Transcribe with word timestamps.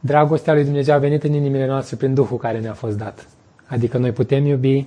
dragostea 0.00 0.52
lui 0.52 0.64
Dumnezeu 0.64 0.94
a 0.94 0.98
venit 0.98 1.22
în 1.22 1.32
inimile 1.32 1.66
noastre 1.66 1.96
prin 1.96 2.14
Duhul 2.14 2.38
care 2.38 2.60
ne-a 2.60 2.72
fost 2.72 2.96
dat. 2.96 3.28
Adică 3.66 3.98
noi 3.98 4.12
putem 4.12 4.46
iubi, 4.46 4.86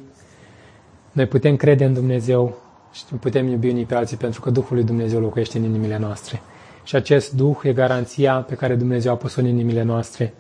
noi 1.11 1.25
putem 1.25 1.55
crede 1.55 1.85
în 1.85 1.93
Dumnezeu 1.93 2.57
și 2.91 3.03
putem 3.19 3.47
iubi 3.47 3.69
unii 3.69 3.85
pe 3.85 3.95
alții 3.95 4.17
pentru 4.17 4.41
că 4.41 4.49
Duhul 4.49 4.75
lui 4.75 4.85
Dumnezeu 4.85 5.19
locuiește 5.19 5.57
în 5.57 5.63
inimile 5.63 5.97
noastre. 5.97 6.41
Și 6.83 6.95
acest 6.95 7.33
Duh 7.33 7.57
e 7.63 7.73
garanția 7.73 8.33
pe 8.35 8.55
care 8.55 8.75
Dumnezeu 8.75 9.11
a 9.11 9.15
pus-o 9.15 9.41
în 9.41 9.47
inimile 9.47 9.83
noastre, 9.83 10.33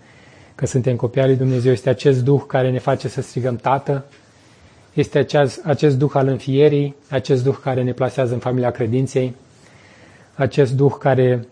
că 0.55 0.65
suntem 0.65 0.95
copii 0.95 1.21
al 1.21 1.27
lui 1.27 1.37
Dumnezeu. 1.37 1.71
Este 1.71 1.89
acest 1.89 2.23
Duh 2.23 2.41
care 2.47 2.71
ne 2.71 2.79
face 2.79 3.07
să 3.07 3.21
strigăm 3.21 3.55
Tată, 3.55 4.05
este 4.93 5.17
acest, 5.17 5.65
acest 5.65 5.97
Duh 5.97 6.11
al 6.13 6.27
înfierii, 6.27 6.95
acest 7.09 7.43
Duh 7.43 7.55
care 7.61 7.83
ne 7.83 7.91
plasează 7.91 8.33
în 8.33 8.39
familia 8.39 8.71
credinței, 8.71 9.35
acest 10.35 10.73
Duh 10.73 10.93
care 10.99 11.47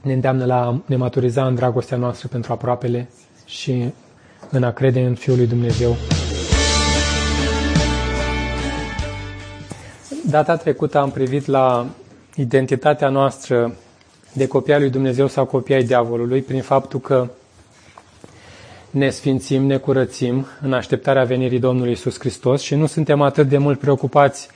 ne 0.00 0.12
îndeamnă 0.12 0.44
la 0.44 0.80
ne 0.86 0.96
maturiza 0.96 1.46
în 1.46 1.54
dragostea 1.54 1.96
noastră 1.96 2.28
pentru 2.28 2.52
aproapele 2.52 3.08
și 3.44 3.92
în 4.50 4.62
a 4.62 4.72
crede 4.72 5.00
în 5.00 5.14
Fiul 5.14 5.36
lui 5.36 5.46
Dumnezeu. 5.46 5.96
Data 10.30 10.56
trecută 10.56 10.98
am 10.98 11.10
privit 11.10 11.46
la 11.46 11.86
identitatea 12.36 13.08
noastră 13.08 13.74
de 14.32 14.46
copia 14.46 14.78
lui 14.78 14.90
Dumnezeu 14.90 15.26
sau 15.26 15.44
copia 15.44 15.76
ai 15.76 15.84
diavolului 15.84 16.40
prin 16.40 16.62
faptul 16.62 17.00
că 17.00 17.28
ne 18.90 19.10
sfințim, 19.10 19.62
ne 19.62 19.76
curățim 19.76 20.46
în 20.60 20.72
așteptarea 20.72 21.24
venirii 21.24 21.58
Domnului 21.58 21.92
Isus 21.92 22.18
Hristos 22.18 22.62
și 22.62 22.74
nu 22.74 22.86
suntem 22.86 23.20
atât 23.20 23.48
de 23.48 23.58
mult 23.58 23.78
preocupați 23.78 24.48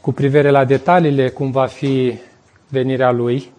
cu 0.00 0.12
privire 0.12 0.50
la 0.50 0.64
detaliile 0.64 1.28
cum 1.28 1.50
va 1.50 1.66
fi 1.66 2.18
venirea 2.68 3.10
Lui 3.10 3.52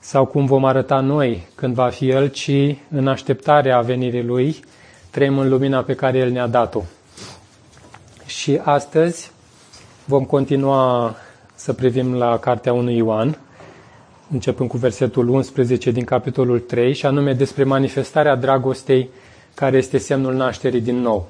sau 0.00 0.24
cum 0.24 0.46
vom 0.46 0.64
arăta 0.64 1.00
noi 1.00 1.48
când 1.54 1.74
va 1.74 1.88
fi 1.88 2.08
El, 2.08 2.28
ci 2.28 2.50
în 2.90 3.08
așteptarea 3.08 3.80
venirii 3.80 4.22
Lui 4.22 4.60
trăim 5.10 5.38
în 5.38 5.48
lumina 5.48 5.82
pe 5.82 5.94
care 5.94 6.18
El 6.18 6.30
ne-a 6.30 6.46
dat-o. 6.46 6.82
Și 8.26 8.60
astăzi 8.64 9.30
vom 10.04 10.24
continua 10.24 11.14
să 11.54 11.72
privim 11.72 12.14
la 12.14 12.38
Cartea 12.38 12.72
1 12.72 12.90
Ioan, 12.90 13.38
începând 14.32 14.68
cu 14.68 14.76
versetul 14.76 15.28
11 15.28 15.90
din 15.90 16.04
capitolul 16.04 16.60
3, 16.60 16.94
și 16.94 17.06
anume 17.06 17.32
despre 17.32 17.64
manifestarea 17.64 18.36
dragostei 18.36 19.10
care 19.54 19.76
este 19.76 19.98
semnul 19.98 20.34
nașterii 20.34 20.80
din 20.80 21.00
nou. 21.00 21.28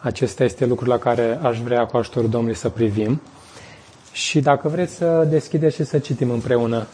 Acesta 0.00 0.44
este 0.44 0.66
lucrul 0.66 0.88
la 0.88 0.98
care 0.98 1.38
aș 1.42 1.58
vrea 1.60 1.86
cu 1.86 1.96
ajutorul 1.96 2.30
Domnului 2.30 2.56
să 2.56 2.68
privim. 2.68 3.22
Și 4.12 4.40
dacă 4.40 4.68
vreți 4.68 4.94
să 4.94 5.26
deschideți 5.30 5.74
și 5.74 5.84
să 5.84 5.98
citim 5.98 6.30
împreună 6.30 6.86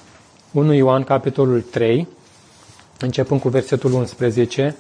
1 0.54 0.72
Ioan, 0.72 1.04
capitolul 1.04 1.60
3, 1.60 2.08
începând 3.00 3.40
cu 3.40 3.48
versetul 3.48 3.92
11 3.92 4.76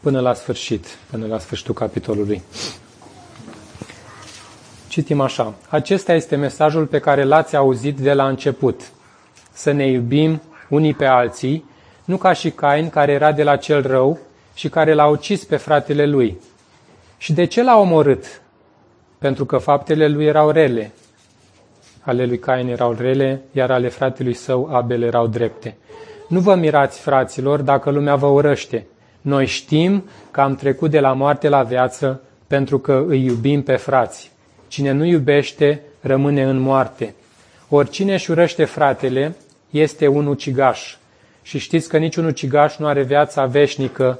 până 0.00 0.20
la 0.20 0.34
sfârșit, 0.34 0.86
până 1.10 1.26
la 1.26 1.38
sfârșitul 1.38 1.74
capitolului. 1.74 2.42
Citim 4.88 5.20
așa. 5.20 5.54
Acesta 5.68 6.12
este 6.12 6.36
mesajul 6.36 6.86
pe 6.86 6.98
care 6.98 7.24
l-ați 7.24 7.56
auzit 7.56 7.98
de 7.98 8.12
la 8.12 8.28
început. 8.28 8.80
Să 9.52 9.70
ne 9.70 9.86
iubim 9.86 10.42
unii 10.68 10.94
pe 10.94 11.06
alții, 11.06 11.64
nu 12.04 12.16
ca 12.16 12.32
și 12.32 12.50
Cain 12.50 12.90
care 12.90 13.12
era 13.12 13.32
de 13.32 13.42
la 13.42 13.56
cel 13.56 13.86
rău 13.86 14.18
și 14.54 14.68
care 14.68 14.94
l-a 14.94 15.06
ucis 15.06 15.44
pe 15.44 15.56
fratele 15.56 16.06
lui. 16.06 16.38
Și 17.18 17.32
de 17.32 17.44
ce 17.44 17.62
l-a 17.62 17.78
omorât? 17.78 18.42
Pentru 19.18 19.44
că 19.44 19.58
faptele 19.58 20.08
lui 20.08 20.24
erau 20.24 20.50
rele. 20.50 20.92
Ale 22.04 22.24
lui 22.24 22.38
Cain 22.38 22.68
erau 22.68 22.92
rele, 22.98 23.42
iar 23.52 23.70
ale 23.70 23.88
fratelui 23.88 24.34
său 24.34 24.68
Abel 24.72 25.02
erau 25.02 25.26
drepte. 25.26 25.76
Nu 26.28 26.40
vă 26.40 26.54
mirați, 26.54 27.00
fraților, 27.00 27.60
dacă 27.60 27.90
lumea 27.90 28.14
vă 28.14 28.26
urăște. 28.26 28.86
Noi 29.20 29.46
știm 29.46 30.04
că 30.30 30.40
am 30.40 30.54
trecut 30.54 30.90
de 30.90 31.00
la 31.00 31.12
moarte 31.12 31.48
la 31.48 31.62
viață 31.62 32.20
pentru 32.46 32.78
că 32.78 33.04
îi 33.06 33.24
iubim 33.24 33.62
pe 33.62 33.76
frați. 33.76 34.32
Cine 34.68 34.92
nu 34.92 35.04
iubește, 35.04 35.80
rămâne 36.00 36.42
în 36.42 36.58
moarte. 36.58 37.14
Oricine 37.68 38.12
își 38.12 38.30
urăște 38.30 38.64
fratele, 38.64 39.34
este 39.70 40.08
un 40.08 40.26
ucigaș. 40.26 40.96
Și 41.42 41.58
știți 41.58 41.88
că 41.88 41.96
niciun 41.96 42.24
ucigaș 42.24 42.76
nu 42.76 42.86
are 42.86 43.02
viața 43.02 43.44
veșnică 43.44 44.18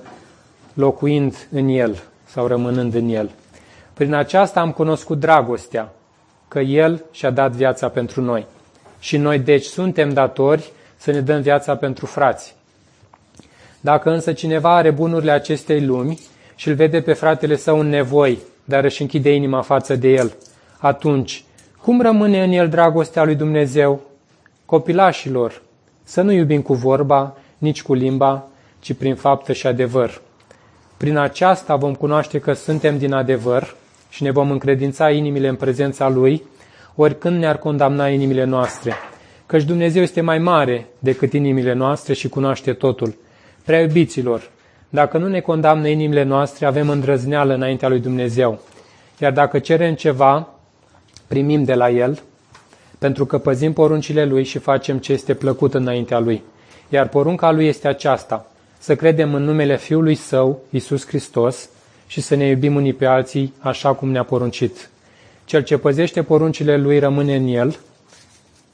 locuind 0.75 1.49
în 1.51 1.69
el 1.69 2.03
sau 2.25 2.47
rămânând 2.47 2.95
în 2.95 3.09
el. 3.09 3.31
Prin 3.95 4.15
aceasta 4.15 4.61
am 4.61 4.73
cunoscut 4.73 5.19
dragostea, 5.19 5.93
că 6.49 6.61
El 6.61 7.05
și-a 7.11 7.31
dat 7.31 7.53
viața 7.53 7.89
pentru 7.89 8.21
noi. 8.21 8.47
Și 8.99 9.17
noi 9.17 9.39
deci 9.39 9.65
suntem 9.65 10.13
datori 10.13 10.73
să 10.97 11.11
ne 11.11 11.21
dăm 11.21 11.41
viața 11.41 11.77
pentru 11.77 12.07
frați. 12.07 12.55
Dacă 13.81 14.11
însă 14.11 14.33
cineva 14.33 14.77
are 14.77 14.91
bunurile 14.91 15.31
acestei 15.31 15.85
lumi 15.85 16.19
și 16.55 16.69
îl 16.69 16.75
vede 16.75 17.01
pe 17.01 17.13
fratele 17.13 17.57
său 17.57 17.79
în 17.79 17.89
nevoi, 17.89 18.39
dar 18.65 18.85
își 18.85 19.03
închide 19.03 19.35
inima 19.35 19.61
față 19.61 19.97
de 19.97 20.09
el, 20.09 20.35
atunci 20.79 21.45
cum 21.85 22.01
rămâne 22.01 22.43
în 22.43 22.51
el 22.51 22.69
dragostea 22.69 23.25
lui 23.25 23.35
Dumnezeu? 23.35 24.01
Copilașilor, 24.65 25.63
să 26.03 26.23
nu 26.23 26.33
iubim 26.33 26.63
cu 26.63 26.75
vorba, 26.75 27.37
nici 27.59 27.83
cu 27.83 27.95
limba, 27.95 28.47
ci 28.81 28.93
prin 28.93 29.15
faptă 29.15 29.53
și 29.53 29.67
adevăr. 29.67 30.21
Prin 30.97 31.17
aceasta 31.17 31.77
vom 31.77 31.95
cunoaște 31.95 32.39
că 32.39 32.53
suntem 32.53 32.99
din 32.99 33.13
adevăr 33.13 33.77
și 34.15 34.23
ne 34.23 34.31
vom 34.31 34.51
încredința 34.51 35.11
inimile 35.11 35.49
în 35.49 35.55
prezența 35.55 36.09
Lui, 36.09 36.43
oricând 36.95 37.39
ne-ar 37.39 37.59
condamna 37.59 38.09
inimile 38.09 38.45
noastre. 38.45 38.93
Căci 39.47 39.63
Dumnezeu 39.63 40.03
este 40.03 40.21
mai 40.21 40.39
mare 40.39 40.87
decât 40.99 41.33
inimile 41.33 41.73
noastre 41.73 42.13
și 42.13 42.29
cunoaște 42.29 42.73
totul. 42.73 43.15
Prea 43.65 43.81
iubiților, 43.81 44.51
dacă 44.89 45.19
nu 45.19 45.29
ne 45.29 45.41
condamnă 45.41 45.89
inimile 45.89 46.23
noastre, 46.23 46.67
avem 46.67 46.89
îndrăzneală 46.89 47.55
înaintea 47.55 47.89
lui 47.89 48.01
Dumnezeu. 48.01 48.61
Iar 49.19 49.33
dacă 49.33 49.59
cerem 49.59 49.95
ceva, 49.95 50.49
primim 51.27 51.65
de 51.65 51.75
la 51.75 51.91
El, 51.91 52.23
pentru 52.99 53.27
că 53.27 53.39
păzim 53.39 53.73
poruncile 53.73 54.25
Lui 54.25 54.45
și 54.45 54.59
facem 54.59 54.99
ce 54.99 55.13
este 55.13 55.35
plăcut 55.35 55.75
înaintea 55.75 56.19
Lui. 56.19 56.43
Iar 56.89 57.09
porunca 57.09 57.51
Lui 57.51 57.67
este 57.67 57.89
aceasta, 57.89 58.51
să 58.79 58.97
credem 58.97 59.35
în 59.35 59.43
numele 59.43 59.77
Fiului 59.77 60.15
Său, 60.15 60.61
Isus 60.71 61.07
Hristos, 61.07 61.69
și 62.07 62.21
să 62.21 62.35
ne 62.35 62.47
iubim 62.47 62.75
unii 62.75 62.93
pe 62.93 63.07
alții 63.07 63.55
așa 63.59 63.93
cum 63.93 64.11
ne-a 64.11 64.25
poruncit. 64.25 64.91
Cel 65.45 65.63
ce 65.63 65.79
păzește 65.79 66.23
poruncile 66.23 66.77
Lui 66.77 66.99
rămâne 66.99 67.37
în 67.37 67.47
El, 67.47 67.77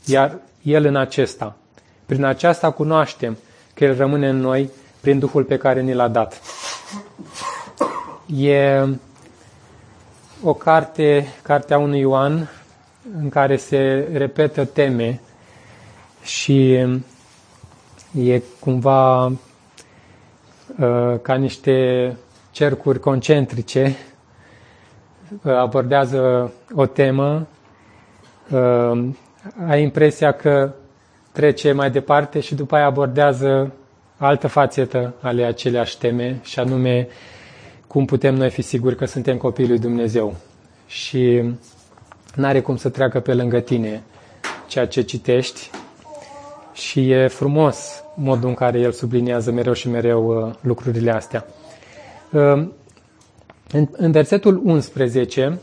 iar 0.05 0.39
El 0.63 0.85
în 0.85 0.97
acesta. 0.97 1.57
Prin 2.07 2.25
aceasta 2.25 2.71
cunoaștem 2.71 3.37
că 3.75 3.85
El 3.85 3.97
rămâne 3.97 4.29
în 4.29 4.37
noi 4.37 4.71
prin 5.01 5.19
Duhul 5.19 5.45
pe 5.45 5.57
care 5.57 5.81
ni 5.81 5.95
l-a 5.95 6.09
dat. 6.09 6.41
E 8.37 8.85
o 10.43 10.55
carte, 10.55 11.29
cartea 11.43 11.79
unui 11.79 11.99
Ioan, 11.99 12.51
în 13.19 13.29
care 13.29 13.57
se 13.57 14.09
repetă 14.13 14.65
teme 14.65 15.21
și 16.23 16.73
e 18.13 18.43
cumva 18.61 19.27
uh, 19.27 19.35
ca 21.23 21.35
niște 21.35 22.17
cercuri 22.51 23.01
concentrice, 23.01 23.97
uh, 25.43 25.53
abordează 25.57 26.53
o 26.75 26.87
temă, 26.87 27.47
uh, 28.51 29.09
ai 29.69 29.83
impresia 29.83 30.33
că 30.33 30.73
trece 31.33 31.73
mai 31.73 31.91
departe 31.91 32.41
și 32.41 32.55
după 32.55 32.75
aia 32.75 32.87
abordează 32.87 33.73
altă 34.17 34.47
fațetă 34.47 35.15
ale 35.21 35.45
aceleași 35.45 35.99
teme, 35.99 36.39
și 36.43 36.59
anume 36.59 37.09
cum 37.87 38.05
putem 38.05 38.35
noi 38.35 38.51
fi 38.51 38.63
siguri 38.63 38.97
că 38.97 39.05
suntem 39.05 39.37
copiii 39.37 39.69
lui 39.69 39.79
Dumnezeu. 39.79 40.35
Și 40.87 41.43
nu 42.35 42.47
are 42.47 42.61
cum 42.61 42.77
să 42.77 42.89
treacă 42.89 43.21
pe 43.21 43.35
lângă 43.35 43.61
tine 43.61 44.03
ceea 44.67 44.87
ce 44.87 45.03
citești 45.03 45.71
și 46.73 47.11
e 47.11 47.27
frumos 47.27 48.03
modul 48.15 48.49
în 48.49 48.55
care 48.55 48.79
el 48.79 48.93
subliniază 48.93 49.51
mereu 49.51 49.73
și 49.73 49.89
mereu 49.89 50.47
uh, 50.47 50.55
lucrurile 50.61 51.11
astea. 51.11 51.47
Uh, 52.33 52.69
în 53.91 54.13
versetul 54.13 54.61
11, 54.65 55.59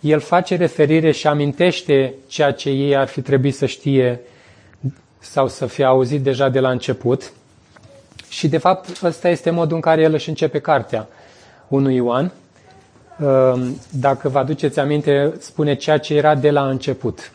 el 0.00 0.20
face 0.20 0.56
referire 0.56 1.10
și 1.10 1.26
amintește 1.26 2.14
ceea 2.26 2.52
ce 2.52 2.70
ei 2.70 2.96
ar 2.96 3.06
fi 3.06 3.20
trebuit 3.20 3.54
să 3.54 3.66
știe 3.66 4.20
sau 5.18 5.48
să 5.48 5.66
fie 5.66 5.84
auzit 5.84 6.22
deja 6.22 6.48
de 6.48 6.60
la 6.60 6.70
început. 6.70 7.32
Și 8.28 8.48
de 8.48 8.58
fapt 8.58 9.02
ăsta 9.02 9.28
este 9.28 9.50
modul 9.50 9.74
în 9.74 9.80
care 9.80 10.02
el 10.02 10.12
își 10.12 10.28
începe 10.28 10.58
cartea 10.58 11.08
1 11.68 11.90
Ioan. 11.90 12.32
Ehm, 13.20 13.80
dacă 13.90 14.28
vă 14.28 14.38
aduceți 14.38 14.78
aminte, 14.78 15.34
spune 15.38 15.74
ceea 15.74 15.98
ce 15.98 16.14
era 16.14 16.34
de 16.34 16.50
la 16.50 16.68
început. 16.68 17.32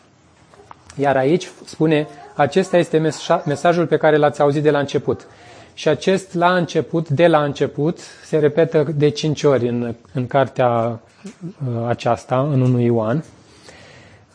Iar 0.96 1.16
aici 1.16 1.48
spune, 1.64 2.08
acesta 2.34 2.76
este 2.76 3.12
mesajul 3.44 3.86
pe 3.86 3.96
care 3.96 4.16
l-ați 4.16 4.40
auzit 4.40 4.62
de 4.62 4.70
la 4.70 4.78
început. 4.78 5.26
Și 5.76 5.88
acest 5.88 6.34
la 6.34 6.56
început, 6.56 7.08
de 7.08 7.26
la 7.26 7.44
început, 7.44 7.98
se 8.24 8.38
repetă 8.38 8.86
de 8.96 9.08
cinci 9.08 9.42
ori 9.42 9.68
în, 9.68 9.94
în 10.12 10.26
cartea 10.26 11.00
uh, 11.22 11.86
aceasta, 11.86 12.40
în 12.40 12.60
1 12.60 12.80
Ioan. 12.80 13.24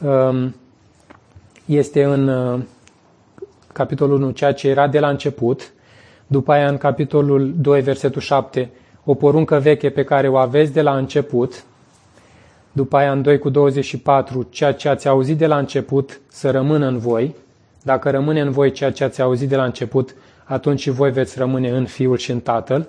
Um, 0.02 0.56
este 1.66 2.04
în 2.04 2.28
uh, 2.28 2.60
capitolul 3.74 4.22
1 4.22 4.32
ceea 4.32 4.54
ce 4.54 4.68
era 4.68 4.88
de 4.88 5.00
la 5.00 5.10
început, 5.10 5.74
După 6.32 6.52
aia, 6.52 6.68
în 6.68 6.78
capitolul 6.78 7.54
2, 7.58 7.82
versetul 7.82 8.22
7, 8.22 8.70
o 9.04 9.14
poruncă 9.14 9.60
veche 9.60 9.90
pe 9.90 10.04
care 10.04 10.28
o 10.28 10.36
aveți 10.36 10.74
de 10.74 10.82
la 10.82 10.98
început. 10.98 11.64
După 12.72 12.98
aia, 12.98 13.12
în 13.12 13.22
2 13.22 13.38
cu 13.38 13.50
24, 13.50 14.48
ceea 14.50 14.74
ce 14.74 14.90
ați 14.90 15.08
auzit 15.08 15.38
de 15.38 15.48
la 15.48 15.58
început 15.58 16.20
să 16.28 16.52
rămână 16.52 16.88
în 16.88 16.98
voi. 16.98 17.36
Dacă 17.84 18.10
rămâne 18.10 18.42
în 18.42 18.52
voi 18.52 18.72
ceea 18.72 18.92
ce 18.92 19.04
ați 19.04 19.22
auzit 19.22 19.50
de 19.50 19.56
la 19.56 19.64
început, 19.64 20.16
atunci 20.52 20.80
și 20.80 20.90
voi 20.90 21.12
veți 21.12 21.38
rămâne 21.38 21.70
în 21.70 21.86
Fiul 21.86 22.18
și 22.18 22.32
în 22.32 22.40
Tatăl. 22.40 22.88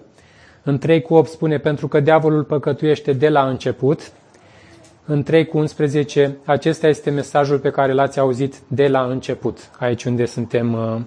În 0.63 0.79
3 0.79 1.03
cu 1.03 1.15
8 1.15 1.29
spune, 1.29 1.59
pentru 1.59 1.89
că 1.89 2.01
diavolul 2.01 2.45
păcătuiește 2.45 3.13
de 3.13 3.29
la 3.29 3.49
început. 3.49 4.13
În 5.07 5.23
3 5.23 5.47
cu 5.47 5.59
11, 5.59 6.37
acesta 6.45 6.89
este 6.89 7.11
mesajul 7.11 7.59
pe 7.59 7.71
care 7.71 7.93
l-ați 7.93 8.19
auzit 8.19 8.55
de 8.69 8.89
la 8.89 9.03
început, 9.03 9.71
aici 9.79 10.05
unde 10.05 10.25
suntem, 10.25 10.73
uh, 10.73 11.01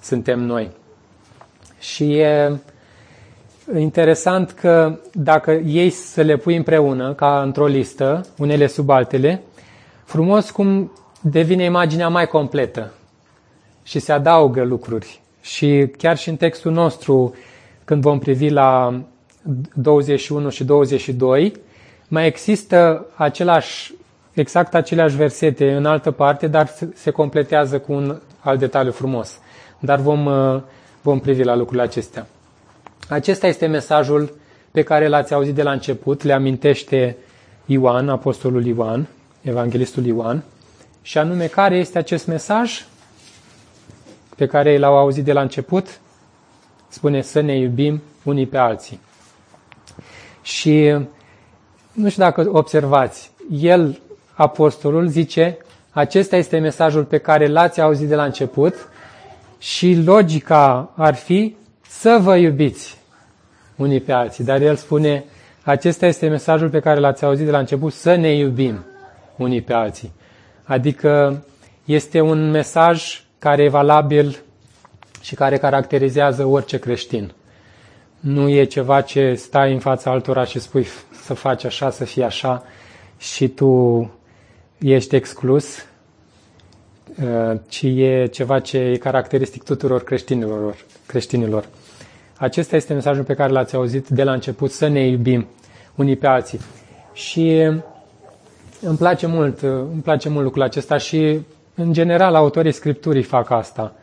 suntem 0.00 0.40
noi. 0.40 0.70
Și 1.78 2.18
e 2.18 2.52
interesant 3.78 4.50
că 4.50 4.98
dacă 5.12 5.50
ei 5.52 5.90
să 5.90 6.22
le 6.22 6.36
pui 6.36 6.56
împreună, 6.56 7.14
ca 7.14 7.42
într-o 7.42 7.66
listă, 7.66 8.26
unele 8.38 8.66
sub 8.66 8.90
altele, 8.90 9.42
frumos 10.04 10.50
cum 10.50 10.92
devine 11.20 11.64
imaginea 11.64 12.08
mai 12.08 12.26
completă 12.26 12.92
și 13.82 13.98
se 13.98 14.12
adaugă 14.12 14.62
lucruri. 14.62 15.24
Și 15.46 15.90
chiar 15.98 16.16
și 16.16 16.28
în 16.28 16.36
textul 16.36 16.72
nostru, 16.72 17.34
când 17.84 18.02
vom 18.02 18.18
privi 18.18 18.48
la 18.48 19.00
21 19.74 20.48
și 20.48 20.64
22, 20.64 21.52
mai 22.08 22.26
există 22.26 23.06
același, 23.14 23.94
exact 24.32 24.74
aceleași 24.74 25.16
versete 25.16 25.72
în 25.72 25.86
altă 25.86 26.10
parte, 26.10 26.46
dar 26.46 26.70
se 26.94 27.10
completează 27.10 27.78
cu 27.78 27.92
un 27.92 28.20
alt 28.40 28.58
detaliu 28.58 28.92
frumos. 28.92 29.40
Dar 29.78 29.98
vom, 29.98 30.28
vom 31.02 31.20
privi 31.20 31.42
la 31.42 31.54
lucrurile 31.54 31.82
acestea. 31.82 32.26
Acesta 33.08 33.46
este 33.46 33.66
mesajul 33.66 34.34
pe 34.70 34.82
care 34.82 35.08
l-ați 35.08 35.34
auzit 35.34 35.54
de 35.54 35.62
la 35.62 35.72
început, 35.72 36.22
le 36.22 36.32
amintește 36.32 37.16
Ioan, 37.66 38.08
apostolul 38.08 38.66
Ioan, 38.66 39.06
evanghelistul 39.42 40.04
Ioan, 40.04 40.44
și 41.02 41.18
anume 41.18 41.46
care 41.46 41.76
este 41.76 41.98
acest 41.98 42.26
mesaj 42.26 42.84
pe 44.36 44.46
care 44.46 44.78
l-au 44.78 44.96
auzit 44.96 45.24
de 45.24 45.32
la 45.32 45.40
început? 45.40 46.00
Spune 46.88 47.22
să 47.22 47.40
ne 47.40 47.56
iubim 47.56 48.02
unii 48.22 48.46
pe 48.46 48.56
alții. 48.56 49.00
Și 50.42 50.96
nu 51.92 52.08
știu 52.08 52.22
dacă 52.22 52.48
observați, 52.52 53.30
el, 53.50 54.00
apostolul, 54.34 55.06
zice, 55.06 55.58
acesta 55.90 56.36
este 56.36 56.58
mesajul 56.58 57.04
pe 57.04 57.18
care 57.18 57.46
l-ați 57.46 57.80
auzit 57.80 58.08
de 58.08 58.14
la 58.14 58.24
început 58.24 58.74
și 59.58 60.02
logica 60.04 60.92
ar 60.96 61.14
fi 61.14 61.56
să 61.88 62.18
vă 62.20 62.36
iubiți 62.36 62.98
unii 63.76 64.00
pe 64.00 64.12
alții. 64.12 64.44
Dar 64.44 64.60
el 64.60 64.76
spune, 64.76 65.24
acesta 65.62 66.06
este 66.06 66.28
mesajul 66.28 66.70
pe 66.70 66.80
care 66.80 67.00
l-ați 67.00 67.24
auzit 67.24 67.44
de 67.44 67.50
la 67.50 67.58
început, 67.58 67.92
să 67.92 68.14
ne 68.14 68.34
iubim 68.34 68.84
unii 69.36 69.62
pe 69.62 69.72
alții. 69.72 70.12
Adică 70.64 71.44
este 71.84 72.20
un 72.20 72.50
mesaj 72.50 73.25
care 73.46 73.62
e 73.62 73.68
valabil 73.68 74.42
și 75.20 75.34
care 75.34 75.58
caracterizează 75.58 76.44
orice 76.44 76.78
creștin. 76.78 77.32
Nu 78.20 78.48
e 78.48 78.64
ceva 78.64 79.00
ce 79.00 79.34
stai 79.34 79.72
în 79.72 79.78
fața 79.78 80.10
altora 80.10 80.44
și 80.44 80.58
spui 80.58 80.86
să 81.24 81.34
faci 81.34 81.64
așa, 81.64 81.90
să 81.90 82.04
fie 82.04 82.24
așa 82.24 82.64
și 83.18 83.48
tu 83.48 84.10
ești 84.78 85.14
exclus, 85.16 85.86
uh, 87.22 87.58
ci 87.68 87.82
e 87.82 88.26
ceva 88.32 88.60
ce 88.60 88.78
e 88.78 88.96
caracteristic 88.96 89.62
tuturor 89.62 90.04
creștinilor. 90.04 90.76
creștinilor. 91.06 91.68
Acesta 92.36 92.76
este 92.76 92.92
mesajul 92.92 93.24
pe 93.24 93.34
care 93.34 93.52
l-ați 93.52 93.74
auzit 93.74 94.08
de 94.08 94.22
la 94.22 94.32
început, 94.32 94.70
să 94.70 94.88
ne 94.88 95.06
iubim 95.06 95.46
unii 95.94 96.16
pe 96.16 96.26
alții. 96.26 96.60
Și 97.12 97.70
îmi 98.80 98.96
place 98.98 99.26
mult, 99.26 99.60
îmi 99.60 100.02
place 100.02 100.28
mult 100.28 100.44
lucrul 100.44 100.62
acesta 100.62 100.96
și, 100.96 101.40
în 101.76 101.92
general, 101.92 102.34
autorii 102.34 102.72
Scripturii 102.72 103.22
fac 103.22 103.50
asta. 103.50 103.94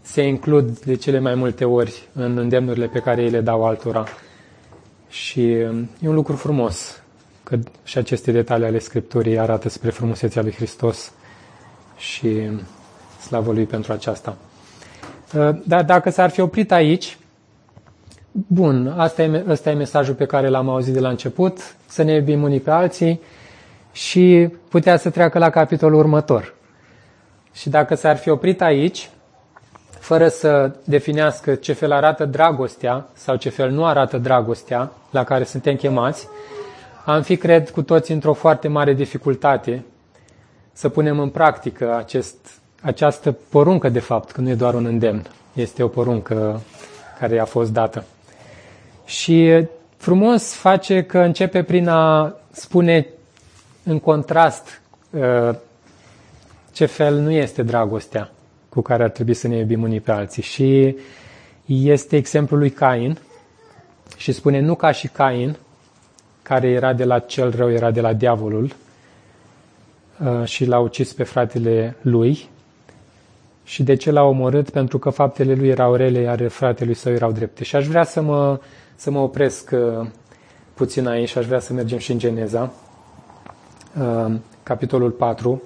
Se 0.00 0.22
includ 0.22 0.78
de 0.78 0.94
cele 0.94 1.18
mai 1.18 1.34
multe 1.34 1.64
ori 1.64 2.08
în 2.12 2.36
îndemnurile 2.36 2.86
pe 2.86 2.98
care 2.98 3.22
ei 3.22 3.30
le 3.30 3.40
dau 3.40 3.66
altora. 3.66 4.04
Și 5.08 5.50
e 5.50 5.68
un 6.00 6.14
lucru 6.14 6.36
frumos 6.36 7.02
că 7.42 7.58
și 7.84 7.98
aceste 7.98 8.32
detalii 8.32 8.66
ale 8.66 8.78
Scripturii 8.78 9.38
arată 9.38 9.68
spre 9.68 9.90
frumusețea 9.90 10.42
lui 10.42 10.52
Hristos 10.52 11.12
și 11.96 12.50
slavă 13.20 13.52
lui 13.52 13.64
pentru 13.64 13.92
aceasta. 13.92 14.36
Dar 15.64 15.84
dacă 15.84 16.10
s-ar 16.10 16.30
fi 16.30 16.40
oprit 16.40 16.72
aici, 16.72 17.18
Bun, 18.46 18.94
asta 18.96 19.22
e, 19.22 19.44
asta 19.48 19.70
e 19.70 19.74
mesajul 19.74 20.14
pe 20.14 20.26
care 20.26 20.48
l-am 20.48 20.68
auzit 20.68 20.92
de 20.92 21.00
la 21.00 21.08
început, 21.08 21.76
să 21.88 22.02
ne 22.02 22.14
iubim 22.14 22.42
unii 22.42 22.60
pe 22.60 22.70
alții 22.70 23.20
și 23.92 24.48
putea 24.68 24.96
să 24.96 25.10
treacă 25.10 25.38
la 25.38 25.50
capitolul 25.50 25.98
următor. 25.98 26.54
Și 27.58 27.68
dacă 27.68 27.94
s-ar 27.94 28.16
fi 28.16 28.30
oprit 28.30 28.60
aici, 28.60 29.10
fără 29.98 30.28
să 30.28 30.70
definească 30.84 31.54
ce 31.54 31.72
fel 31.72 31.92
arată 31.92 32.24
dragostea 32.24 33.06
sau 33.12 33.36
ce 33.36 33.48
fel 33.48 33.70
nu 33.70 33.84
arată 33.84 34.18
dragostea 34.18 34.92
la 35.10 35.24
care 35.24 35.44
suntem 35.44 35.76
chemați, 35.76 36.28
am 37.04 37.22
fi, 37.22 37.36
cred, 37.36 37.70
cu 37.70 37.82
toți 37.82 38.12
într-o 38.12 38.32
foarte 38.32 38.68
mare 38.68 38.92
dificultate 38.92 39.84
să 40.72 40.88
punem 40.88 41.18
în 41.18 41.28
practică 41.28 41.96
acest, 41.96 42.36
această 42.82 43.36
poruncă, 43.50 43.88
de 43.88 44.00
fapt, 44.00 44.30
că 44.30 44.40
nu 44.40 44.48
e 44.48 44.54
doar 44.54 44.74
un 44.74 44.84
îndemn, 44.84 45.26
este 45.52 45.82
o 45.82 45.88
poruncă 45.88 46.60
care 47.18 47.38
a 47.38 47.44
fost 47.44 47.72
dată. 47.72 48.04
Și 49.04 49.66
frumos 49.96 50.54
face 50.54 51.02
că 51.02 51.18
începe 51.18 51.62
prin 51.62 51.88
a 51.88 52.34
spune 52.50 53.06
în 53.84 53.98
contrast 53.98 54.80
uh, 55.10 55.54
ce 56.78 56.86
fel 56.86 57.14
nu 57.14 57.30
este 57.30 57.62
dragostea 57.62 58.30
cu 58.68 58.80
care 58.80 59.02
ar 59.02 59.10
trebui 59.10 59.34
să 59.34 59.48
ne 59.48 59.56
iubim 59.56 59.82
unii 59.82 60.00
pe 60.00 60.10
alții. 60.12 60.42
Și 60.42 60.96
este 61.66 62.16
exemplul 62.16 62.58
lui 62.58 62.70
Cain 62.70 63.18
și 64.16 64.32
spune 64.32 64.60
nu 64.60 64.74
ca 64.74 64.90
și 64.90 65.08
Cain, 65.08 65.56
care 66.42 66.68
era 66.68 66.92
de 66.92 67.04
la 67.04 67.18
cel 67.18 67.56
rău, 67.56 67.70
era 67.72 67.90
de 67.90 68.00
la 68.00 68.12
diavolul 68.12 68.72
uh, 70.24 70.44
și 70.44 70.64
l-a 70.64 70.78
ucis 70.78 71.12
pe 71.12 71.22
fratele 71.22 71.96
lui. 72.00 72.48
Și 73.64 73.82
de 73.82 73.94
ce 73.94 74.10
l-a 74.10 74.22
omorât? 74.22 74.70
Pentru 74.70 74.98
că 74.98 75.10
faptele 75.10 75.54
lui 75.54 75.68
erau 75.68 75.94
rele, 75.94 76.18
iar 76.18 76.48
fratele 76.48 76.92
său 76.92 77.12
erau 77.12 77.32
drepte. 77.32 77.64
Și 77.64 77.76
aș 77.76 77.86
vrea 77.86 78.04
să 78.04 78.20
mă 78.20 78.60
să 78.96 79.10
mă 79.10 79.18
opresc 79.18 79.70
uh, 79.72 80.06
puțin 80.74 81.06
aici 81.06 81.28
și 81.28 81.38
aș 81.38 81.46
vrea 81.46 81.60
să 81.60 81.72
mergem 81.72 81.98
și 81.98 82.12
în 82.12 82.18
Geneza, 82.18 82.72
uh, 84.00 84.34
capitolul 84.62 85.10
4. 85.10 85.62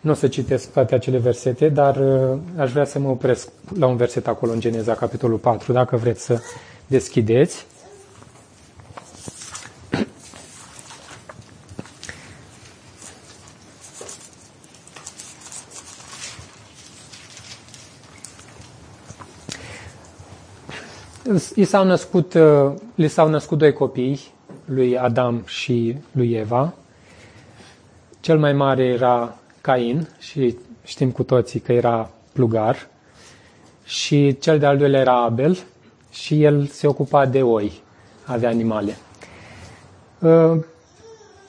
Nu 0.00 0.10
o 0.10 0.14
să 0.14 0.28
citesc 0.28 0.72
toate 0.72 0.94
acele 0.94 1.18
versete, 1.18 1.68
dar 1.68 1.96
uh, 1.96 2.38
aș 2.56 2.72
vrea 2.72 2.84
să 2.84 2.98
mă 2.98 3.08
opresc 3.08 3.48
la 3.78 3.86
un 3.86 3.96
verset 3.96 4.26
acolo 4.26 4.52
în 4.52 4.60
Geneza, 4.60 4.94
capitolul 4.94 5.38
4, 5.38 5.72
dacă 5.72 5.96
vreți 5.96 6.24
să 6.24 6.40
deschideți. 6.86 7.66
I 21.54 21.64
s-au 21.64 21.84
născut, 21.84 22.34
uh, 22.34 22.72
li 22.94 23.08
s-au 23.08 23.28
născut 23.28 23.58
doi 23.58 23.72
copii, 23.72 24.20
lui 24.64 24.98
Adam 24.98 25.42
și 25.46 25.96
lui 26.12 26.32
Eva. 26.32 26.74
Cel 28.20 28.38
mai 28.38 28.52
mare 28.52 28.84
era 28.84 29.39
Cain 29.60 30.08
și 30.18 30.56
știm 30.84 31.10
cu 31.10 31.22
toții 31.22 31.60
că 31.60 31.72
era 31.72 32.10
plugar. 32.32 32.88
Și 33.84 34.38
cel 34.38 34.58
de-al 34.58 34.76
doilea 34.76 35.00
era 35.00 35.22
Abel 35.22 35.58
și 36.10 36.42
el 36.42 36.66
se 36.66 36.86
ocupa 36.86 37.26
de 37.26 37.42
oi, 37.42 37.72
avea 38.24 38.48
animale. 38.48 38.96
Uh, 40.18 40.64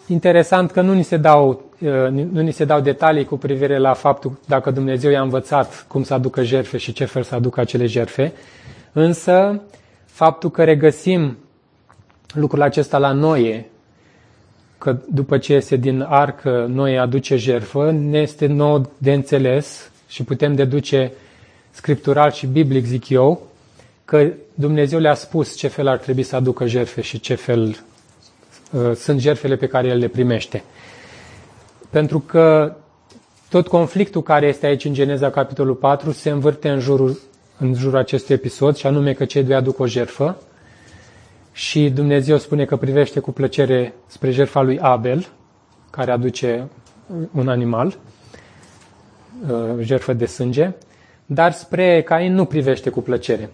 interesant 0.08 0.72
că 0.72 0.82
nu 0.82 0.94
ni 0.94 1.04
se 1.04 1.18
dau 1.18 1.64
uh, 1.80 2.08
nu 2.10 2.42
ni 2.42 2.52
se 2.52 2.66
dau 2.66 2.80
detalii 2.80 3.26
cu 3.26 3.38
privire 3.38 3.78
la 3.78 3.94
faptul 3.94 4.40
dacă 4.48 4.72
Dumnezeu 4.72 5.12
i-a 5.12 5.22
învățat 5.22 5.86
cum 5.88 6.04
să 6.04 6.14
aducă 6.14 6.44
jerfe 6.44 6.78
și 6.78 6.94
ce 6.94 7.06
fel 7.06 7.24
să 7.24 7.36
aducă 7.36 7.60
acele 7.60 7.86
jerfe, 7.86 8.34
Însă, 8.94 9.62
faptul 10.06 10.52
că 10.52 10.64
regăsim 10.64 11.38
lucrul 12.34 12.62
acesta 12.62 12.98
la 12.98 13.12
Noie, 13.12 13.71
că 14.82 14.98
după 15.10 15.38
ce 15.38 15.54
iese 15.54 15.76
din 15.76 16.06
arcă 16.10 16.66
Noie 16.70 16.98
aduce 16.98 17.36
jerfă, 17.36 17.92
ne 17.92 18.20
este 18.20 18.46
nou 18.46 18.92
de 18.98 19.14
înțeles 19.14 19.92
și 20.08 20.24
putem 20.24 20.56
deduce 20.56 21.12
scriptural 21.72 22.32
și 22.32 22.48
biblic, 22.48 22.86
zic 22.86 23.10
eu, 23.10 23.48
că 24.06 24.28
Dumnezeu 24.54 25.00
le-a 25.00 25.14
spus 25.14 25.56
ce 25.56 25.68
fel 25.68 25.88
ar 25.88 25.98
trebui 25.98 26.24
să 26.24 26.36
aducă 26.36 26.66
jerfe 26.66 27.02
și 27.02 27.20
ce 27.20 27.36
fel 27.36 27.84
uh, 28.72 28.92
sunt 28.96 29.20
jerfele 29.20 29.56
pe 29.56 29.68
care 29.68 29.88
El 29.88 29.98
le 29.98 30.08
primește. 30.08 30.64
Pentru 31.90 32.20
că 32.20 32.76
tot 33.50 33.68
conflictul 33.68 34.24
care 34.24 34.48
este 34.48 34.66
aici 34.66 34.86
în 34.86 34.94
Geneza 34.94 35.30
capitolul 35.30 35.76
4 35.76 36.12
se 36.12 36.30
învârte 36.30 36.70
în 36.70 36.80
jurul 36.80 37.20
în 37.58 37.74
jurul 37.74 37.98
acestui 37.98 38.36
episod, 38.36 38.76
și 38.76 38.88
anume 38.88 39.14
că 39.14 39.26
cei 39.26 39.44
doi 39.44 39.56
aduc 39.56 39.80
o 39.80 39.88
jerfă 39.88 40.38
și 41.52 41.90
Dumnezeu 41.90 42.38
spune 42.38 42.66
că 42.66 42.76
privește 42.76 43.20
cu 43.20 43.32
plăcere 43.32 43.94
spre 44.08 44.32
jertfa 44.32 44.62
lui 44.62 44.80
Abel, 44.80 45.28
care 45.90 46.12
aduce 46.12 46.68
un 47.32 47.48
animal, 47.48 47.98
uh, 49.50 49.80
jertfă 49.80 50.14
de 50.14 50.26
sânge, 50.26 50.72
dar 51.26 51.52
spre 51.52 52.02
Cain 52.02 52.34
nu 52.34 52.46
privește 52.46 52.90
cu 52.90 53.02
plăcere. 53.02 53.50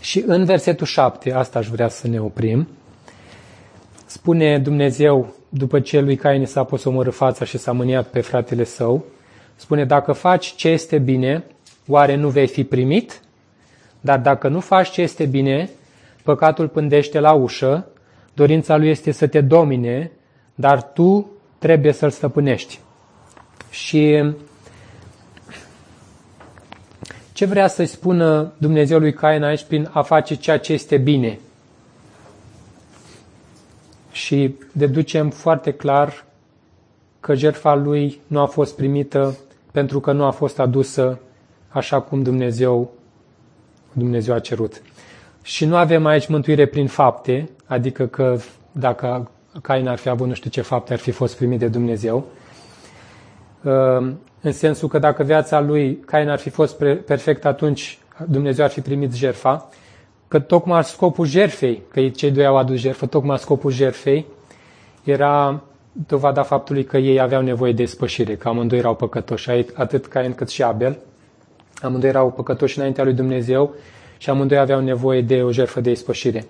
Și 0.00 0.24
în 0.26 0.44
versetul 0.44 0.86
7, 0.86 1.32
asta 1.32 1.58
aș 1.58 1.68
vrea 1.68 1.88
să 1.88 2.08
ne 2.08 2.20
oprim, 2.20 2.68
spune 4.06 4.58
Dumnezeu, 4.58 5.34
după 5.48 5.80
ce 5.80 6.00
lui 6.00 6.16
Cain 6.16 6.46
s-a 6.46 6.64
pus 6.64 6.84
omorâ 6.84 7.10
fața 7.10 7.44
și 7.44 7.58
s-a 7.58 7.72
mâniat 7.72 8.06
pe 8.06 8.20
fratele 8.20 8.64
său, 8.64 9.04
spune, 9.56 9.84
dacă 9.84 10.12
faci 10.12 10.54
ce 10.54 10.68
este 10.68 10.98
bine, 10.98 11.44
oare 11.86 12.14
nu 12.14 12.28
vei 12.28 12.46
fi 12.46 12.64
primit? 12.64 13.20
Dar 14.00 14.18
dacă 14.18 14.48
nu 14.48 14.60
faci 14.60 14.90
ce 14.90 15.00
este 15.00 15.26
bine, 15.26 15.70
păcatul 16.22 16.68
pândește 16.68 17.20
la 17.20 17.32
ușă, 17.32 17.86
dorința 18.34 18.76
lui 18.76 18.88
este 18.88 19.10
să 19.10 19.26
te 19.26 19.40
domine, 19.40 20.10
dar 20.54 20.82
tu 20.82 21.30
trebuie 21.58 21.92
să-l 21.92 22.10
stăpânești. 22.10 22.80
Și 23.70 24.32
ce 27.32 27.46
vrea 27.46 27.66
să-i 27.66 27.86
spună 27.86 28.52
Dumnezeu 28.58 28.98
lui 28.98 29.12
Cain 29.12 29.42
aici 29.42 29.64
prin 29.64 29.88
a 29.92 30.02
face 30.02 30.34
ceea 30.34 30.58
ce 30.58 30.72
este 30.72 30.96
bine? 30.96 31.38
Și 34.12 34.54
deducem 34.72 35.30
foarte 35.30 35.72
clar 35.72 36.24
că 37.20 37.34
jertfa 37.34 37.74
lui 37.74 38.20
nu 38.26 38.40
a 38.40 38.46
fost 38.46 38.76
primită 38.76 39.36
pentru 39.72 40.00
că 40.00 40.12
nu 40.12 40.24
a 40.24 40.30
fost 40.30 40.58
adusă 40.58 41.18
așa 41.68 42.00
cum 42.00 42.22
Dumnezeu, 42.22 42.90
Dumnezeu 43.92 44.34
a 44.34 44.38
cerut. 44.38 44.82
Și 45.42 45.64
nu 45.64 45.76
avem 45.76 46.06
aici 46.06 46.26
mântuire 46.26 46.66
prin 46.66 46.86
fapte, 46.86 47.48
adică 47.66 48.06
că 48.06 48.36
dacă 48.72 49.30
Cain 49.62 49.88
ar 49.88 49.98
fi 49.98 50.08
avut 50.08 50.26
nu 50.26 50.34
știu 50.34 50.50
ce 50.50 50.60
fapte 50.60 50.92
ar 50.92 50.98
fi 50.98 51.10
fost 51.10 51.36
primit 51.36 51.58
de 51.58 51.68
Dumnezeu, 51.68 52.26
Ehm, 53.64 54.20
în 54.40 54.52
sensul 54.52 54.88
că 54.88 54.98
dacă 54.98 55.22
viața 55.22 55.60
lui 55.60 55.96
Cain 55.96 56.28
ar 56.28 56.38
fi 56.38 56.50
fost 56.50 56.82
perfectă, 57.06 57.48
atunci 57.48 57.98
Dumnezeu 58.26 58.64
ar 58.64 58.70
fi 58.70 58.80
primit 58.80 59.14
jerfa, 59.14 59.68
că 60.28 60.38
tocmai 60.38 60.84
scopul 60.84 61.26
jerfei, 61.26 61.82
că 61.88 62.08
cei 62.08 62.30
doi 62.30 62.46
au 62.46 62.56
adus 62.56 62.76
jerfă, 62.76 63.06
tocmai 63.06 63.38
scopul 63.38 63.70
jerfei 63.70 64.26
era 65.04 65.62
dovada 66.06 66.42
faptului 66.42 66.84
că 66.84 66.98
ei 66.98 67.20
aveau 67.20 67.42
nevoie 67.42 67.72
de 67.72 67.84
spășire, 67.84 68.36
că 68.36 68.48
amândoi 68.48 68.78
erau 68.78 68.94
păcătoși, 68.94 69.50
atât 69.74 70.06
Cain 70.06 70.34
cât 70.34 70.48
și 70.48 70.62
Abel. 70.62 70.98
Amândoi 71.82 72.08
erau 72.08 72.30
păcătoși 72.30 72.78
înaintea 72.78 73.04
lui 73.04 73.12
Dumnezeu 73.12 73.74
și 74.22 74.30
amândoi 74.30 74.58
aveau 74.58 74.80
nevoie 74.80 75.22
de 75.22 75.42
o 75.42 75.52
jerfă 75.52 75.80
de 75.80 75.90
ispășire. 75.90 76.46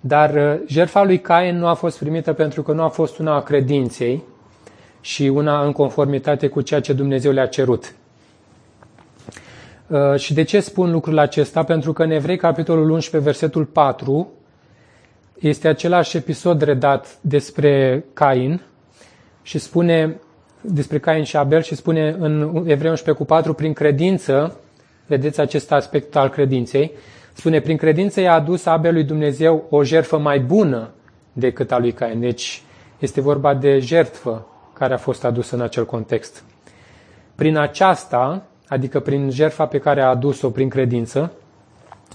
Dar 0.00 0.34
uh, 0.34 0.60
jertfa 0.66 1.02
lui 1.02 1.20
Cain 1.20 1.58
nu 1.58 1.66
a 1.66 1.74
fost 1.74 1.98
primită 1.98 2.32
pentru 2.32 2.62
că 2.62 2.72
nu 2.72 2.82
a 2.82 2.88
fost 2.88 3.18
una 3.18 3.34
a 3.34 3.42
credinței, 3.42 4.24
și 5.00 5.22
una 5.22 5.64
în 5.64 5.72
conformitate 5.72 6.48
cu 6.48 6.60
ceea 6.60 6.80
ce 6.80 6.92
Dumnezeu 6.92 7.32
le-a 7.32 7.46
cerut. 7.46 7.94
Uh, 9.86 10.16
și 10.16 10.34
de 10.34 10.42
ce 10.42 10.60
spun 10.60 10.90
lucrul 10.90 11.18
acesta? 11.18 11.62
Pentru 11.62 11.92
că 11.92 12.02
în 12.02 12.10
Evrei, 12.10 12.36
capitolul 12.36 12.90
11, 12.90 13.30
versetul 13.30 13.64
4, 13.64 14.32
este 15.38 15.68
același 15.68 16.16
episod 16.16 16.62
redat 16.62 17.18
despre 17.20 18.04
Cain 18.12 18.62
și 19.42 19.58
spune 19.58 20.16
despre 20.60 20.98
Cain 20.98 21.24
și 21.24 21.36
Abel 21.36 21.62
și 21.62 21.74
spune 21.74 22.16
în 22.18 22.40
Evrei 22.66 22.90
11 22.90 23.10
cu 23.10 23.24
4, 23.24 23.54
prin 23.54 23.72
credință, 23.72 24.56
vedeți 25.06 25.40
acest 25.40 25.72
aspect 25.72 26.16
al 26.16 26.28
credinței, 26.28 26.92
spune, 27.32 27.60
prin 27.60 27.76
credință 27.76 28.20
i-a 28.20 28.34
adus 28.34 28.66
Abel 28.66 28.92
lui 28.92 29.04
Dumnezeu 29.04 29.66
o 29.70 29.84
jertfă 29.84 30.18
mai 30.18 30.40
bună 30.40 30.90
decât 31.32 31.72
a 31.72 31.78
lui 31.78 31.92
Cain. 31.92 32.20
Deci 32.20 32.62
este 32.98 33.20
vorba 33.20 33.54
de 33.54 33.78
jertfă 33.78 34.46
care 34.72 34.94
a 34.94 34.96
fost 34.96 35.24
adusă 35.24 35.54
în 35.54 35.60
acel 35.60 35.86
context. 35.86 36.44
Prin 37.34 37.56
aceasta, 37.56 38.42
adică 38.68 39.00
prin 39.00 39.30
jertfa 39.30 39.66
pe 39.66 39.78
care 39.78 40.00
a 40.00 40.08
adus-o 40.08 40.50
prin 40.50 40.68
credință, 40.68 41.32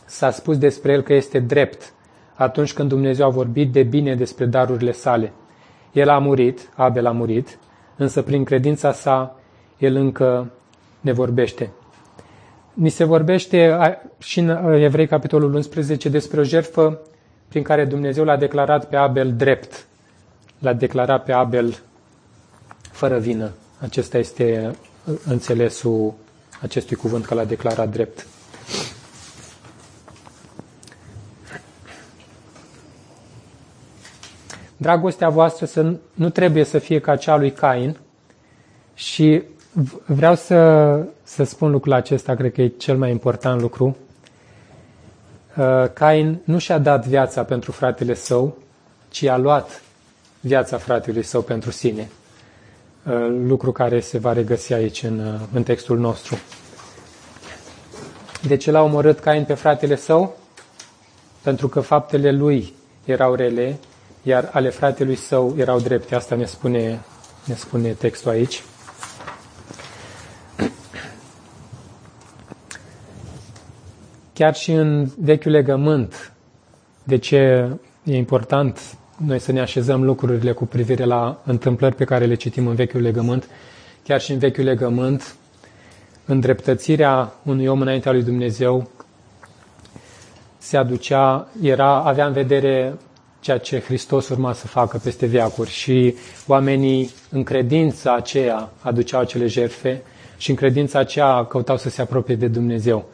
s-a 0.06 0.32
spus 0.32 0.58
despre 0.58 0.92
el 0.92 1.02
că 1.02 1.14
este 1.14 1.40
drept 1.40 1.94
atunci 2.34 2.74
când 2.74 2.90
Dumnezeu 2.90 3.26
a 3.26 3.30
vorbit 3.30 3.72
de 3.72 3.84
bine 3.84 4.16
despre 4.16 4.46
darurile 4.46 4.92
sale. 4.92 5.32
El 5.92 6.10
a 6.10 6.18
murit, 6.18 6.70
Abel 6.76 7.06
a 7.06 7.12
murit, 7.12 7.60
însă 7.96 8.22
prin 8.22 8.44
credința 8.44 8.92
sa 8.92 9.36
el 9.78 9.96
încă 9.96 10.52
ne 11.02 11.12
vorbește. 11.12 11.70
Ni 12.82 12.90
se 12.90 13.04
vorbește 13.04 13.78
și 14.20 14.40
în 14.40 14.74
Evrei 14.74 15.08
capitolul 15.08 15.54
11 15.54 16.10
despre 16.10 16.40
o 16.40 16.44
jertfă 16.44 17.00
prin 17.48 17.64
care 17.64 17.86
Dumnezeu 17.86 18.24
l-a 18.24 18.38
declarat 18.38 18.86
pe 18.90 18.96
Abel 18.96 19.34
drept. 19.34 19.86
L-a 20.60 20.74
declarat 20.74 21.24
pe 21.24 21.32
Abel 21.32 21.78
fără 22.92 23.18
vină. 23.18 23.52
Acesta 23.80 24.18
este 24.18 24.76
înțelesul 25.26 26.14
acestui 26.62 26.96
cuvânt 26.96 27.26
că 27.26 27.34
l-a 27.34 27.46
declarat 27.46 27.90
drept. 27.90 28.28
Dragostea 34.78 35.30
voastră 35.30 35.66
să, 35.66 35.94
nu 36.14 36.30
trebuie 36.30 36.64
să 36.64 36.80
fie 36.80 37.00
ca 37.00 37.16
cea 37.16 37.38
lui 37.38 37.52
Cain 37.52 37.98
și 38.94 39.44
vreau 40.06 40.36
să, 40.36 40.56
să 41.36 41.44
spun 41.44 41.72
lucrul 41.72 41.94
acesta, 41.94 42.36
cred 42.36 42.54
că 42.54 42.62
e 42.62 42.68
cel 42.68 42.98
mai 42.98 43.12
important 43.12 43.62
lucru. 43.62 43.98
Uh, 45.58 45.86
Cain 45.94 46.40
nu 46.44 46.58
și-a 46.58 46.78
dat 46.78 47.08
viața 47.08 47.44
pentru 47.44 47.72
fratele 47.72 48.14
său, 48.14 48.58
ci 49.10 49.24
a 49.24 49.38
luat 49.38 49.82
viața 50.40 50.78
fratelui 50.78 51.24
său 51.24 51.42
pentru 51.42 51.72
sine. 51.72 52.10
Uh, 53.04 53.14
lucru 53.48 53.72
care 53.72 54.00
se 54.00 54.18
va 54.18 54.34
regăsi 54.34 54.74
aici 54.74 55.04
în, 55.04 55.20
uh, 55.20 55.40
în 55.54 55.64
textul 55.64 56.00
nostru. 56.00 56.38
De 58.48 58.58
ce 58.58 58.72
l-a 58.72 58.82
omorât 58.82 59.20
Cain 59.20 59.44
pe 59.44 59.54
fratele 59.54 59.96
său? 59.96 60.38
Pentru 61.42 61.68
că 61.68 61.80
faptele 61.80 62.32
lui 62.32 62.74
erau 63.06 63.36
rele, 63.36 63.78
iar 64.24 64.50
ale 64.52 64.70
fratelui 64.70 65.16
său 65.16 65.54
erau 65.58 65.80
drepte. 65.80 66.16
Asta 66.16 66.36
ne 66.36 66.46
spune, 66.46 67.02
ne 67.46 67.56
spune 67.56 67.90
textul 67.90 68.32
aici. 68.32 68.64
Chiar 74.42 74.56
și 74.56 74.72
în 74.72 75.10
vechiul 75.18 75.52
legământ, 75.52 76.34
de 77.04 77.18
ce 77.18 77.38
e 78.04 78.16
important 78.16 78.98
noi 79.26 79.40
să 79.40 79.52
ne 79.52 79.60
așezăm 79.60 80.04
lucrurile 80.04 80.52
cu 80.52 80.66
privire 80.66 81.04
la 81.04 81.42
întâmplări 81.46 81.96
pe 81.96 82.04
care 82.04 82.26
le 82.26 82.36
citim 82.36 82.68
în 82.68 82.76
Vechiul 82.76 83.02
Legământ, 83.02 83.48
chiar 84.04 84.22
și 84.22 84.32
în 84.32 84.38
Vechiul 84.38 84.64
Legământ, 84.64 85.36
îndreptățirea 86.26 87.34
unui 87.44 87.68
om 87.68 87.82
înaintea 87.82 88.12
lui 88.12 88.24
Dumnezeu 88.24 88.90
se 90.58 90.78
aducea, 90.78 91.48
era, 91.62 92.04
avea 92.04 92.26
în 92.26 92.34
vedere 92.34 92.94
ceea 93.40 93.58
ce 93.58 93.80
Hristos 93.80 94.30
urma 94.30 94.54
să 94.54 94.68
facă 94.68 94.98
peste 95.04 95.26
viacuri 95.26 95.70
și 95.70 96.16
oamenii 96.48 97.10
în 97.30 97.44
credința 97.44 98.16
aceea 98.16 98.70
aduceau 98.80 99.22
acele 99.22 99.48
jertfe 99.48 100.02
și 100.38 100.50
în 100.50 100.56
credința 100.56 101.00
aceea 101.00 101.46
căutau 101.46 101.78
să 101.78 101.90
se 101.90 102.02
apropie 102.02 102.36
de 102.36 102.48
Dumnezeu. 102.48 103.10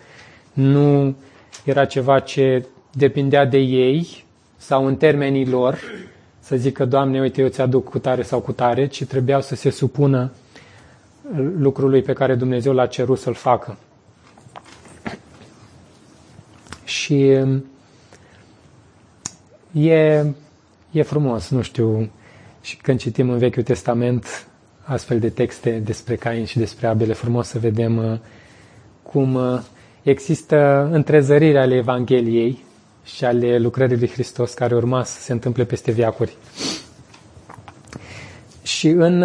Nu 0.58 1.16
era 1.64 1.86
ceva 1.86 2.20
ce 2.20 2.66
depindea 2.92 3.46
de 3.46 3.58
ei, 3.58 4.26
sau 4.58 4.86
în 4.86 4.96
termenii 4.96 5.48
lor 5.48 5.80
să 6.40 6.56
zică, 6.56 6.86
Doamne, 6.86 7.22
uite, 7.22 7.42
eu 7.42 7.48
ți-aduc 7.48 7.90
cu 7.90 8.00
tare 8.00 8.22
sau 8.22 8.40
cu 8.40 8.52
tare, 8.52 8.88
ci 8.88 9.06
trebuiau 9.06 9.42
să 9.42 9.56
se 9.56 9.70
supună 9.70 10.32
lucrului 11.58 12.02
pe 12.02 12.14
care 12.14 12.36
Dumnezeu 12.36 12.74
l-a 12.74 12.86
cerut 12.86 13.20
să-l 13.20 13.34
facă. 13.34 13.78
Și 16.84 17.40
e, 19.72 20.26
e 20.92 21.02
frumos, 21.02 21.50
nu 21.50 21.62
știu, 21.62 22.10
și 22.62 22.78
când 22.78 23.00
citim 23.00 23.30
în 23.30 23.38
Vechiul 23.38 23.64
Testament 23.64 24.48
astfel 24.84 25.20
de 25.20 25.30
texte 25.30 25.82
despre 25.86 26.16
Cain 26.16 26.46
și 26.46 26.58
despre 26.58 26.88
Abel, 26.88 27.10
e 27.10 27.14
frumos 27.14 27.48
să 27.48 27.60
vedem 27.60 27.98
uh, 27.98 28.20
cum 29.04 29.34
uh, 29.34 29.60
există 30.10 30.90
întrezărirea 30.92 31.62
ale 31.62 31.76
Evangheliei 31.76 32.64
și 33.04 33.26
ale 33.26 33.58
lucrării 33.58 33.98
lui 33.98 34.10
Hristos 34.10 34.54
care 34.54 34.76
urma 34.76 35.04
să 35.04 35.20
se 35.20 35.32
întâmple 35.32 35.66
peste 35.66 35.92
viacuri. 35.92 36.38
Și 38.64 38.88
în, 38.88 39.22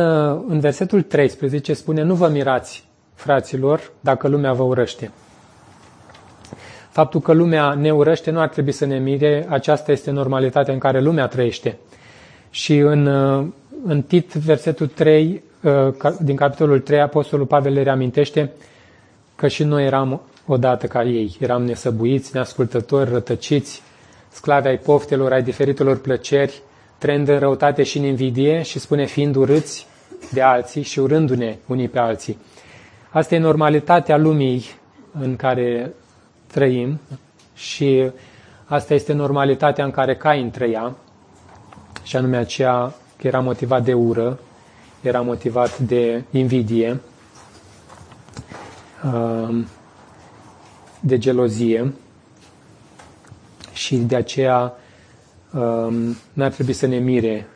în 0.49 0.61
versetul 0.61 1.03
13 1.03 1.73
spune, 1.75 2.03
nu 2.03 2.15
vă 2.15 2.29
mirați, 2.29 2.89
fraților, 3.15 3.93
dacă 4.01 4.29
lumea 4.29 4.53
vă 4.53 4.62
urăște. 4.62 5.11
Faptul 6.91 7.21
că 7.21 7.33
lumea 7.33 7.75
ne 7.75 7.93
urăște 7.93 8.31
nu 8.31 8.41
ar 8.41 8.49
trebui 8.49 8.73
să 8.73 8.85
ne 8.85 8.99
mire, 8.99 9.47
aceasta 9.49 9.93
este 9.93 10.11
normalitatea 10.11 10.73
în 10.73 10.79
care 10.79 11.01
lumea 11.01 11.27
trăiește. 11.27 11.79
Și 12.51 12.79
în, 12.79 13.07
în 13.85 14.03
Tit, 14.03 14.33
versetul 14.33 14.87
3, 14.87 15.43
din 16.21 16.37
capitolul 16.37 16.81
3, 16.81 17.01
Apostolul 17.01 17.47
Pavel 17.47 17.73
le 17.73 17.83
reamintește 17.83 18.51
că 19.37 19.49
și 19.49 19.65
noi 19.65 19.85
eram 19.85 20.21
odată 20.47 20.87
ca 20.87 21.03
ei. 21.03 21.37
Eram 21.41 21.65
nesăbuiți, 21.65 22.31
neascultători, 22.35 23.11
rătăciți, 23.11 23.83
sclavi 24.29 24.67
ai 24.67 24.79
poftelor, 24.79 25.33
ai 25.33 25.43
diferitelor 25.43 26.01
plăceri, 26.01 26.63
trend 26.99 27.29
în 27.29 27.39
răutate 27.39 27.83
și 27.83 27.99
în 27.99 28.05
invidie 28.05 28.63
și 28.63 28.79
spune 28.79 29.05
fiind 29.05 29.37
urâți 29.37 29.87
de 30.33 30.43
alții 30.43 30.83
și 30.83 30.99
urându-ne 30.99 31.57
unii 31.67 31.89
pe 31.89 31.99
alții. 31.99 32.39
Asta 33.11 33.35
e 33.35 33.39
normalitatea 33.39 34.17
lumii 34.17 34.65
în 35.21 35.37
care 35.37 35.95
trăim 36.47 37.01
și 37.55 38.11
asta 38.65 38.95
este 38.95 39.13
normalitatea 39.13 39.85
în 39.85 39.91
care 39.91 40.17
Cain 40.17 40.51
trăia 40.51 40.97
și 42.03 42.17
anume 42.17 42.37
aceea 42.37 42.95
că 43.17 43.27
era 43.27 43.41
motivat 43.41 43.85
de 43.85 43.93
ură, 43.95 44.39
era 45.01 45.21
motivat 45.21 45.79
de 45.79 46.23
invidie, 46.31 47.01
um, 49.05 49.67
de 51.05 51.19
gelozie 51.19 51.93
și 53.73 53.97
de 53.97 54.17
aceea 54.17 54.75
um, 55.53 56.17
n-ar 56.33 56.51
trebui 56.51 56.73
să 56.73 56.87
ne 56.87 56.97
mire 56.99 57.47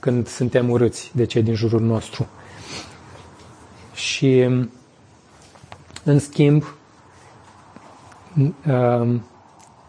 când 0.00 0.26
suntem 0.28 0.70
urâți 0.70 1.10
de 1.14 1.24
cei 1.24 1.42
din 1.42 1.54
jurul 1.54 1.80
nostru. 1.80 2.28
Și, 3.94 4.48
în 6.04 6.18
schimb, 6.18 6.64
um, 8.66 9.24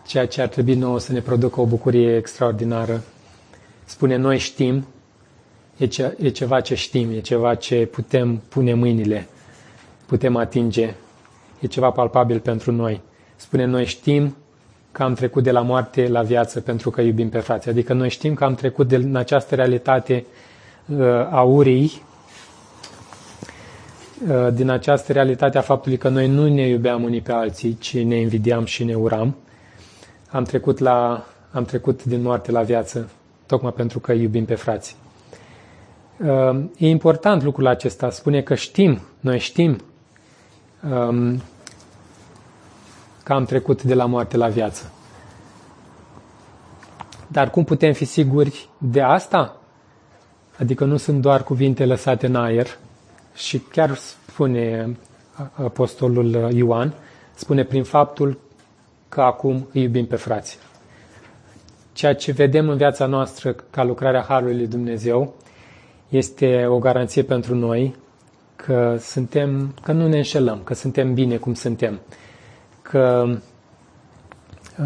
ceea 0.08 0.28
ce 0.28 0.42
ar 0.42 0.48
trebui 0.48 0.76
nouă 0.76 1.00
să 1.00 1.12
ne 1.12 1.22
producă 1.22 1.62
o 1.62 1.66
bucurie 1.66 2.16
extraordinară, 2.16 3.04
spune 3.86 4.16
noi 4.16 4.38
știm, 4.38 4.86
e, 5.78 5.86
ce, 5.86 6.18
e 6.22 6.30
ceva 6.30 6.62
ce 6.62 6.76
știm, 6.76 7.10
e 7.12 7.20
ceva 7.20 7.56
ce 7.56 7.86
putem 7.86 8.38
pune 8.50 8.74
mâinile, 8.74 9.28
putem 10.06 10.36
atinge, 10.36 10.94
e 11.60 11.68
ceva 11.68 11.90
palpabil 11.92 12.40
pentru 12.40 12.72
noi. 12.72 13.02
Spune 13.36 13.66
noi 13.66 13.86
știm 13.86 14.36
că 14.92 15.04
am 15.04 15.14
trecut 15.14 15.44
de 15.44 15.52
la 15.52 15.62
moarte 15.62 16.08
la 16.08 16.22
viață 16.22 16.62
pentru 16.62 16.90
că 16.90 17.02
iubim 17.02 17.30
pe 17.30 17.40
frații. 17.40 17.72
Adică 17.72 17.94
noi 17.94 18.10
știm 18.10 18.34
că 18.34 18.44
am 18.44 18.56
trecut 18.56 18.88
din 18.88 19.16
această 19.16 19.56
realitate 19.56 20.26
uh, 20.86 21.00
a 21.32 21.42
urii, 21.42 22.02
uh, 24.30 24.48
din 24.54 24.70
această 24.70 25.14
realitate 25.14 25.58
a 25.58 25.62
faptului 25.62 25.98
că 25.98 26.10
noi 26.10 26.28
nu 26.28 26.48
ne 26.48 26.68
iubeam 26.68 27.04
unii 27.04 27.22
pe 27.22 27.32
alții, 27.32 27.78
ci 27.80 27.98
ne 27.98 28.16
invidiam 28.16 28.66
și 28.66 28.84
ne 28.84 28.96
uram. 28.96 29.36
Am 30.30 30.44
trecut, 30.44 30.80
la, 30.80 31.26
am 31.52 31.66
trecut 31.66 32.04
din 32.04 32.22
moarte 32.22 32.52
la 32.52 32.62
viață, 32.62 33.10
tocmai 33.46 33.72
pentru 33.72 34.00
că 34.00 34.12
iubim 34.12 34.46
pe 34.46 34.56
frații. 34.56 34.96
Uh, 36.18 36.60
e 36.78 36.88
important 36.88 37.44
lucrul 37.44 37.68
acesta. 37.68 38.10
Spune 38.10 38.42
că 38.42 38.56
știm, 38.56 39.02
noi 39.20 39.40
știm 39.40 39.78
um, 40.84 41.42
că 43.24 43.34
am 43.34 43.46
trecut 43.46 43.84
de 43.84 43.94
la 43.94 44.06
moarte 44.06 44.38
la 44.38 44.48
viață. 44.48 44.92
Dar 47.28 47.50
cum 47.50 47.64
putem 47.64 47.94
fi 47.94 48.06
siguri 48.06 48.70
de 48.78 49.02
asta? 49.02 49.58
Adică 50.58 50.86
nu 50.86 50.98
sunt 50.98 51.22
doar 51.22 51.44
cuvinte 51.44 51.86
lăsate 51.86 52.26
în 52.26 52.36
aer 52.36 52.78
și 53.34 53.60
chiar 53.60 53.96
spune 53.96 54.98
apostolul 55.54 56.52
Ioan, 56.54 56.94
spune 57.36 57.64
prin 57.64 57.84
faptul 57.84 58.40
că 59.10 59.22
acum 59.22 59.68
îi 59.74 59.82
iubim 59.82 60.06
pe 60.06 60.16
frați. 60.16 60.58
Ceea 61.94 62.16
ce 62.16 62.32
vedem 62.32 62.70
în 62.70 62.78
viața 62.78 63.06
noastră 63.06 63.56
ca 63.70 63.84
lucrarea 63.84 64.26
Harului 64.28 64.56
lui 64.56 64.68
Dumnezeu 64.68 65.36
este 66.10 66.66
o 66.66 66.80
garanție 66.80 67.24
pentru 67.24 67.56
noi 67.56 67.96
că 68.66 68.98
suntem, 69.00 69.74
că 69.84 69.92
nu 69.92 70.08
ne 70.08 70.18
înșelăm, 70.18 70.62
că 70.64 70.74
suntem 70.74 71.14
bine 71.14 71.38
cum 71.38 71.54
suntem 71.54 72.00
că 72.82 73.26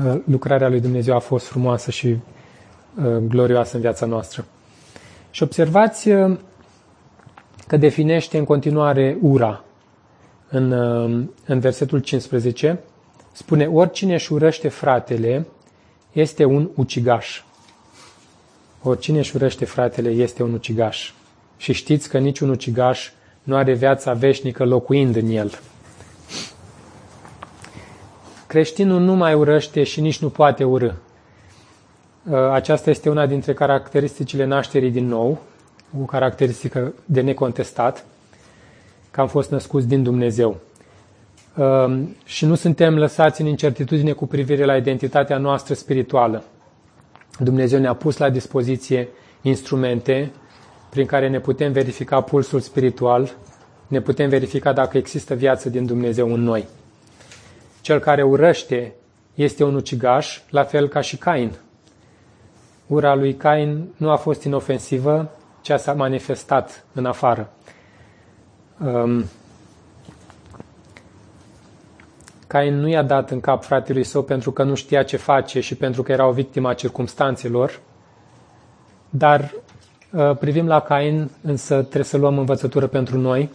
uh, 0.05 0.21
lucrarea 0.25 0.69
lui 0.69 0.79
Dumnezeu 0.79 1.15
a 1.15 1.19
fost 1.19 1.45
frumoasă 1.45 1.91
și 1.91 2.07
uh, 2.07 3.17
glorioasă 3.27 3.75
în 3.75 3.81
viața 3.81 4.05
noastră. 4.05 4.45
Și 5.31 5.43
observați 5.43 6.09
uh, 6.09 6.37
că 7.67 7.77
definește 7.77 8.37
în 8.37 8.43
continuare 8.43 9.17
ura. 9.21 9.63
În, 10.49 10.71
în 11.45 11.59
versetul 11.59 11.99
15 11.99 12.79
spune, 13.31 13.65
oricine 13.65 14.13
își 14.13 14.33
urăște 14.33 14.69
fratele 14.69 15.47
este 16.11 16.45
un 16.45 16.69
ucigaș. 16.75 17.43
Oricine 18.81 19.17
își 19.17 19.35
urăște 19.35 19.65
fratele 19.65 20.09
este 20.09 20.43
un 20.43 20.53
ucigaș. 20.53 21.11
Și 21.57 21.73
știți 21.73 22.09
că 22.09 22.17
niciun 22.17 22.49
ucigaș 22.49 23.11
nu 23.43 23.55
are 23.55 23.73
viața 23.73 24.13
veșnică 24.13 24.65
locuind 24.65 25.15
în 25.15 25.29
el. 25.29 25.59
Creștinul 28.47 29.01
nu 29.01 29.13
mai 29.13 29.33
urăște 29.33 29.83
și 29.83 30.01
nici 30.01 30.19
nu 30.19 30.29
poate 30.29 30.63
urâ. 30.63 30.87
Uh, 30.87 30.93
aceasta 32.51 32.89
este 32.89 33.09
una 33.09 33.25
dintre 33.25 33.53
caracteristicile 33.53 34.45
nașterii 34.45 34.91
din 34.91 35.07
nou, 35.07 35.41
o 36.01 36.05
caracteristică 36.05 36.93
de 37.05 37.21
necontestat, 37.21 38.05
că 39.11 39.21
am 39.21 39.27
fost 39.27 39.51
născuți 39.51 39.87
din 39.87 40.03
Dumnezeu. 40.03 40.57
Uh, 41.57 41.99
și 42.25 42.45
nu 42.45 42.55
suntem 42.55 42.97
lăsați 42.97 43.41
în 43.41 43.47
incertitudine 43.47 44.11
cu 44.11 44.27
privire 44.27 44.65
la 44.65 44.75
identitatea 44.75 45.37
noastră 45.37 45.73
spirituală. 45.73 46.43
Dumnezeu 47.39 47.79
ne-a 47.79 47.93
pus 47.93 48.17
la 48.17 48.29
dispoziție 48.29 49.07
instrumente 49.41 50.31
prin 50.93 51.05
care 51.05 51.29
ne 51.29 51.39
putem 51.39 51.71
verifica 51.71 52.21
pulsul 52.21 52.59
spiritual, 52.59 53.33
ne 53.87 54.01
putem 54.01 54.29
verifica 54.29 54.73
dacă 54.73 54.97
există 54.97 55.33
viață 55.35 55.69
din 55.69 55.85
Dumnezeu 55.85 56.33
în 56.33 56.41
noi. 56.41 56.67
Cel 57.81 57.99
care 57.99 58.23
urăște 58.23 58.93
este 59.33 59.63
un 59.63 59.75
ucigaș, 59.75 60.41
la 60.49 60.63
fel 60.63 60.87
ca 60.87 61.01
și 61.01 61.17
Cain. 61.17 61.51
Ura 62.87 63.15
lui 63.15 63.35
Cain 63.35 63.87
nu 63.97 64.09
a 64.09 64.15
fost 64.15 64.43
inofensivă, 64.43 65.31
ci 65.61 65.71
s-a 65.71 65.93
manifestat 65.93 66.85
în 66.93 67.05
afară. 67.05 67.51
Um, 68.85 69.25
Cain 72.47 72.79
nu 72.79 72.87
i-a 72.87 73.03
dat 73.03 73.31
în 73.31 73.39
cap 73.39 73.63
fratelui 73.63 74.03
său 74.03 74.23
pentru 74.23 74.51
că 74.51 74.63
nu 74.63 74.75
știa 74.75 75.03
ce 75.03 75.17
face 75.17 75.59
și 75.59 75.75
pentru 75.75 76.03
că 76.03 76.11
era 76.11 76.27
o 76.27 76.31
victimă 76.31 76.69
a 76.69 76.73
circumstanțelor, 76.73 77.79
dar 79.09 79.39
uh, 79.41 79.72
privim 80.39 80.67
la 80.67 80.79
Cain, 80.79 81.29
însă 81.41 81.75
trebuie 81.75 82.03
să 82.03 82.17
luăm 82.17 82.37
învățătură 82.37 82.87
pentru 82.87 83.17
noi 83.17 83.49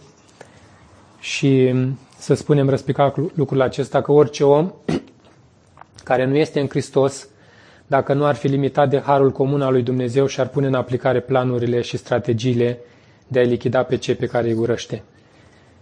și 1.19 1.73
să 2.17 2.33
spunem 2.33 2.69
răspicat 2.69 3.15
lucrul 3.35 3.61
acesta, 3.61 4.01
că 4.01 4.11
orice 4.11 4.43
om 4.43 4.71
care 6.03 6.25
nu 6.25 6.35
este 6.35 6.59
în 6.59 6.67
Hristos, 6.67 7.27
dacă 7.87 8.13
nu 8.13 8.25
ar 8.25 8.35
fi 8.35 8.47
limitat 8.47 8.89
de 8.89 8.99
harul 8.99 9.31
comun 9.31 9.61
al 9.61 9.71
lui 9.71 9.81
Dumnezeu 9.81 10.25
și 10.25 10.39
ar 10.39 10.47
pune 10.47 10.67
în 10.67 10.73
aplicare 10.73 11.19
planurile 11.19 11.81
și 11.81 11.97
strategiile 11.97 12.79
de 13.27 13.39
a-i 13.39 13.47
lichida 13.47 13.83
pe 13.83 13.97
cei 13.97 14.15
pe 14.15 14.25
care 14.25 14.47
îi 14.47 14.53
urăște. 14.53 15.03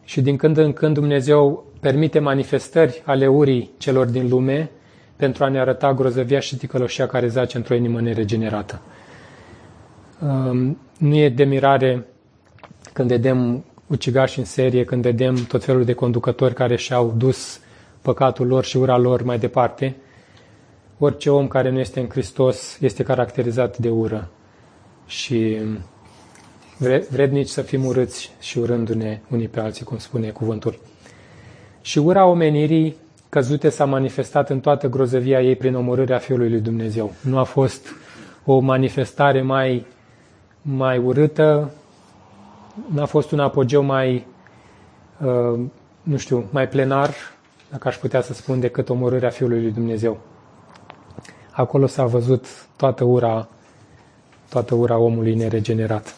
Și 0.03 0.21
din 0.21 0.37
când 0.37 0.57
în 0.57 0.73
când 0.73 0.93
Dumnezeu 0.93 1.65
permite 1.79 2.19
manifestări 2.19 3.01
ale 3.05 3.27
urii 3.27 3.71
celor 3.77 4.05
din 4.05 4.29
lume 4.29 4.69
pentru 5.15 5.43
a 5.43 5.47
ne 5.47 5.59
arăta 5.59 5.93
grozăvia 5.93 6.39
și 6.39 6.57
ticăloșia 6.57 7.07
care 7.07 7.27
zace 7.27 7.57
într-o 7.57 7.75
inimă 7.75 8.01
neregenerată. 8.01 8.81
Nu 10.97 11.15
e 11.15 11.29
de 11.29 11.43
mirare 11.43 12.05
când 12.93 13.09
vedem 13.09 13.63
ucigași 13.87 14.39
în 14.39 14.45
serie, 14.45 14.83
când 14.83 15.01
vedem 15.01 15.35
tot 15.35 15.63
felul 15.63 15.83
de 15.85 15.93
conducători 15.93 16.53
care 16.53 16.75
și-au 16.75 17.13
dus 17.17 17.59
păcatul 18.01 18.47
lor 18.47 18.63
și 18.63 18.77
ura 18.77 18.97
lor 18.97 19.23
mai 19.23 19.39
departe, 19.39 19.95
orice 20.97 21.29
om 21.29 21.47
care 21.47 21.69
nu 21.69 21.79
este 21.79 21.99
în 21.99 22.09
Hristos 22.09 22.77
este 22.79 23.03
caracterizat 23.03 23.77
de 23.77 23.89
ură 23.89 24.29
și 25.05 25.57
vrednici 27.09 27.47
să 27.47 27.61
fim 27.61 27.85
urâți 27.85 28.31
și 28.39 28.57
urându-ne 28.57 29.21
unii 29.29 29.47
pe 29.47 29.59
alții, 29.59 29.85
cum 29.85 29.97
spune 29.97 30.29
cuvântul. 30.29 30.79
Și 31.81 31.99
ura 31.99 32.25
omenirii 32.25 32.95
căzute 33.29 33.69
s-a 33.69 33.85
manifestat 33.85 34.49
în 34.49 34.59
toată 34.59 34.89
grozăvia 34.89 35.41
ei 35.41 35.55
prin 35.55 35.75
omorârea 35.75 36.17
Fiului 36.17 36.49
lui 36.49 36.59
Dumnezeu. 36.59 37.13
Nu 37.21 37.37
a 37.37 37.43
fost 37.43 37.87
o 38.45 38.59
manifestare 38.59 39.41
mai, 39.41 39.85
mai 40.69 40.97
urâtă, 40.97 41.71
n-a 42.87 43.05
fost 43.05 43.31
un 43.31 43.39
apogeu 43.39 43.81
mai, 43.83 44.27
uh, 45.25 45.59
nu 46.03 46.17
știu, 46.17 46.45
mai 46.51 46.67
plenar, 46.67 47.13
dacă 47.69 47.87
aș 47.87 47.95
putea 47.95 48.21
să 48.21 48.33
spun, 48.33 48.59
decât 48.59 48.89
omorârea 48.89 49.29
Fiului 49.29 49.61
lui 49.61 49.71
Dumnezeu. 49.71 50.17
Acolo 51.51 51.85
s-a 51.85 52.05
văzut 52.05 52.45
toată 52.75 53.03
ura, 53.03 53.47
toată 54.49 54.75
ura 54.75 54.97
omului 54.97 55.35
neregenerat 55.35 56.15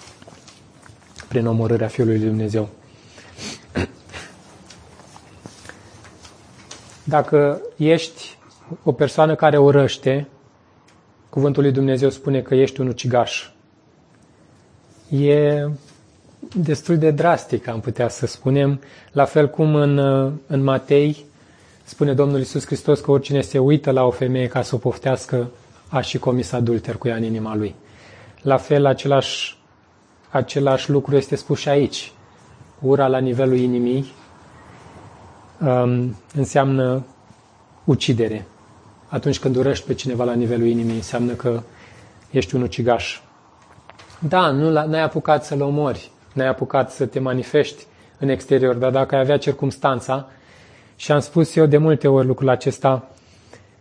prin 1.27 1.47
omorârea 1.47 1.87
Fiului 1.87 2.17
lui 2.17 2.27
Dumnezeu. 2.27 2.69
Dacă 7.03 7.61
ești 7.77 8.37
o 8.83 8.91
persoană 8.91 9.35
care 9.35 9.57
urăște, 9.57 10.27
cuvântul 11.29 11.63
lui 11.63 11.71
Dumnezeu 11.71 12.09
spune 12.09 12.41
că 12.41 12.55
ești 12.55 12.81
un 12.81 12.87
ucigaș. 12.87 13.49
E 15.09 15.67
destul 16.55 16.97
de 16.97 17.11
drastic, 17.11 17.67
am 17.67 17.79
putea 17.79 18.09
să 18.09 18.25
spunem, 18.27 18.81
la 19.11 19.25
fel 19.25 19.49
cum 19.49 19.75
în, 19.75 19.97
în 20.47 20.63
Matei 20.63 21.25
Spune 21.89 22.13
Domnul 22.13 22.39
Isus 22.39 22.65
Hristos 22.65 22.99
că 22.99 23.11
oricine 23.11 23.41
se 23.41 23.59
uită 23.59 23.91
la 23.91 24.03
o 24.03 24.11
femeie 24.11 24.47
ca 24.47 24.61
să 24.61 24.75
o 24.75 24.77
poftească, 24.77 25.49
a 25.87 26.01
și 26.01 26.17
comis 26.17 26.51
adulter 26.51 26.95
cu 26.97 27.07
ea 27.07 27.15
în 27.15 27.23
inima 27.23 27.55
lui. 27.55 27.75
La 28.41 28.57
fel, 28.57 28.85
același, 28.85 29.57
același 30.29 30.89
lucru 30.89 31.15
este 31.15 31.35
spus 31.35 31.59
și 31.59 31.69
aici. 31.69 32.11
Ura 32.81 33.07
la 33.07 33.17
nivelul 33.17 33.57
inimii 33.57 34.11
um, 35.61 36.15
înseamnă 36.35 37.05
ucidere. 37.83 38.45
Atunci 39.07 39.39
când 39.39 39.55
urăști 39.55 39.85
pe 39.85 39.93
cineva 39.93 40.23
la 40.23 40.33
nivelul 40.33 40.67
inimii, 40.67 40.95
înseamnă 40.95 41.33
că 41.33 41.61
ești 42.31 42.55
un 42.55 42.61
ucigaș. 42.61 43.19
Da, 44.19 44.51
nu 44.51 44.69
n-ai 44.69 45.01
apucat 45.01 45.45
să-l 45.45 45.61
omori, 45.61 46.11
n-ai 46.33 46.47
apucat 46.47 46.91
să 46.91 47.05
te 47.05 47.19
manifesti 47.19 47.85
în 48.17 48.29
exterior, 48.29 48.75
dar 48.75 48.91
dacă 48.91 49.15
ai 49.15 49.21
avea 49.21 49.37
circumstanța, 49.37 50.29
și 50.95 51.11
am 51.11 51.19
spus 51.19 51.55
eu 51.55 51.65
de 51.65 51.77
multe 51.77 52.07
ori 52.07 52.27
lucrul 52.27 52.49
acesta, 52.49 53.09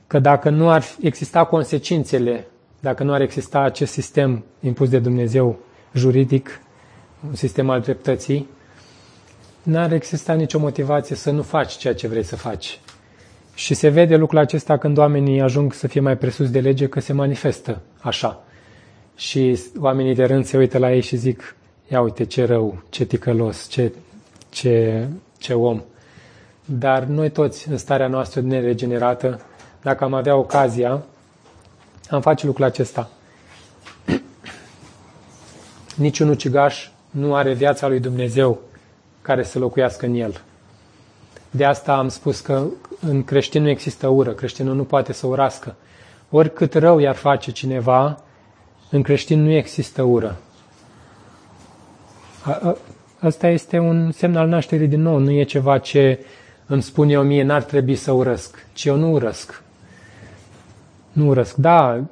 că 0.06 0.18
dacă 0.18 0.50
nu 0.50 0.70
ar 0.70 0.84
exista 1.00 1.44
consecințele, 1.44 2.46
dacă 2.80 3.02
nu 3.02 3.12
ar 3.12 3.20
exista 3.20 3.60
acest 3.60 3.92
sistem 3.92 4.44
impus 4.60 4.88
de 4.88 4.98
Dumnezeu 4.98 5.58
juridic, 5.92 6.60
un 7.28 7.34
sistem 7.34 7.70
al 7.70 7.80
dreptății, 7.80 8.48
n-ar 9.62 9.92
exista 9.92 10.32
nicio 10.32 10.58
motivație 10.58 11.16
să 11.16 11.30
nu 11.30 11.42
faci 11.42 11.76
ceea 11.76 11.94
ce 11.94 12.08
vrei 12.08 12.22
să 12.22 12.36
faci. 12.36 12.80
Și 13.54 13.74
se 13.74 13.88
vede 13.88 14.16
lucrul 14.16 14.38
acesta 14.38 14.76
când 14.78 14.98
oamenii 14.98 15.40
ajung 15.40 15.72
să 15.72 15.86
fie 15.86 16.00
mai 16.00 16.16
presus 16.16 16.50
de 16.50 16.60
lege, 16.60 16.88
că 16.88 17.00
se 17.00 17.12
manifestă 17.12 17.80
așa. 18.00 18.42
Și 19.18 19.60
oamenii 19.78 20.14
de 20.14 20.24
rând 20.24 20.44
se 20.44 20.56
uită 20.56 20.78
la 20.78 20.92
ei 20.92 21.00
și 21.00 21.16
zic, 21.16 21.56
ia 21.88 22.00
uite 22.00 22.24
ce 22.24 22.44
rău, 22.44 22.82
ce 22.88 23.04
ticălos, 23.04 23.66
ce, 23.68 23.92
ce, 24.48 25.06
ce 25.38 25.54
om. 25.54 25.82
Dar 26.64 27.02
noi 27.02 27.30
toți, 27.30 27.68
în 27.68 27.76
starea 27.76 28.08
noastră 28.08 28.40
neregenerată, 28.40 29.40
dacă 29.82 30.04
am 30.04 30.14
avea 30.14 30.36
ocazia, 30.36 31.02
am 32.10 32.20
face 32.20 32.46
lucrul 32.46 32.64
acesta. 32.64 33.10
Niciun 35.96 36.28
ucigaș 36.28 36.90
nu 37.10 37.34
are 37.34 37.52
viața 37.52 37.88
lui 37.88 38.00
Dumnezeu 38.00 38.60
care 39.22 39.42
să 39.42 39.58
locuiască 39.58 40.06
în 40.06 40.14
el. 40.14 40.40
De 41.50 41.64
asta 41.64 41.96
am 41.96 42.08
spus 42.08 42.40
că 42.40 42.64
în 43.00 43.24
creștin 43.24 43.62
nu 43.62 43.68
există 43.68 44.08
ură, 44.08 44.32
creștinul 44.32 44.74
nu 44.74 44.84
poate 44.84 45.12
să 45.12 45.26
urască. 45.26 45.76
Oricât 46.30 46.74
rău 46.74 46.98
i-ar 46.98 47.14
face 47.14 47.50
cineva, 47.50 48.22
în 48.90 49.02
creștin 49.02 49.42
nu 49.42 49.50
există 49.50 50.02
ură. 50.02 50.36
Asta 53.18 53.48
este 53.48 53.78
un 53.78 54.10
semn 54.12 54.36
al 54.36 54.48
nașterii 54.48 54.88
din 54.88 55.02
nou, 55.02 55.18
nu 55.18 55.30
e 55.30 55.42
ceva 55.42 55.78
ce 55.78 56.24
îmi 56.66 56.82
spune 56.82 57.12
eu 57.12 57.22
mie, 57.22 57.42
n-ar 57.42 57.62
trebui 57.62 57.94
să 57.94 58.12
urăsc, 58.12 58.66
ci 58.72 58.84
eu 58.84 58.96
nu 58.96 59.12
urăsc. 59.12 59.62
Nu 61.12 61.26
urăsc. 61.26 61.54
Da, 61.54 62.04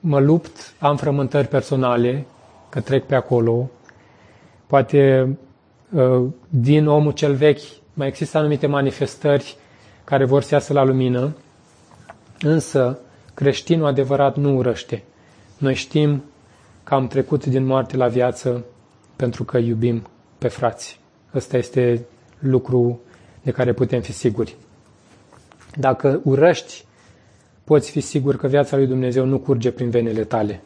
mă 0.00 0.20
lupt, 0.20 0.74
am 0.78 0.96
frământări 0.96 1.48
personale, 1.48 2.26
că 2.68 2.80
trec 2.80 3.04
pe 3.04 3.14
acolo. 3.14 3.70
Poate 4.66 5.28
uh, 5.90 6.22
din 6.48 6.86
omul 6.86 7.12
cel 7.12 7.34
vechi 7.34 7.62
mai 7.94 8.06
există 8.06 8.38
anumite 8.38 8.66
manifestări 8.66 9.56
care 10.04 10.24
vor 10.24 10.42
să 10.42 10.54
iasă 10.54 10.72
la 10.72 10.84
lumină, 10.84 11.36
însă 12.40 12.98
creștinul 13.34 13.86
adevărat 13.86 14.36
nu 14.36 14.56
urăște. 14.56 15.02
Noi 15.58 15.74
știm 15.74 16.24
că 16.84 16.94
am 16.94 17.06
trecut 17.06 17.46
din 17.46 17.64
moarte 17.64 17.96
la 17.96 18.08
viață 18.08 18.64
pentru 19.16 19.44
că 19.44 19.58
iubim 19.58 20.02
pe 20.38 20.48
frați. 20.48 21.00
Ăsta 21.34 21.56
este 21.56 22.04
lucru 22.38 23.00
de 23.42 23.50
care 23.50 23.72
putem 23.72 24.00
fi 24.00 24.12
siguri. 24.12 24.56
Dacă 25.76 26.20
urăști, 26.24 26.84
poți 27.64 27.90
fi 27.90 28.00
sigur 28.00 28.36
că 28.36 28.46
viața 28.46 28.76
lui 28.76 28.86
Dumnezeu 28.86 29.24
nu 29.24 29.38
curge 29.38 29.70
prin 29.70 29.90
venele 29.90 30.24
tale. 30.24 30.62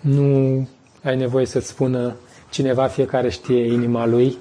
Nu 0.00 0.68
ai 1.02 1.16
nevoie 1.16 1.46
să-ți 1.46 1.68
spună 1.68 2.16
cineva, 2.50 2.86
fiecare 2.86 3.30
știe 3.30 3.72
inima 3.72 4.06
lui 4.06 4.36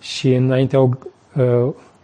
și 0.00 0.34
înaintea 0.34 0.80
uh, 0.80 0.90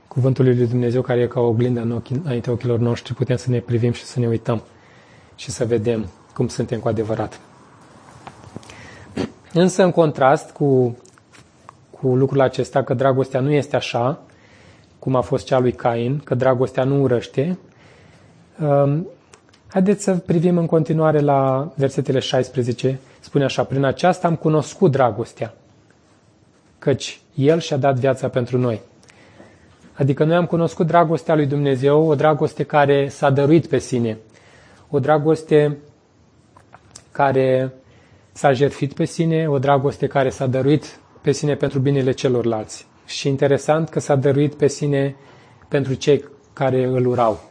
cuvântului 0.09 0.57
lui 0.57 0.67
Dumnezeu, 0.67 1.03
care 1.03 1.21
e 1.21 1.27
ca 1.27 1.41
o 1.41 1.47
oglindă 1.47 1.81
în 1.81 1.91
ochii, 1.91 2.21
înaintea 2.25 2.53
ochilor 2.53 2.79
noștri, 2.79 3.15
putem 3.15 3.37
să 3.37 3.51
ne 3.51 3.59
privim 3.59 3.93
și 3.93 4.05
să 4.05 4.19
ne 4.19 4.27
uităm 4.27 4.63
și 5.37 5.51
să 5.51 5.65
vedem 5.65 6.07
cum 6.35 6.49
suntem 6.49 6.81
cu 6.81 6.89
adevărat. 6.89 7.41
Însă, 9.53 9.83
în 9.83 9.91
contrast 9.91 10.51
cu, 10.51 10.99
cu 11.91 12.17
lucrul 12.17 12.41
acesta, 12.41 12.83
că 12.83 12.95
dragostea 12.95 13.41
nu 13.41 13.51
este 13.51 13.77
așa, 13.77 14.21
cum 14.99 15.15
a 15.15 15.21
fost 15.21 15.47
cea 15.47 15.59
lui 15.59 15.73
Cain, 15.73 16.19
că 16.19 16.35
dragostea 16.35 16.85
nu 16.85 17.03
urăște, 17.03 17.59
um, 18.61 19.07
haideți 19.67 20.03
să 20.03 20.15
privim 20.17 20.59
în 20.59 20.67
continuare 20.67 21.21
la 21.21 21.73
versetele 21.75 22.19
16. 22.19 22.99
Spune 23.21 23.45
așa, 23.45 23.65
prin 23.65 23.85
aceasta 23.85 24.27
am 24.27 24.37
cunoscut 24.37 24.91
dragostea, 24.91 25.55
căci 26.79 27.21
El 27.35 27.61
și-a 27.61 27.77
dat 27.77 27.95
viața 27.95 28.29
pentru 28.29 28.59
noi. 28.59 28.81
Adică 29.95 30.25
noi 30.25 30.37
am 30.37 30.47
cunoscut 30.47 30.87
dragostea 30.87 31.35
lui 31.35 31.47
Dumnezeu, 31.47 32.07
o 32.07 32.15
dragoste 32.15 32.63
care 32.63 33.09
s-a 33.09 33.31
dăruit 33.31 33.67
pe 33.67 33.79
sine, 33.79 34.19
o 34.95 34.99
dragoste 34.99 35.79
care 37.13 37.73
s-a 38.33 38.53
jertfit 38.53 38.93
pe 38.93 39.05
sine, 39.05 39.49
o 39.49 39.59
dragoste 39.59 40.07
care 40.07 40.31
s-a 40.31 40.47
dăruit 40.47 40.99
pe 41.21 41.33
sine 41.33 41.55
pentru 41.55 41.79
binele 41.79 42.13
celorlalți. 42.13 42.87
Și 43.07 43.29
interesant 43.29 43.89
că 43.89 44.01
s-a 44.01 44.15
dăruit 44.17 44.55
pe 44.55 44.67
sine 44.67 45.17
pentru 45.69 45.95
cei 45.95 46.25
care 46.53 46.85
îl 46.85 47.07
urau. 47.07 47.51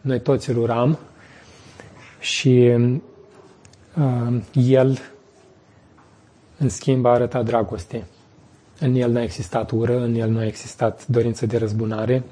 Noi 0.00 0.20
toți 0.20 0.50
îl 0.50 0.56
uram 0.58 0.98
și 2.20 2.76
uh, 3.96 4.42
el, 4.52 4.98
în 6.58 6.68
schimb, 6.68 7.06
a 7.06 7.10
arătat 7.10 7.44
dragoste. 7.44 8.04
În 8.80 8.94
el 8.94 9.10
n-a 9.10 9.22
existat 9.22 9.70
ură, 9.70 10.00
în 10.00 10.14
el 10.14 10.28
nu 10.30 10.38
a 10.38 10.46
existat 10.46 11.06
dorință 11.06 11.46
de 11.46 11.56
răzbunare. 11.58 12.22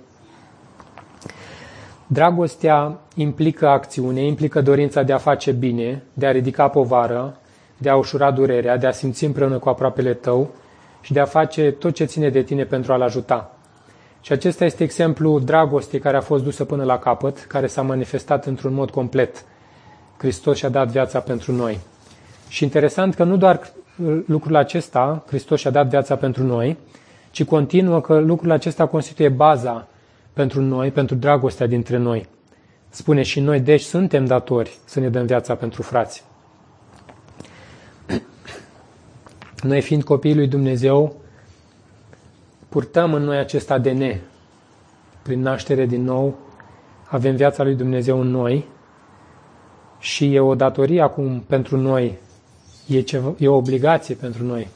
Dragostea 2.10 3.00
implică 3.14 3.68
acțiune, 3.68 4.24
implică 4.24 4.60
dorința 4.60 5.02
de 5.02 5.12
a 5.12 5.18
face 5.18 5.52
bine, 5.52 6.02
de 6.14 6.26
a 6.26 6.30
ridica 6.30 6.68
povară, 6.68 7.36
de 7.78 7.88
a 7.88 7.96
ușura 7.96 8.30
durerea, 8.30 8.76
de 8.76 8.86
a 8.86 8.90
simți 8.90 9.24
împreună 9.24 9.58
cu 9.58 9.68
aproapele 9.68 10.14
tău 10.14 10.50
și 11.00 11.12
de 11.12 11.20
a 11.20 11.24
face 11.24 11.70
tot 11.70 11.94
ce 11.94 12.04
ține 12.04 12.28
de 12.28 12.42
tine 12.42 12.64
pentru 12.64 12.92
a-l 12.92 13.02
ajuta. 13.02 13.56
Și 14.20 14.32
acesta 14.32 14.64
este 14.64 14.82
exemplu 14.82 15.38
dragostei 15.38 16.00
care 16.00 16.16
a 16.16 16.20
fost 16.20 16.44
dusă 16.44 16.64
până 16.64 16.84
la 16.84 16.98
capăt, 16.98 17.44
care 17.44 17.66
s-a 17.66 17.82
manifestat 17.82 18.46
într-un 18.46 18.74
mod 18.74 18.90
complet. 18.90 19.44
Hristos 20.16 20.56
și-a 20.56 20.68
dat 20.68 20.88
viața 20.88 21.20
pentru 21.20 21.52
noi. 21.52 21.78
Și 22.48 22.64
interesant 22.64 23.14
că 23.14 23.24
nu 23.24 23.36
doar 23.36 23.72
lucrul 24.26 24.56
acesta, 24.56 25.24
Hristos 25.26 25.60
și-a 25.60 25.70
dat 25.70 25.86
viața 25.88 26.16
pentru 26.16 26.42
noi, 26.42 26.78
ci 27.30 27.44
continuă 27.44 28.00
că 28.00 28.18
lucrul 28.18 28.50
acesta 28.50 28.86
constituie 28.86 29.28
baza 29.28 29.86
pentru 30.38 30.60
noi, 30.60 30.90
pentru 30.90 31.14
dragostea 31.14 31.66
dintre 31.66 31.96
noi. 31.96 32.26
Spune 32.88 33.22
și 33.22 33.40
noi, 33.40 33.60
deci 33.60 33.80
suntem 33.80 34.24
datori 34.24 34.78
să 34.84 35.00
ne 35.00 35.08
dăm 35.08 35.26
viața 35.26 35.54
pentru 35.54 35.82
frați. 35.82 36.24
Noi 39.70 39.80
fiind 39.80 40.02
copiii 40.02 40.34
lui 40.34 40.48
Dumnezeu, 40.48 41.16
purtăm 42.68 43.14
în 43.14 43.22
noi 43.22 43.38
acest 43.38 43.70
ADN. 43.70 44.20
Prin 45.22 45.40
naștere 45.40 45.86
din 45.86 46.04
nou, 46.04 46.38
avem 47.04 47.36
viața 47.36 47.62
lui 47.62 47.74
Dumnezeu 47.74 48.20
în 48.20 48.28
noi 48.28 48.64
și 49.98 50.34
e 50.34 50.40
o 50.40 50.54
datorie 50.54 51.00
acum 51.00 51.40
pentru 51.40 51.76
noi, 51.76 52.18
e, 52.86 53.00
ceva, 53.00 53.34
e 53.38 53.48
o 53.48 53.56
obligație 53.56 54.14
pentru 54.14 54.44
noi 54.44 54.68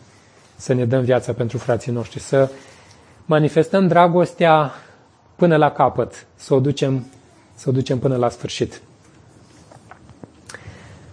să 0.57 0.73
ne 0.73 0.85
dăm 0.85 1.03
viața 1.03 1.33
pentru 1.33 1.59
frații 1.59 1.93
noștri, 1.93 2.21
să 2.21 2.51
manifestăm 3.25 3.87
dragostea 3.87 4.73
până 5.43 5.57
la 5.57 5.71
capăt, 5.71 6.27
să 6.35 6.55
o 6.55 6.61
ducem, 6.61 7.07
să 7.55 7.69
o 7.69 7.73
ducem 7.73 7.99
până 7.99 8.17
la 8.17 8.29
sfârșit. 8.29 8.83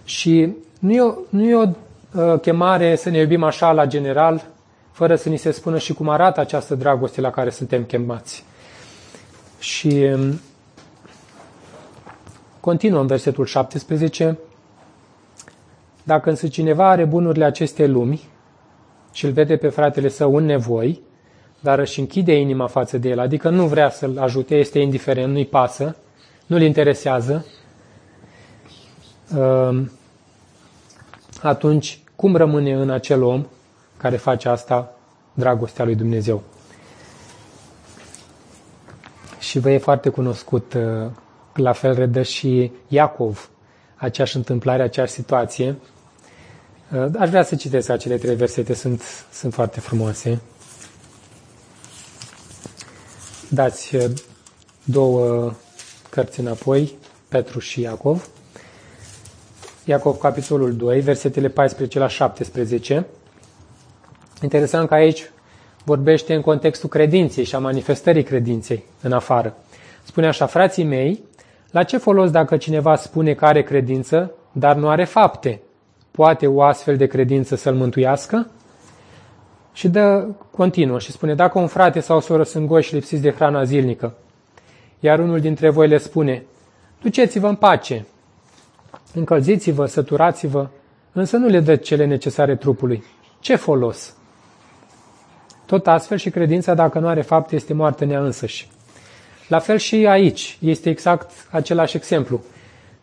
Și 0.04 0.52
nu 0.78 0.92
e, 0.92 1.00
o, 1.00 1.14
nu 1.28 1.44
e 1.44 1.54
o 1.54 1.68
uh, 2.14 2.40
chemare 2.40 2.96
să 2.96 3.10
ne 3.10 3.18
iubim 3.18 3.42
așa 3.42 3.72
la 3.72 3.86
general, 3.86 4.46
fără 4.92 5.16
să 5.16 5.28
ni 5.28 5.36
se 5.36 5.50
spună 5.50 5.78
și 5.78 5.92
cum 5.92 6.08
arată 6.08 6.40
această 6.40 6.74
dragoste 6.74 7.20
la 7.20 7.30
care 7.30 7.50
suntem 7.50 7.84
chemați. 7.84 8.44
Și 9.58 10.08
um, 10.14 10.40
continuăm 12.60 13.06
versetul 13.06 13.44
17. 13.44 14.38
Dacă 16.02 16.30
însă 16.30 16.48
cineva 16.48 16.88
are 16.88 17.04
bunurile 17.04 17.44
acestei 17.44 17.88
lumi 17.88 18.28
și 19.12 19.24
îl 19.24 19.32
vede 19.32 19.56
pe 19.56 19.68
fratele 19.68 20.08
său 20.08 20.36
în 20.36 20.44
nevoi, 20.44 21.02
dar 21.60 21.78
își 21.78 22.00
închide 22.00 22.32
inima 22.38 22.66
față 22.66 22.98
de 22.98 23.08
el, 23.08 23.18
adică 23.18 23.48
nu 23.48 23.66
vrea 23.66 23.90
să-l 23.90 24.18
ajute, 24.18 24.54
este 24.56 24.78
indiferent, 24.78 25.32
nu-i 25.32 25.46
pasă, 25.46 25.96
nu-l 26.46 26.62
interesează, 26.62 27.46
um, 29.36 29.90
atunci 31.42 32.00
cum 32.16 32.36
rămâne 32.36 32.72
în 32.72 32.90
acel 32.90 33.22
om 33.22 33.46
care 33.96 34.16
face 34.16 34.48
asta 34.48 34.92
dragostea 35.34 35.84
lui 35.84 35.94
Dumnezeu? 35.94 36.42
Și 39.38 39.58
vă 39.58 39.70
e 39.70 39.78
foarte 39.78 40.08
cunoscut, 40.08 40.76
la 41.54 41.72
fel 41.72 41.94
redă 41.94 42.22
și 42.22 42.72
Iacov, 42.88 43.50
aceeași 43.96 44.36
întâmplare, 44.36 44.82
aceeași 44.82 45.12
situație. 45.12 45.76
Aș 47.18 47.28
vrea 47.28 47.42
să 47.42 47.54
citesc 47.54 47.88
acele 47.88 48.16
trei 48.16 48.34
versete, 48.34 48.74
sunt, 48.74 49.02
sunt 49.32 49.52
foarte 49.54 49.80
frumoase. 49.80 50.40
Dați 53.52 53.96
două 54.84 55.52
cărți 56.10 56.40
înapoi, 56.40 56.94
Petru 57.28 57.58
și 57.58 57.80
Iacov. 57.80 58.28
Iacov, 59.84 60.18
capitolul 60.18 60.76
2, 60.76 61.00
versetele 61.00 61.48
14 61.48 61.98
la 61.98 62.08
17. 62.08 63.06
Interesant 64.42 64.88
că 64.88 64.94
aici 64.94 65.30
vorbește 65.84 66.34
în 66.34 66.40
contextul 66.40 66.88
credinței 66.88 67.44
și 67.44 67.54
a 67.54 67.58
manifestării 67.58 68.22
credinței 68.22 68.84
în 69.02 69.12
afară. 69.12 69.56
Spune 70.02 70.26
așa, 70.26 70.46
frații 70.46 70.84
mei, 70.84 71.22
la 71.70 71.82
ce 71.82 71.96
folos 71.96 72.30
dacă 72.30 72.56
cineva 72.56 72.96
spune 72.96 73.34
că 73.34 73.44
are 73.44 73.62
credință, 73.62 74.32
dar 74.52 74.76
nu 74.76 74.88
are 74.88 75.04
fapte? 75.04 75.60
Poate 76.10 76.46
o 76.46 76.62
astfel 76.62 76.96
de 76.96 77.06
credință 77.06 77.56
să-l 77.56 77.74
mântuiască? 77.74 78.50
Și 79.72 79.88
dă, 79.88 80.26
continuă 80.50 80.98
și 80.98 81.12
spune, 81.12 81.34
dacă 81.34 81.58
un 81.58 81.66
frate 81.66 82.00
sau 82.00 82.16
o 82.16 82.20
soră 82.20 82.42
sunt 82.42 82.66
goși 82.66 82.94
lipsiți 82.94 83.22
de 83.22 83.30
hrana 83.30 83.64
zilnică, 83.64 84.14
iar 85.00 85.18
unul 85.18 85.40
dintre 85.40 85.70
voi 85.70 85.88
le 85.88 85.98
spune, 85.98 86.44
duceți-vă 87.02 87.48
în 87.48 87.54
pace, 87.54 88.06
încălziți-vă, 89.14 89.86
săturați-vă, 89.86 90.68
însă 91.12 91.36
nu 91.36 91.46
le 91.46 91.60
dă 91.60 91.76
cele 91.76 92.04
necesare 92.04 92.56
trupului. 92.56 93.04
Ce 93.40 93.56
folos? 93.56 94.14
Tot 95.66 95.86
astfel 95.86 96.16
și 96.16 96.30
credința, 96.30 96.74
dacă 96.74 96.98
nu 96.98 97.06
are 97.06 97.22
fapt, 97.22 97.52
este 97.52 97.72
moartă 97.72 98.04
nea 98.04 98.20
însăși. 98.20 98.68
La 99.48 99.58
fel 99.58 99.76
și 99.76 100.06
aici, 100.06 100.58
este 100.60 100.90
exact 100.90 101.30
același 101.50 101.96
exemplu. 101.96 102.40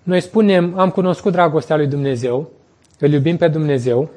Noi 0.03 0.21
spunem, 0.21 0.79
am 0.79 0.89
cunoscut 0.89 1.31
dragostea 1.31 1.75
lui 1.75 1.87
Dumnezeu, 1.87 2.51
îl 2.99 3.11
iubim 3.11 3.37
pe 3.37 3.47
Dumnezeu 3.47 4.09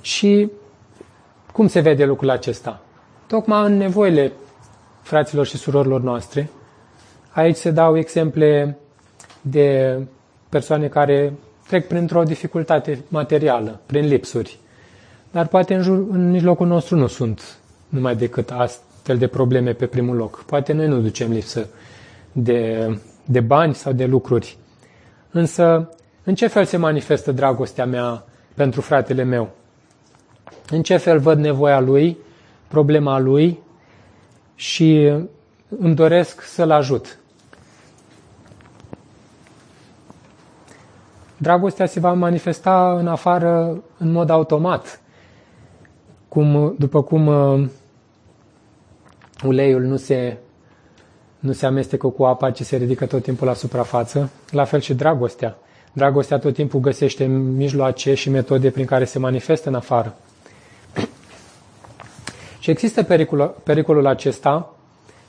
și 0.00 0.50
cum 1.52 1.68
se 1.68 1.80
vede 1.80 2.04
lucrul 2.04 2.30
acesta? 2.30 2.80
Tocmai 3.26 3.66
în 3.66 3.76
nevoile 3.76 4.32
fraților 5.02 5.46
și 5.46 5.56
surorilor 5.56 6.00
noastre. 6.00 6.50
Aici 7.30 7.56
se 7.56 7.70
dau 7.70 7.96
exemple 7.96 8.78
de 9.40 9.98
persoane 10.48 10.88
care 10.88 11.32
trec 11.66 11.86
printr-o 11.86 12.22
dificultate 12.22 13.04
materială, 13.08 13.80
prin 13.86 14.06
lipsuri. 14.06 14.58
Dar 15.30 15.46
poate 15.46 15.74
în, 15.74 15.82
jur, 15.82 16.06
în 16.10 16.30
mijlocul 16.30 16.66
nostru 16.66 16.96
nu 16.96 17.06
sunt 17.06 17.58
numai 17.88 18.16
decât 18.16 18.50
astfel 18.50 19.18
de 19.18 19.26
probleme 19.26 19.72
pe 19.72 19.86
primul 19.86 20.16
loc. 20.16 20.42
Poate 20.44 20.72
noi 20.72 20.86
nu 20.86 21.00
ducem 21.00 21.30
lipsă 21.30 21.66
de, 22.32 22.88
de 23.24 23.40
bani 23.40 23.74
sau 23.74 23.92
de 23.92 24.04
lucruri. 24.04 24.56
Însă, 25.30 25.90
în 26.24 26.34
ce 26.34 26.46
fel 26.46 26.64
se 26.64 26.76
manifestă 26.76 27.32
dragostea 27.32 27.86
mea 27.86 28.24
pentru 28.54 28.80
fratele 28.80 29.22
meu? 29.22 29.50
În 30.70 30.82
ce 30.82 30.96
fel 30.96 31.18
văd 31.18 31.38
nevoia 31.38 31.80
lui, 31.80 32.18
problema 32.68 33.18
lui 33.18 33.58
și 34.54 35.12
îmi 35.78 35.94
doresc 35.94 36.42
să-l 36.42 36.70
ajut. 36.70 37.18
Dragostea 41.36 41.86
se 41.86 42.00
va 42.00 42.12
manifesta 42.12 42.96
în 42.98 43.06
afară 43.06 43.82
în 43.98 44.12
mod 44.12 44.30
automat. 44.30 45.00
Cum, 46.28 46.74
după 46.78 47.02
cum 47.02 47.26
uh, 47.26 47.68
uleiul 49.44 49.82
nu 49.82 49.96
se, 49.96 50.36
nu 51.38 51.52
se 51.52 51.66
amestecă 51.66 52.08
cu 52.08 52.24
apa, 52.24 52.50
ci 52.50 52.62
se 52.62 52.76
ridică 52.76 53.06
tot 53.06 53.22
timpul 53.22 53.46
la 53.46 53.54
suprafață, 53.54 54.30
la 54.50 54.64
fel 54.64 54.80
și 54.80 54.94
dragostea. 54.94 55.56
Dragostea 55.92 56.38
tot 56.38 56.54
timpul 56.54 56.80
găsește 56.80 57.24
mijloace 57.26 58.14
și 58.14 58.30
metode 58.30 58.70
prin 58.70 58.86
care 58.86 59.04
se 59.04 59.18
manifestă 59.18 59.68
în 59.68 59.74
afară. 59.74 60.16
Și 62.60 62.70
există 62.70 63.02
pericolul, 63.02 63.54
pericolul 63.62 64.06
acesta, 64.06 64.74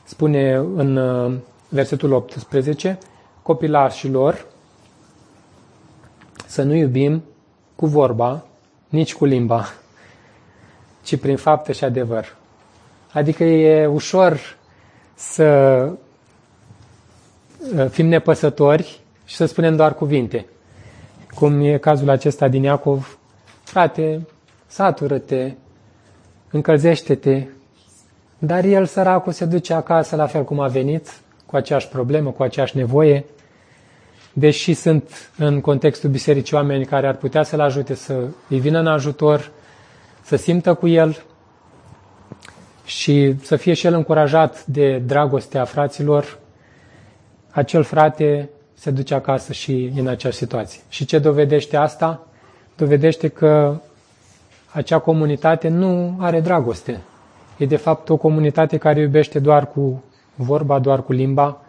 spune 0.03 0.53
în 0.55 0.95
uh, 0.95 1.33
versetul 1.69 2.11
18, 2.11 2.97
copilașilor 3.41 4.45
să 6.45 6.63
nu 6.63 6.73
iubim 6.73 7.23
cu 7.75 7.85
vorba, 7.85 8.45
nici 8.89 9.15
cu 9.15 9.25
limba, 9.25 9.65
ci 11.05 11.19
prin 11.19 11.37
fapte 11.37 11.71
și 11.71 11.83
adevăr. 11.83 12.35
Adică 13.13 13.43
e 13.43 13.85
ușor 13.87 14.39
să 15.13 15.45
uh, 17.75 17.89
fim 17.89 18.07
nepăsători 18.07 18.99
și 19.25 19.35
să 19.35 19.45
spunem 19.45 19.75
doar 19.75 19.93
cuvinte. 19.93 20.45
Cum 21.35 21.61
e 21.61 21.77
cazul 21.77 22.09
acesta 22.09 22.47
din 22.47 22.63
Iacov, 22.63 23.17
frate, 23.63 24.27
satură-te, 24.67 25.53
încălzește-te, 26.51 27.43
dar 28.37 28.63
el, 28.63 28.85
săracul, 28.85 29.31
se 29.31 29.45
duce 29.45 29.73
acasă 29.73 30.15
la 30.15 30.25
fel 30.25 30.43
cum 30.43 30.59
a 30.59 30.67
venit, 30.67 31.07
cu 31.45 31.55
aceeași 31.55 31.87
problemă, 31.87 32.29
cu 32.29 32.43
aceeași 32.43 32.77
nevoie, 32.77 33.25
deși 34.33 34.73
sunt 34.73 35.31
în 35.37 35.61
contextul 35.61 36.09
bisericii 36.09 36.55
oameni 36.55 36.85
care 36.85 37.07
ar 37.07 37.15
putea 37.15 37.43
să-l 37.43 37.59
ajute 37.59 37.93
să 37.93 38.23
îi 38.49 38.59
vină 38.59 38.79
în 38.79 38.87
ajutor, 38.87 39.51
să 40.23 40.35
simtă 40.35 40.73
cu 40.73 40.87
el 40.87 41.23
și 42.85 43.35
să 43.41 43.55
fie 43.55 43.73
și 43.73 43.85
el 43.85 43.93
încurajat 43.93 44.65
de 44.65 44.97
dragostea 44.97 45.65
fraților, 45.65 46.39
acel 47.49 47.83
frate 47.83 48.49
se 48.73 48.91
duce 48.91 49.13
acasă 49.13 49.53
și 49.53 49.91
în 49.95 50.07
aceeași 50.07 50.37
situație. 50.37 50.81
Și 50.89 51.05
ce 51.05 51.19
dovedește 51.19 51.77
asta? 51.77 52.27
Dovedește 52.75 53.27
că 53.27 53.79
acea 54.71 54.99
comunitate 54.99 55.67
nu 55.67 56.17
are 56.19 56.39
dragoste. 56.41 57.01
E 57.57 57.65
de 57.65 57.75
fapt 57.75 58.09
o 58.09 58.17
comunitate 58.17 58.77
care 58.77 58.99
iubește 58.99 59.39
doar 59.39 59.67
cu 59.67 60.03
vorba, 60.35 60.79
doar 60.79 61.03
cu 61.03 61.11
limba, 61.11 61.61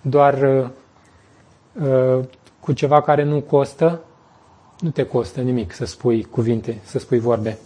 doar 0.00 0.42
uh, 0.42 0.68
uh, 1.88 2.24
cu 2.60 2.72
ceva 2.72 3.02
care 3.02 3.22
nu 3.22 3.40
costă. 3.40 4.00
Nu 4.80 4.90
te 4.90 5.06
costă 5.06 5.40
nimic 5.40 5.72
să 5.72 5.84
spui 5.84 6.24
cuvinte, 6.24 6.78
să 6.84 6.98
spui 6.98 7.18
vorbe. 7.18 7.58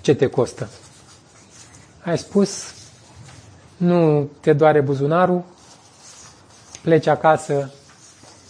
Ce 0.00 0.14
te 0.14 0.26
costă? 0.26 0.68
Ai 2.04 2.18
spus, 2.18 2.74
nu 3.76 4.28
te 4.40 4.52
doare 4.52 4.80
buzunarul, 4.80 5.44
pleci 6.82 7.06
acasă, 7.06 7.72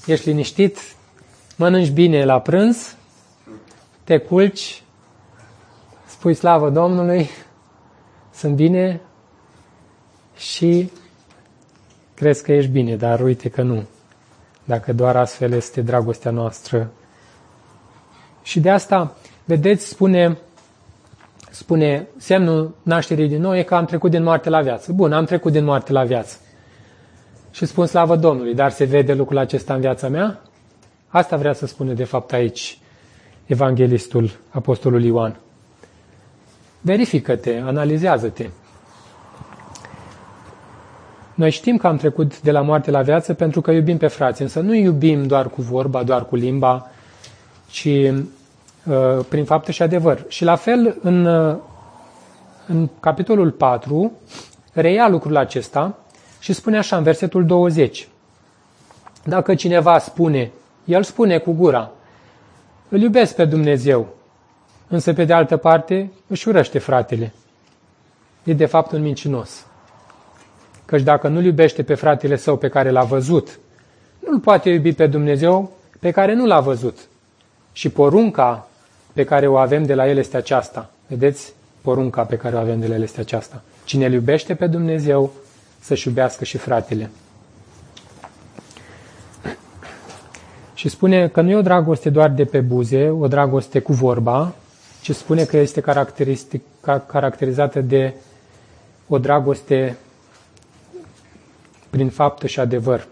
ești 0.07 0.29
liniștit, 0.29 0.79
mănânci 1.59 1.91
bine 1.91 2.25
la 2.25 2.41
prânz, 2.41 2.97
te 4.05 4.19
culci, 4.19 4.83
spui 6.07 6.35
slavă 6.35 6.71
Domnului, 6.71 7.31
sunt 8.35 8.55
bine 8.55 9.01
și 10.37 10.91
crezi 12.15 12.43
că 12.43 12.53
ești 12.53 12.71
bine, 12.71 12.97
dar 12.97 13.21
uite 13.21 13.49
că 13.49 13.63
nu. 13.63 13.85
Dacă 14.65 14.93
doar 14.93 15.17
astfel 15.17 15.53
este 15.53 15.81
dragostea 15.81 16.31
noastră. 16.31 16.91
Și 18.43 18.61
de 18.61 18.71
asta, 18.71 19.17
vedeți, 19.45 19.87
spune, 19.87 20.39
spune 21.51 22.09
semnul 22.17 22.75
nașterii 22.83 23.29
din 23.29 23.41
nou 23.41 23.57
e 23.57 23.63
că 23.63 23.75
am 23.75 23.85
trecut 23.85 24.11
din 24.11 24.23
moarte 24.23 24.49
la 24.49 24.61
viață. 24.61 24.93
Bun, 24.93 25.13
am 25.13 25.25
trecut 25.25 25.53
din 25.53 25.65
moarte 25.65 25.93
la 25.93 26.05
viață. 26.05 26.37
Și 27.51 27.67
spun 27.67 27.87
slavă 27.87 28.17
Domnului, 28.17 28.55
dar 28.55 28.71
se 28.71 28.85
vede 28.85 29.15
lucrul 29.15 29.39
acesta 29.39 29.75
în 29.75 29.81
viața 29.81 30.09
mea? 30.09 30.43
Asta 31.09 31.37
vrea 31.37 31.53
să 31.53 31.67
spune 31.67 31.93
de 31.93 32.05
fapt 32.05 32.33
aici 32.33 32.79
evanghelistul, 33.47 34.31
apostolul 34.51 35.05
Ioan. 35.05 35.37
Verifică-te, 36.81 37.63
analizează-te. 37.65 38.49
Noi 41.35 41.51
știm 41.51 41.77
că 41.77 41.87
am 41.87 41.97
trecut 41.97 42.41
de 42.41 42.51
la 42.51 42.61
moarte 42.61 42.91
la 42.91 43.03
viață 43.03 43.35
pentru 43.35 43.61
că 43.61 43.71
iubim 43.71 43.97
pe 43.97 44.07
frați, 44.07 44.43
însă 44.43 44.61
nu 44.61 44.75
iubim 44.75 45.27
doar 45.27 45.49
cu 45.49 45.63
vorba, 45.63 46.03
doar 46.03 46.27
cu 46.27 46.37
limba, 46.37 46.91
ci 47.71 47.85
uh, 47.85 49.25
prin 49.29 49.45
fapte 49.45 49.73
și 49.73 49.83
adevăr. 49.83 50.25
Și 50.29 50.45
la 50.45 50.57
fel, 50.57 50.97
în, 51.03 51.25
uh, 51.25 51.57
în 52.67 52.89
capitolul 53.01 53.51
4, 53.51 54.13
reia 54.73 55.09
lucrul 55.09 55.37
acesta 55.37 55.99
și 56.39 56.53
spune 56.53 56.79
așa, 56.79 56.97
în 56.97 57.03
versetul 57.03 57.47
20. 57.47 58.09
Dacă 59.25 59.55
cineva 59.55 59.99
spune, 59.99 60.51
el 60.89 61.03
spune 61.03 61.39
cu 61.39 61.53
gura, 61.53 61.91
îl 62.89 63.01
iubesc 63.01 63.35
pe 63.35 63.45
Dumnezeu, 63.45 64.09
însă 64.89 65.13
pe 65.13 65.25
de 65.25 65.33
altă 65.33 65.57
parte 65.57 66.11
își 66.27 66.49
urăște 66.49 66.79
fratele. 66.79 67.33
E 68.45 68.53
de 68.53 68.67
fapt 68.67 68.93
un 68.93 69.03
mincinos. 69.03 69.67
Căci 70.85 71.03
dacă 71.03 71.29
nu-l 71.29 71.45
iubește 71.45 71.83
pe 71.83 71.95
fratele 71.95 72.37
său 72.37 72.57
pe 72.57 72.69
care 72.69 72.91
l-a 72.91 73.05
văzut, 73.05 73.59
nu-l 74.19 74.41
poate 74.41 74.71
iubi 74.71 74.93
pe 74.93 75.07
Dumnezeu 75.07 75.71
pe 76.01 76.11
care 76.11 76.35
nu 76.35 76.47
l-a 76.47 76.61
văzut. 76.61 76.99
Și 77.73 77.89
porunca 77.89 78.69
pe 79.13 79.25
care 79.25 79.47
o 79.47 79.57
avem 79.57 79.85
de 79.85 79.95
la 79.95 80.09
el 80.09 80.17
este 80.17 80.37
aceasta. 80.37 80.91
Vedeți? 81.07 81.53
porunca 81.89 82.23
pe 82.23 82.37
care 82.37 82.57
o 82.57 82.59
avem 82.59 82.81
de 82.81 82.87
la 82.87 82.97
este 82.97 83.21
aceasta. 83.21 83.63
Cine 83.85 84.07
îl 84.07 84.13
iubește 84.13 84.55
pe 84.55 84.67
Dumnezeu, 84.67 85.33
să-și 85.81 86.09
iubească 86.09 86.45
și 86.45 86.57
fratele. 86.57 87.11
Și 90.79 90.89
spune 90.89 91.29
că 91.29 91.41
nu 91.41 91.51
e 91.51 91.57
o 91.57 91.63
dragoste 91.63 92.11
doar 92.11 92.31
de 92.31 92.45
pe 92.45 92.61
buze, 92.61 93.11
o 93.11 93.29
dragoste 93.29 93.81
cu 93.81 93.93
vorba, 93.93 94.55
ci 95.03 95.15
spune 95.15 95.45
că 95.45 95.57
este 95.57 95.81
caracterizată 97.07 97.81
de 97.81 98.15
o 99.09 99.19
dragoste 99.19 99.97
prin 101.91 102.09
faptă 102.09 102.47
și 102.47 102.61
adevăr. 102.61 103.07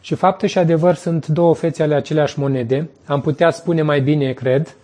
Și 0.00 0.14
faptă 0.14 0.46
și 0.46 0.58
adevăr 0.58 0.94
sunt 0.94 1.26
două 1.26 1.54
fețe 1.54 1.82
ale 1.82 1.94
aceleași 1.94 2.38
monede. 2.38 2.90
Am 3.06 3.20
putea 3.20 3.50
spune 3.50 3.82
mai 3.82 4.00
bine, 4.00 4.32
cred, 4.32 4.76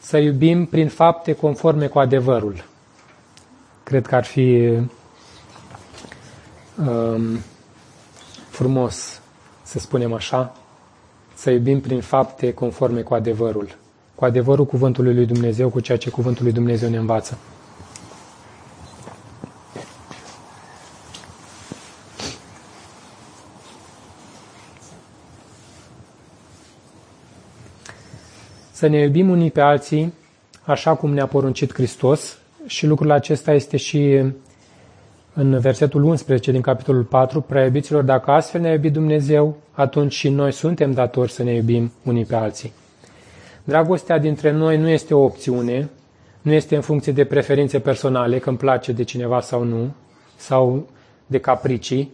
să 0.00 0.16
iubim 0.16 0.66
prin 0.66 0.88
fapte 0.88 1.32
conforme 1.32 1.86
cu 1.86 1.98
adevărul. 1.98 2.64
Cred 3.82 4.06
că 4.06 4.14
ar 4.14 4.24
fi 4.24 4.78
um, 6.86 7.38
frumos 8.50 9.20
să 9.62 9.78
spunem 9.78 10.12
așa, 10.12 10.54
să 11.44 11.50
iubim 11.50 11.80
prin 11.80 12.00
fapte 12.00 12.52
conforme 12.52 13.00
cu 13.00 13.14
adevărul. 13.14 13.76
Cu 14.14 14.24
adevărul 14.24 14.66
cuvântului 14.66 15.14
lui 15.14 15.26
Dumnezeu, 15.26 15.68
cu 15.68 15.80
ceea 15.80 15.98
ce 15.98 16.10
cuvântul 16.10 16.44
lui 16.44 16.52
Dumnezeu 16.52 16.88
ne 16.88 16.96
învață. 16.96 17.38
Să 28.72 28.86
ne 28.86 28.98
iubim 28.98 29.30
unii 29.30 29.50
pe 29.50 29.60
alții 29.60 30.14
așa 30.62 30.94
cum 30.94 31.12
ne-a 31.12 31.26
poruncit 31.26 31.72
Hristos 31.74 32.38
și 32.66 32.86
lucrul 32.86 33.10
acesta 33.10 33.52
este 33.52 33.76
și 33.76 34.22
în 35.34 35.58
versetul 35.58 36.02
11 36.02 36.50
din 36.50 36.60
capitolul 36.60 37.02
4, 37.02 37.40
preiubiților, 37.40 38.02
dacă 38.02 38.30
astfel 38.30 38.60
ne-a 38.60 38.72
iubit 38.72 38.92
Dumnezeu, 38.92 39.56
atunci 39.72 40.12
și 40.12 40.28
noi 40.28 40.52
suntem 40.52 40.92
datori 40.92 41.32
să 41.32 41.42
ne 41.42 41.54
iubim 41.54 41.92
unii 42.04 42.24
pe 42.24 42.34
alții. 42.34 42.72
Dragostea 43.64 44.18
dintre 44.18 44.50
noi 44.50 44.78
nu 44.78 44.88
este 44.88 45.14
o 45.14 45.24
opțiune, 45.24 45.90
nu 46.42 46.52
este 46.52 46.76
în 46.76 46.80
funcție 46.80 47.12
de 47.12 47.24
preferințe 47.24 47.78
personale, 47.78 48.38
că 48.38 48.48
îmi 48.48 48.58
place 48.58 48.92
de 48.92 49.02
cineva 49.02 49.40
sau 49.40 49.62
nu, 49.62 49.94
sau 50.36 50.88
de 51.26 51.38
capricii. 51.38 52.12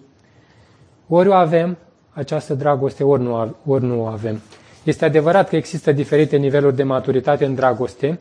Ori 1.08 1.28
o 1.28 1.32
avem, 1.32 1.76
această 2.10 2.54
dragoste, 2.54 3.04
ori 3.04 3.22
nu, 3.22 3.54
ori 3.66 3.84
nu 3.84 4.02
o 4.02 4.06
avem. 4.06 4.40
Este 4.84 5.04
adevărat 5.04 5.48
că 5.48 5.56
există 5.56 5.92
diferite 5.92 6.36
niveluri 6.36 6.76
de 6.76 6.82
maturitate 6.82 7.44
în 7.44 7.54
dragoste, 7.54 8.18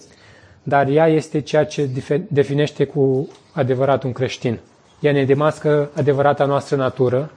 dar 0.64 0.88
ea 0.88 1.08
este 1.08 1.40
ceea 1.40 1.66
ce 1.66 1.90
definește 2.30 2.86
cu 2.86 3.28
adevărat 3.54 4.04
un 4.04 4.12
creștin. 4.12 4.60
Ea 5.00 5.12
ne 5.12 5.26
demască 5.26 5.90
adevărata 5.96 6.46
noastră 6.46 6.76
natură, 6.76 7.32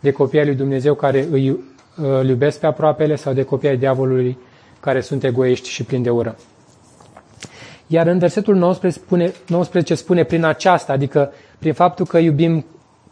de 0.00 0.10
copii 0.10 0.44
lui 0.44 0.54
Dumnezeu 0.54 0.94
care 0.94 1.26
îi 1.30 1.74
îl 1.96 2.28
iubesc 2.28 2.60
pe 2.60 2.66
aproapele 2.66 3.16
sau 3.16 3.32
de 3.32 3.42
copii 3.42 3.68
ai 3.68 3.76
diavolului 3.76 4.38
care 4.80 5.00
sunt 5.00 5.24
egoiști 5.24 5.68
și 5.68 5.84
plini 5.84 6.02
de 6.02 6.10
ură. 6.10 6.36
Iar 7.86 8.06
în 8.06 8.18
versetul 8.18 8.54
19 8.54 9.00
spune, 9.00 9.32
19 9.48 9.94
spune 9.94 10.24
prin 10.24 10.44
aceasta, 10.44 10.92
adică 10.92 11.32
prin 11.58 11.72
faptul 11.72 12.06
că 12.06 12.18
iubim 12.18 12.66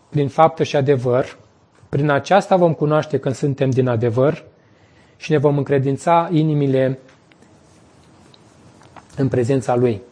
prin 0.08 0.28
faptă 0.28 0.62
și 0.62 0.76
adevăr, 0.76 1.38
prin 1.88 2.10
aceasta 2.10 2.56
vom 2.56 2.72
cunoaște 2.72 3.18
când 3.18 3.34
suntem 3.34 3.70
din 3.70 3.88
adevăr 3.88 4.44
și 5.16 5.30
ne 5.30 5.38
vom 5.38 5.56
încredința 5.56 6.28
inimile 6.32 6.98
în 9.16 9.28
prezența 9.28 9.74
Lui. 9.74 10.02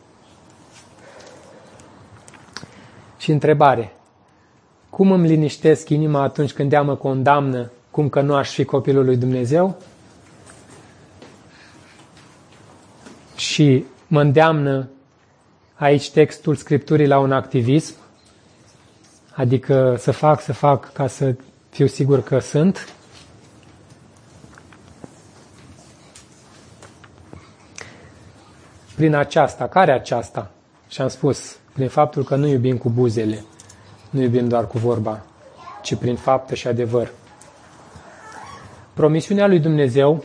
Și 3.23 3.31
întrebare. 3.31 3.93
Cum 4.91 5.13
îmi 5.13 5.27
liniștesc 5.27 5.89
inima 5.89 6.23
atunci 6.23 6.53
când 6.53 6.73
ea 6.73 6.83
mă 6.83 6.97
condamnă 6.97 7.71
cum 7.91 8.09
că 8.09 8.21
nu 8.21 8.35
aș 8.35 8.51
fi 8.51 8.65
copilul 8.65 9.05
lui 9.05 9.17
Dumnezeu? 9.17 9.77
Și 13.37 13.85
mă 14.07 14.21
îndeamnă 14.21 14.89
aici 15.75 16.11
textul 16.11 16.55
Scripturii 16.55 17.07
la 17.07 17.19
un 17.19 17.33
activism, 17.33 17.95
adică 19.35 19.97
să 19.99 20.11
fac, 20.11 20.41
să 20.41 20.53
fac 20.53 20.93
ca 20.93 21.07
să 21.07 21.35
fiu 21.71 21.87
sigur 21.87 22.23
că 22.23 22.39
sunt. 22.39 22.95
Prin 28.95 29.15
aceasta, 29.15 29.69
care 29.69 29.93
aceasta? 29.93 30.51
Și 30.89 31.01
am 31.01 31.09
spus, 31.09 31.57
prin 31.73 31.89
faptul 31.89 32.25
că 32.25 32.37
nu 32.37 32.47
iubim 32.47 32.77
cu 32.77 32.91
buzele, 32.91 33.45
nu 34.11 34.21
iubim 34.21 34.49
doar 34.49 34.67
cu 34.67 34.79
vorba, 34.79 35.21
ci 35.83 35.95
prin 35.95 36.17
fapte 36.17 36.55
și 36.55 36.67
adevăr. 36.67 37.13
Promisiunea 38.95 39.47
lui 39.47 39.59
Dumnezeu 39.59 40.25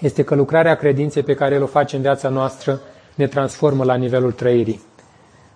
este 0.00 0.22
că 0.22 0.34
lucrarea 0.34 0.74
credinței 0.74 1.22
pe 1.22 1.34
care 1.34 1.54
El 1.54 1.62
o 1.62 1.66
face 1.66 1.96
în 1.96 2.02
viața 2.02 2.28
noastră 2.28 2.80
ne 3.14 3.26
transformă 3.26 3.84
la 3.84 3.94
nivelul 3.94 4.32
trăirii. 4.32 4.82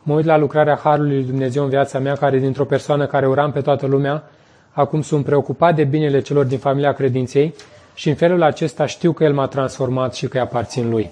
Mă 0.02 0.14
uit 0.14 0.24
la 0.24 0.36
lucrarea 0.36 0.80
Harului 0.82 1.14
lui 1.14 1.24
Dumnezeu 1.24 1.62
în 1.62 1.68
viața 1.68 1.98
mea, 1.98 2.14
care 2.14 2.38
dintr-o 2.38 2.64
persoană 2.64 3.06
care 3.06 3.28
uram 3.28 3.52
pe 3.52 3.60
toată 3.60 3.86
lumea, 3.86 4.22
acum 4.70 5.02
sunt 5.02 5.24
preocupat 5.24 5.74
de 5.74 5.84
binele 5.84 6.20
celor 6.20 6.44
din 6.44 6.58
familia 6.58 6.92
credinței 6.92 7.54
și 7.94 8.08
în 8.08 8.14
felul 8.14 8.42
acesta 8.42 8.86
știu 8.86 9.12
că 9.12 9.24
El 9.24 9.32
m-a 9.32 9.46
transformat 9.46 10.14
și 10.14 10.28
că 10.28 10.36
îi 10.36 10.42
aparțin 10.42 10.90
Lui. 10.90 11.10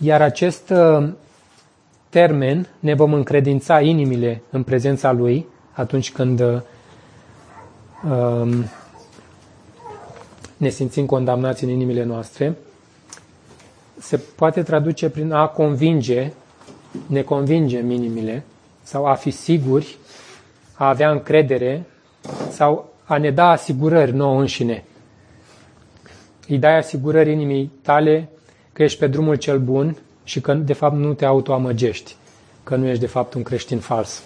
Iar 0.00 0.22
acest 0.22 0.70
uh, 0.70 1.08
termen 2.08 2.68
ne 2.78 2.94
vom 2.94 3.12
încredința 3.12 3.80
inimile 3.80 4.42
în 4.50 4.62
prezența 4.62 5.12
Lui 5.12 5.46
atunci 5.72 6.12
când 6.12 6.40
uh, 6.40 6.60
um, 8.10 8.64
ne 10.56 10.68
simțim 10.68 11.06
condamnați 11.06 11.64
în 11.64 11.70
inimile 11.70 12.04
noastre. 12.04 12.56
Se 13.98 14.16
poate 14.16 14.62
traduce 14.62 15.08
prin 15.08 15.32
a 15.32 15.46
convinge, 15.46 16.32
ne 17.06 17.22
convingem 17.22 17.90
inimile, 17.90 18.44
sau 18.82 19.06
a 19.06 19.14
fi 19.14 19.30
siguri, 19.30 19.96
a 20.74 20.88
avea 20.88 21.10
încredere, 21.10 21.84
sau 22.50 22.92
a 23.04 23.18
ne 23.18 23.30
da 23.30 23.48
asigurări 23.50 24.14
nouă 24.14 24.40
înșine. 24.40 24.84
Îi 26.48 26.58
dai 26.58 26.76
asigurări 26.76 27.32
inimii 27.32 27.72
tale 27.82 28.28
că 28.78 28.84
ești 28.84 28.98
pe 28.98 29.06
drumul 29.06 29.34
cel 29.34 29.58
bun 29.58 29.96
și 30.24 30.40
că 30.40 30.54
de 30.54 30.72
fapt 30.72 30.96
nu 30.96 31.14
te 31.14 31.24
autoamăgești, 31.24 32.16
că 32.64 32.76
nu 32.76 32.86
ești 32.86 33.00
de 33.00 33.06
fapt 33.06 33.34
un 33.34 33.42
creștin 33.42 33.78
fals. 33.78 34.22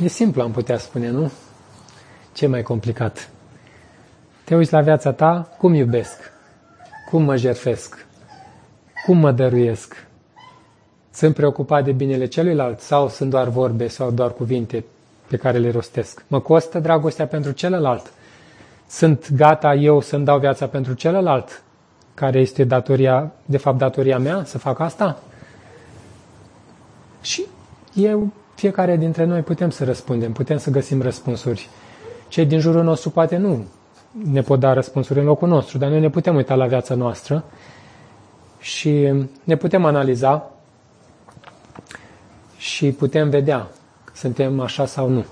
E 0.00 0.08
simplu, 0.08 0.42
am 0.42 0.50
putea 0.50 0.78
spune, 0.78 1.10
nu? 1.10 1.30
Ce 2.32 2.46
mai 2.46 2.62
complicat? 2.62 3.30
Te 4.44 4.54
uiți 4.54 4.72
la 4.72 4.80
viața 4.80 5.12
ta, 5.12 5.54
cum 5.58 5.74
iubesc? 5.74 6.32
Cum 7.10 7.22
mă 7.22 7.36
jerfesc? 7.36 8.06
Cum 9.06 9.18
mă 9.18 9.32
dăruiesc? 9.32 10.06
Sunt 11.10 11.34
preocupat 11.34 11.84
de 11.84 11.92
binele 11.92 12.26
celuilalt 12.26 12.80
sau 12.80 13.08
sunt 13.08 13.30
doar 13.30 13.48
vorbe 13.48 13.88
sau 13.88 14.10
doar 14.10 14.32
cuvinte 14.32 14.84
pe 15.28 15.36
care 15.36 15.58
le 15.58 15.70
rostesc? 15.70 16.24
Mă 16.28 16.40
costă 16.40 16.78
dragostea 16.78 17.26
pentru 17.26 17.50
celălalt? 17.50 18.12
Sunt 18.88 19.32
gata 19.32 19.74
eu 19.74 20.00
să-mi 20.00 20.24
dau 20.24 20.38
viața 20.38 20.66
pentru 20.66 20.92
celălalt? 20.92 21.62
Care 22.14 22.38
este 22.38 22.64
datoria, 22.64 23.32
de 23.44 23.56
fapt 23.56 23.78
datoria 23.78 24.18
mea 24.18 24.44
să 24.44 24.58
fac 24.58 24.78
asta? 24.78 25.18
Și 27.20 27.46
eu, 27.94 28.32
fiecare 28.54 28.96
dintre 28.96 29.24
noi 29.24 29.40
putem 29.40 29.70
să 29.70 29.84
răspundem, 29.84 30.32
putem 30.32 30.58
să 30.58 30.70
găsim 30.70 31.02
răspunsuri. 31.02 31.68
Cei 32.28 32.46
din 32.46 32.58
jurul 32.58 32.82
nostru 32.84 33.10
poate 33.10 33.36
nu 33.36 33.64
ne 34.12 34.40
pot 34.40 34.60
da 34.60 34.72
răspunsuri 34.72 35.18
în 35.18 35.24
locul 35.24 35.48
nostru, 35.48 35.78
dar 35.78 35.88
noi 35.88 36.00
ne 36.00 36.10
putem 36.10 36.34
uita 36.34 36.54
la 36.54 36.66
viața 36.66 36.94
noastră 36.94 37.44
și 38.60 39.12
ne 39.44 39.56
putem 39.56 39.84
analiza 39.84 40.50
și 42.56 42.92
putem 42.92 43.30
vedea 43.30 43.68
suntem 44.18 44.60
așa 44.60 44.86
sau 44.86 45.08
nu. 45.08 45.24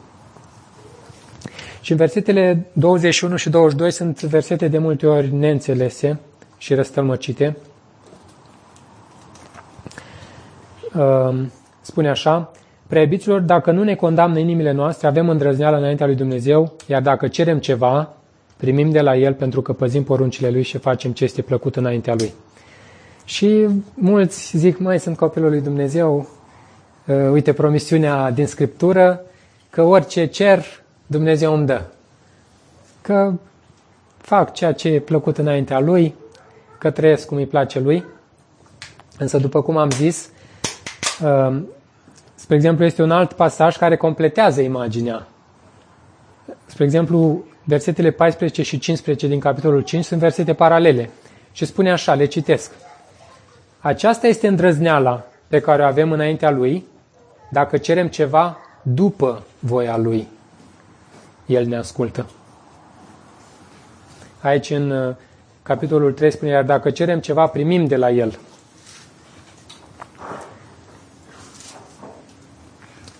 Și 1.80 1.90
în 1.92 1.98
versetele 1.98 2.66
21 2.72 3.36
și 3.36 3.50
22 3.50 3.90
sunt 3.90 4.22
versete 4.22 4.68
de 4.68 4.78
multe 4.78 5.06
ori 5.06 5.34
neînțelese 5.34 6.20
și 6.58 6.74
răstălmăcite. 6.74 7.56
Ehm, 10.94 11.52
spune 11.80 12.08
așa, 12.08 12.50
Preibiților, 12.86 13.40
dacă 13.40 13.70
nu 13.70 13.82
ne 13.82 13.94
condamnă 13.94 14.38
inimile 14.38 14.72
noastre, 14.72 15.06
avem 15.06 15.28
îndrăzneală 15.28 15.76
înaintea 15.76 16.06
lui 16.06 16.14
Dumnezeu, 16.14 16.72
iar 16.86 17.02
dacă 17.02 17.28
cerem 17.28 17.58
ceva, 17.58 18.14
primim 18.56 18.90
de 18.90 19.00
la 19.00 19.16
El 19.16 19.34
pentru 19.34 19.62
că 19.62 19.72
păzim 19.72 20.04
poruncile 20.04 20.50
Lui 20.50 20.62
și 20.62 20.78
facem 20.78 21.12
ce 21.12 21.24
este 21.24 21.42
plăcut 21.42 21.76
înaintea 21.76 22.14
Lui. 22.14 22.32
Și 23.24 23.66
mulți 23.94 24.56
zic, 24.56 24.78
mai 24.78 25.00
sunt 25.00 25.16
copilul 25.16 25.50
lui 25.50 25.60
Dumnezeu, 25.60 26.28
uite 27.12 27.52
promisiunea 27.52 28.30
din 28.30 28.46
Scriptură, 28.46 29.20
că 29.70 29.82
orice 29.82 30.26
cer, 30.26 30.64
Dumnezeu 31.06 31.54
îmi 31.54 31.66
dă. 31.66 31.82
Că 33.00 33.32
fac 34.16 34.52
ceea 34.52 34.72
ce 34.72 34.88
e 34.88 35.00
plăcut 35.00 35.38
înaintea 35.38 35.80
Lui, 35.80 36.14
că 36.78 36.90
trăiesc 36.90 37.26
cum 37.26 37.36
îi 37.36 37.46
place 37.46 37.80
Lui. 37.80 38.04
Însă, 39.18 39.38
după 39.38 39.62
cum 39.62 39.76
am 39.76 39.90
zis, 39.90 40.30
uh, 41.22 41.62
spre 42.34 42.54
exemplu, 42.54 42.84
este 42.84 43.02
un 43.02 43.10
alt 43.10 43.32
pasaj 43.32 43.76
care 43.76 43.96
completează 43.96 44.60
imaginea. 44.60 45.26
Spre 46.66 46.84
exemplu, 46.84 47.44
versetele 47.64 48.10
14 48.10 48.62
și 48.62 48.78
15 48.78 49.26
din 49.26 49.40
capitolul 49.40 49.80
5 49.80 50.04
sunt 50.04 50.20
versete 50.20 50.54
paralele. 50.54 51.10
Și 51.52 51.64
spune 51.64 51.92
așa, 51.92 52.14
le 52.14 52.24
citesc. 52.24 52.70
Aceasta 53.80 54.26
este 54.26 54.48
îndrăzneala 54.48 55.26
pe 55.48 55.60
care 55.60 55.82
o 55.82 55.86
avem 55.86 56.12
înaintea 56.12 56.50
Lui, 56.50 56.84
dacă 57.56 57.76
cerem 57.76 58.08
ceva 58.08 58.58
după 58.82 59.44
voia 59.58 59.96
Lui. 59.96 60.28
El 61.46 61.66
ne 61.66 61.76
ascultă. 61.76 62.26
Aici 64.40 64.70
în 64.70 64.90
uh, 64.90 65.14
capitolul 65.62 66.12
3 66.12 66.32
spune, 66.32 66.50
iar 66.50 66.64
dacă 66.64 66.90
cerem 66.90 67.20
ceva, 67.20 67.46
primim 67.46 67.86
de 67.86 67.96
la 67.96 68.10
El. 68.10 68.38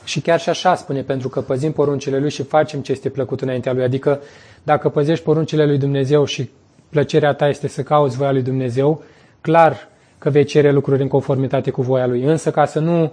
Și 0.04 0.20
chiar 0.20 0.40
și 0.40 0.48
așa 0.48 0.74
spune, 0.74 1.02
pentru 1.02 1.28
că 1.28 1.40
păzim 1.40 1.72
poruncile 1.72 2.18
Lui 2.18 2.30
și 2.30 2.42
facem 2.42 2.80
ce 2.80 2.92
este 2.92 3.08
plăcut 3.08 3.40
înaintea 3.40 3.72
Lui. 3.72 3.82
Adică 3.82 4.20
dacă 4.62 4.88
păzești 4.88 5.24
poruncile 5.24 5.66
Lui 5.66 5.78
Dumnezeu 5.78 6.24
și 6.24 6.50
plăcerea 6.88 7.34
ta 7.34 7.48
este 7.48 7.68
să 7.68 7.82
cauți 7.82 8.16
voia 8.16 8.32
Lui 8.32 8.42
Dumnezeu, 8.42 9.02
clar 9.40 9.88
că 10.18 10.30
vei 10.30 10.44
cere 10.44 10.72
lucruri 10.72 11.02
în 11.02 11.08
conformitate 11.08 11.70
cu 11.70 11.82
voia 11.82 12.06
Lui. 12.06 12.22
Însă 12.22 12.50
ca 12.50 12.64
să 12.64 12.78
nu, 12.78 13.02
uh, 13.02 13.10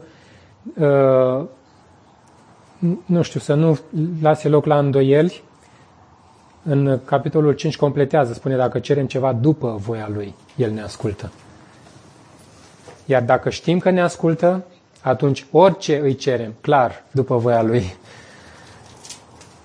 nu 3.05 3.22
știu, 3.22 3.39
să 3.39 3.53
nu 3.53 3.80
lase 4.22 4.47
loc 4.47 4.66
la 4.66 4.80
îndoieli, 4.80 5.43
în 6.64 6.99
capitolul 7.05 7.53
5 7.53 7.78
completează, 7.78 8.34
spune 8.34 8.55
dacă 8.55 8.80
cerem 8.80 9.07
ceva 9.07 9.34
după 9.34 9.76
voia 9.80 10.09
Lui, 10.14 10.36
El 10.55 10.72
ne 10.72 10.82
ascultă. 10.82 11.32
Iar 13.05 13.22
dacă 13.22 13.49
știm 13.49 13.80
că 13.80 13.89
ne 13.89 14.01
ascultă, 14.01 14.66
atunci 15.01 15.45
orice 15.51 15.99
îi 15.99 16.16
cerem, 16.16 16.53
clar, 16.61 17.03
după 17.11 17.38
voia 17.38 17.61
Lui, 17.61 17.95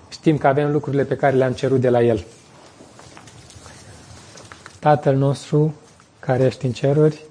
știm 0.09 0.37
că 0.37 0.47
avem 0.47 0.71
lucrurile 0.71 1.03
pe 1.03 1.15
care 1.15 1.35
le-am 1.35 1.53
cerut 1.53 1.79
de 1.79 1.89
la 1.89 2.01
El. 2.01 2.25
Tatăl 4.79 5.15
nostru, 5.15 5.75
care 6.19 6.43
ești 6.43 6.65
în 6.65 6.71
ceruri, 6.71 7.23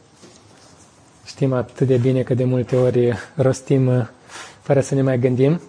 știm 1.29 1.53
atât 1.53 1.87
de 1.87 1.97
bine 1.97 2.23
că 2.23 2.35
de 2.35 2.45
multe 2.45 2.77
ori 2.77 3.13
rostim 3.35 3.87
uh, 3.87 4.07
fără 4.61 4.81
să 4.81 4.95
ne 4.95 5.03
mai 5.03 5.19
gândim. 5.19 5.61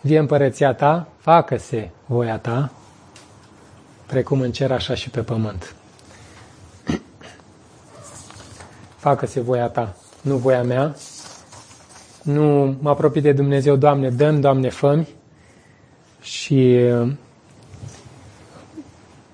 Vie 0.00 0.18
împărăția 0.18 0.74
ta, 0.74 1.08
facă-se 1.18 1.90
voia 2.06 2.38
ta, 2.38 2.72
precum 4.06 4.40
în 4.40 4.52
cer, 4.52 4.72
așa 4.72 4.94
și 4.94 5.10
pe 5.10 5.20
pământ. 5.20 5.74
Facă-se 9.04 9.40
voia 9.40 9.68
ta, 9.68 9.96
nu 10.20 10.36
voia 10.36 10.62
mea. 10.62 10.94
Nu 12.22 12.76
mă 12.80 12.90
apropii 12.90 13.20
de 13.20 13.32
Dumnezeu, 13.32 13.76
Doamne, 13.76 14.10
dăm, 14.10 14.40
Doamne, 14.40 14.68
fămi. 14.68 15.08
Și, 16.20 16.78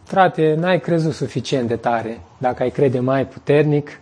frate, 0.05 0.55
n-ai 0.55 0.81
crezut 0.81 1.15
suficient 1.15 1.69
de 1.69 1.77
tare. 1.77 2.21
Dacă 2.39 2.63
ai 2.63 2.71
crede 2.71 3.01
mai 3.01 3.27
puternic, 3.27 4.01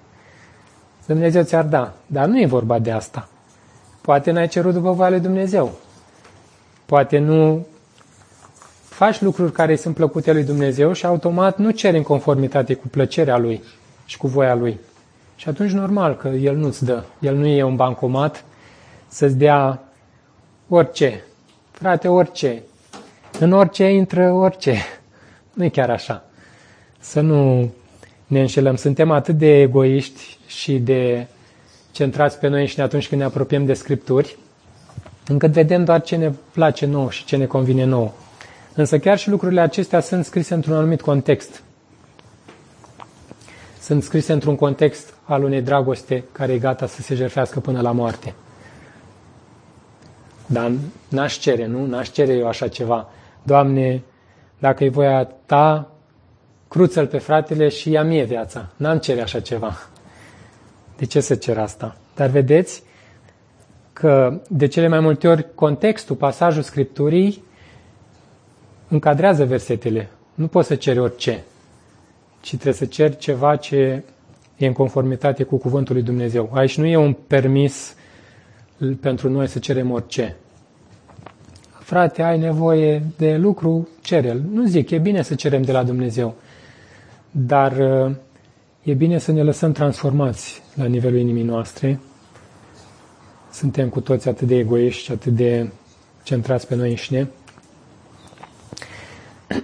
Dumnezeu 1.07 1.43
ți-ar 1.43 1.65
da. 1.65 1.93
Dar 2.07 2.27
nu 2.27 2.41
e 2.41 2.47
vorba 2.47 2.79
de 2.79 2.91
asta. 2.91 3.29
Poate 4.01 4.31
n-ai 4.31 4.49
cerut 4.49 4.73
după 4.73 4.93
voia 4.93 5.11
lui 5.11 5.21
Dumnezeu. 5.21 5.73
Poate 6.87 7.19
nu 7.19 7.67
faci 8.89 9.21
lucruri 9.21 9.53
care 9.53 9.77
sunt 9.77 9.95
plăcute 9.95 10.33
lui 10.33 10.45
Dumnezeu 10.45 10.93
și 10.93 11.07
automat 11.07 11.59
nu 11.59 11.71
ceri 11.71 11.97
în 11.97 12.03
conformitate 12.03 12.75
cu 12.75 12.89
plăcerea 12.89 13.39
lui 13.39 13.63
și 14.05 14.17
cu 14.17 14.27
voia 14.27 14.55
lui. 14.55 14.81
Și 15.37 15.49
atunci 15.49 15.71
normal 15.71 16.17
că 16.17 16.29
el 16.29 16.57
nu-ți 16.57 16.85
dă. 16.85 17.03
El 17.19 17.37
nu 17.37 17.47
e 17.47 17.63
un 17.63 17.77
bancomat 17.77 18.45
să-ți 19.09 19.37
dea 19.37 19.83
orice. 20.69 21.25
Frate, 21.71 22.09
orice. 22.09 22.63
În 23.39 23.53
orice 23.53 23.85
intră 23.85 24.33
orice. 24.33 24.77
Nu 25.53 25.65
e 25.65 25.69
chiar 25.69 25.91
așa. 25.91 26.25
Să 26.99 27.21
nu 27.21 27.71
ne 28.27 28.41
înșelăm. 28.41 28.77
Suntem 28.77 29.11
atât 29.11 29.39
de 29.39 29.61
egoiști 29.61 30.39
și 30.51 30.79
de 30.79 31.27
centrați 31.91 32.39
pe 32.39 32.49
noi 32.49 32.67
și 32.67 32.81
atunci 32.81 33.09
când 33.09 33.21
ne 33.21 33.27
apropiem 33.27 33.65
de 33.65 33.75
Scripturi, 33.75 34.37
încât 35.27 35.51
vedem 35.51 35.85
doar 35.85 36.03
ce 36.03 36.17
ne 36.17 36.33
place 36.53 36.87
nou 36.87 37.11
și 37.11 37.25
ce 37.25 37.37
ne 37.37 37.47
convine 37.47 37.85
nou. 37.85 38.15
Însă 38.75 38.99
chiar 38.99 39.19
și 39.19 39.29
lucrurile 39.29 39.61
acestea 39.61 40.01
sunt 40.01 40.25
scrise 40.25 40.55
într-un 40.55 40.75
anumit 40.75 41.01
context. 41.01 41.63
Sunt 43.81 44.03
scrise 44.03 44.33
într-un 44.33 44.57
context 44.57 45.15
al 45.25 45.45
unei 45.45 45.63
dragoste 45.63 46.25
care 46.33 46.53
e 46.53 46.59
gata 46.59 46.87
să 46.87 47.03
se 47.03 47.15
jertfească 47.15 47.61
până 47.61 47.81
la 47.81 47.93
moarte. 47.93 48.35
Dar 50.47 50.73
n-aș 51.09 51.39
cere, 51.39 51.67
nu? 51.67 51.87
N-aș 51.87 52.11
cere 52.11 52.33
eu 52.33 52.47
așa 52.47 52.69
ceva. 52.69 53.11
Doamne, 53.43 54.03
dacă 54.59 54.85
e 54.85 54.89
voia 54.89 55.25
Ta, 55.47 55.91
cruță-l 56.69 57.07
pe 57.07 57.19
fratele 57.19 57.69
și 57.69 57.91
ia 57.91 58.03
mie 58.03 58.25
viața. 58.25 58.69
N-am 58.77 58.99
cere 58.99 59.23
așa 59.23 59.41
ceva. 59.41 59.91
De 61.01 61.07
ce 61.07 61.21
să 61.21 61.35
cer 61.35 61.59
asta? 61.59 61.97
Dar 62.15 62.29
vedeți 62.29 62.83
că 63.93 64.41
de 64.49 64.67
cele 64.67 64.89
mai 64.89 65.01
multe 65.01 65.29
ori 65.29 65.55
contextul, 65.55 66.17
pasajul 66.17 66.63
Scripturii 66.63 67.45
încadrează 68.89 69.45
versetele. 69.45 70.11
Nu 70.35 70.47
poți 70.47 70.69
să 70.69 70.75
ceri 70.75 70.99
orice, 70.99 71.45
ci 72.41 72.49
trebuie 72.49 72.73
să 72.73 72.85
ceri 72.85 73.17
ceva 73.17 73.57
ce 73.57 74.03
e 74.57 74.67
în 74.67 74.73
conformitate 74.73 75.43
cu 75.43 75.57
cuvântul 75.57 75.95
lui 75.95 76.05
Dumnezeu. 76.05 76.51
Aici 76.53 76.79
nu 76.79 76.87
e 76.87 76.97
un 76.97 77.13
permis 77.27 77.95
pentru 79.01 79.31
noi 79.31 79.47
să 79.47 79.59
cerem 79.59 79.91
orice. 79.91 80.37
Frate, 81.79 82.23
ai 82.23 82.39
nevoie 82.39 83.03
de 83.17 83.37
lucru, 83.37 83.89
cere-l. 84.01 84.43
Nu 84.53 84.67
zic, 84.67 84.91
e 84.91 84.99
bine 84.99 85.23
să 85.23 85.35
cerem 85.35 85.63
de 85.63 85.73
la 85.73 85.83
Dumnezeu, 85.83 86.35
dar 87.31 87.73
e 88.83 88.95
bine 88.95 89.19
să 89.19 89.33
ne 89.33 89.43
lăsăm 89.43 89.73
transformați 89.73 90.63
la 90.75 90.85
nivelul 90.85 91.19
inimii 91.19 91.43
noastre. 91.43 92.01
Suntem 93.53 93.89
cu 93.89 94.01
toți 94.01 94.29
atât 94.29 94.49
de 94.49 94.57
egoiști 94.57 95.03
și 95.03 95.13
atât 95.13 95.33
de 95.33 95.71
centrați 96.23 96.67
pe 96.67 96.75
noi 96.75 96.89
înșine. 96.91 97.31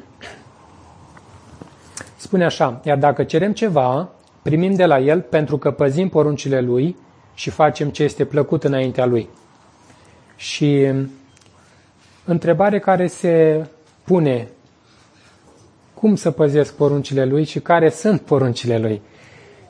Spune 2.16 2.44
așa, 2.44 2.80
iar 2.84 2.98
dacă 2.98 3.24
cerem 3.24 3.52
ceva, 3.52 4.08
primim 4.42 4.74
de 4.74 4.86
la 4.86 4.98
El 4.98 5.20
pentru 5.20 5.58
că 5.58 5.70
păzim 5.70 6.08
poruncile 6.08 6.60
Lui 6.60 6.96
și 7.34 7.50
facem 7.50 7.90
ce 7.90 8.02
este 8.02 8.24
plăcut 8.24 8.64
înaintea 8.64 9.06
Lui. 9.06 9.28
Și 10.36 10.92
întrebare 12.24 12.78
care 12.78 13.06
se 13.06 13.66
pune, 14.04 14.48
cum 16.00 16.14
să 16.14 16.30
păzesc 16.30 16.74
poruncile 16.74 17.24
Lui 17.24 17.44
și 17.44 17.60
care 17.60 17.90
sunt 17.90 18.20
poruncile 18.20 18.78
Lui? 18.78 19.02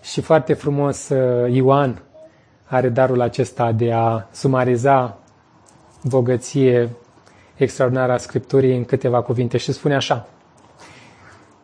Și 0.03 0.21
foarte 0.21 0.55
frumos 0.55 1.09
uh, 1.09 1.53
Ioan 1.55 2.03
are 2.65 2.89
darul 2.89 3.21
acesta 3.21 3.73
de 3.73 3.93
a 3.93 4.27
sumariza 4.33 5.19
bogăție 6.05 6.91
extraordinară 7.57 8.13
a 8.13 8.17
Scripturii 8.17 8.77
în 8.77 8.85
câteva 8.85 9.23
cuvinte 9.23 9.57
și 9.57 9.73
spune 9.73 9.95
așa. 9.95 10.29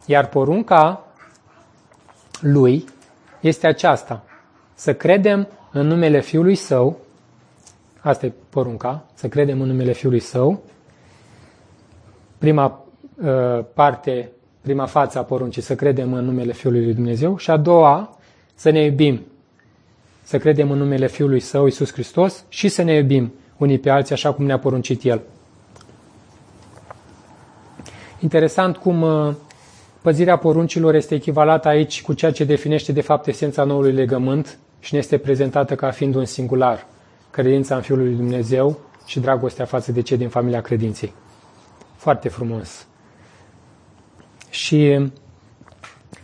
Iar 0.07 0.29
porunca 0.29 1.05
lui 2.41 2.85
este 3.41 3.67
aceasta, 3.67 4.25
să 4.75 4.95
credem 4.95 5.49
în 5.73 5.87
numele 5.87 6.21
Fiului 6.21 6.55
Său, 6.55 6.97
asta 8.01 8.27
e 8.27 8.33
porunca, 8.49 9.05
să 9.15 9.29
credem 9.29 9.61
în 9.61 9.67
numele 9.67 9.93
Fiului 9.93 10.21
Său, 10.21 10.63
prima 12.39 12.85
uh, 13.23 13.65
parte, 13.75 14.31
prima 14.63 14.87
față 14.87 15.19
a 15.19 15.23
poruncii, 15.23 15.63
să 15.63 15.75
credem 15.75 16.13
în 16.13 16.25
numele 16.25 16.53
Fiului 16.53 16.85
lui 16.85 16.95
Dumnezeu 16.95 17.37
și 17.37 17.51
a 17.51 17.57
doua, 17.57 18.19
să 18.55 18.71
ne 18.71 18.85
iubim, 18.85 19.21
să 20.23 20.39
credem 20.39 20.71
în 20.71 20.79
numele 20.79 21.09
Fiului 21.09 21.41
Său, 21.41 21.65
Iisus 21.65 21.93
Hristos, 21.93 22.45
și 22.49 22.69
să 22.69 22.83
ne 22.83 22.95
iubim 22.95 23.33
unii 23.57 23.79
pe 23.79 23.91
alții 23.91 24.15
așa 24.15 24.33
cum 24.33 24.45
ne-a 24.45 24.59
poruncit 24.59 25.05
El. 25.05 25.21
Interesant 28.21 28.77
cum 28.77 29.03
uh, 29.03 29.35
Păzirea 30.03 30.37
poruncilor 30.37 30.95
este 30.95 31.15
echivalată 31.15 31.69
aici 31.69 32.03
cu 32.03 32.13
ceea 32.13 32.33
ce 32.33 32.45
definește 32.45 32.93
de 32.93 33.01
fapt 33.01 33.27
esența 33.27 33.65
noului 33.65 33.93
legământ 33.93 34.59
și 34.81 34.93
ne 34.93 34.99
este 34.99 35.19
prezentată 35.19 35.75
ca 35.75 35.91
fiind 35.91 36.15
un 36.15 36.25
singular, 36.25 36.87
credința 37.31 37.75
în 37.75 37.81
Fiul 37.83 37.99
lui 37.99 38.15
Dumnezeu 38.15 38.79
și 39.07 39.21
dragostea 39.21 39.65
față 39.65 39.93
de 39.93 40.03
cei 40.03 40.17
din 40.17 40.29
familia 40.29 40.61
credinței. 40.61 41.13
Foarte 41.97 42.29
frumos. 42.29 42.87
Și 44.53 45.11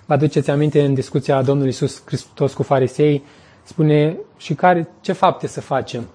vă 0.06 0.12
aduceți 0.12 0.50
aminte 0.50 0.84
în 0.84 0.94
discuția 0.94 1.42
Domnului 1.42 1.70
Isus 1.70 2.02
Hristos 2.04 2.52
cu 2.52 2.62
farisei, 2.62 3.22
spune 3.62 4.16
și 4.36 4.54
care, 4.54 4.88
ce 5.00 5.12
fapte 5.12 5.46
să 5.46 5.60
facem? 5.60 6.06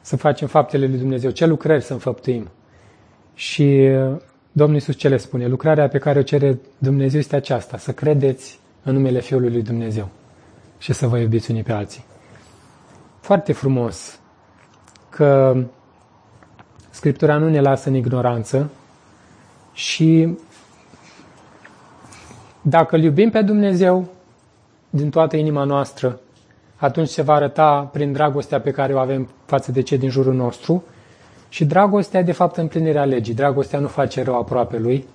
Să 0.00 0.16
facem 0.16 0.48
faptele 0.48 0.86
lui 0.86 0.98
Dumnezeu, 0.98 1.30
ce 1.30 1.46
lucrări 1.46 1.82
să 1.82 1.92
înfăptuim? 1.92 2.50
Și 3.34 3.88
Domnul 4.52 4.74
Iisus 4.74 4.96
ce 4.96 5.08
le 5.08 5.16
spune? 5.16 5.46
Lucrarea 5.46 5.88
pe 5.88 5.98
care 5.98 6.18
o 6.18 6.22
cere 6.22 6.58
Dumnezeu 6.78 7.18
este 7.18 7.36
aceasta, 7.36 7.78
să 7.78 7.92
credeți 7.92 8.58
în 8.82 8.94
numele 8.94 9.20
Fiului 9.20 9.50
lui 9.50 9.62
Dumnezeu 9.62 10.08
și 10.78 10.92
să 10.92 11.06
vă 11.06 11.18
iubiți 11.18 11.50
unii 11.50 11.62
pe 11.62 11.72
alții. 11.72 12.04
Foarte 13.20 13.52
frumos 13.52 14.18
că 15.08 15.56
Scriptura 16.90 17.36
nu 17.36 17.48
ne 17.48 17.60
lasă 17.60 17.88
în 17.88 17.94
ignoranță 17.94 18.70
și 19.72 20.36
dacă 22.62 22.96
îl 22.96 23.02
iubim 23.02 23.30
pe 23.30 23.42
Dumnezeu 23.42 24.08
din 24.90 25.10
toată 25.10 25.36
inima 25.36 25.64
noastră, 25.64 26.20
atunci 26.76 27.08
se 27.08 27.22
va 27.22 27.34
arăta 27.34 27.88
prin 27.92 28.12
dragostea 28.12 28.60
pe 28.60 28.70
care 28.70 28.94
o 28.94 28.98
avem 28.98 29.28
față 29.44 29.72
de 29.72 29.82
cei 29.82 29.98
din 29.98 30.10
jurul 30.10 30.34
nostru 30.34 30.84
și 31.48 31.64
dragostea, 31.64 32.22
de 32.22 32.32
fapt, 32.32 32.56
împlinirea 32.56 33.04
legii. 33.04 33.34
Dragostea 33.34 33.78
nu 33.78 33.88
face 33.88 34.22
rău 34.22 34.38
aproape 34.38 34.78
lui. 34.78 35.06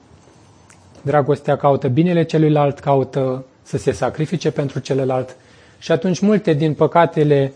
Dragostea 1.02 1.56
caută 1.56 1.88
binele 1.88 2.24
celuilalt, 2.24 2.80
caută 2.80 3.46
să 3.62 3.78
se 3.78 3.92
sacrifice 3.92 4.52
pentru 4.52 4.80
celălalt. 4.80 5.36
Și 5.80 5.92
atunci 5.92 6.20
multe 6.20 6.54
din 6.54 6.74
păcatele 6.74 7.54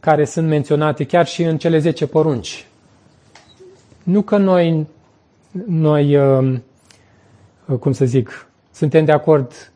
care 0.00 0.24
sunt 0.24 0.48
menționate 0.48 1.04
chiar 1.04 1.26
și 1.26 1.42
în 1.42 1.58
cele 1.58 1.78
10 1.78 2.06
porunci. 2.06 2.66
Nu 4.02 4.22
că 4.22 4.36
noi, 4.36 4.86
noi 5.66 6.16
uh, 6.16 6.58
cum 7.80 7.92
să 7.92 8.04
zic, 8.04 8.48
suntem 8.74 9.04
de 9.04 9.12
acord, 9.12 9.72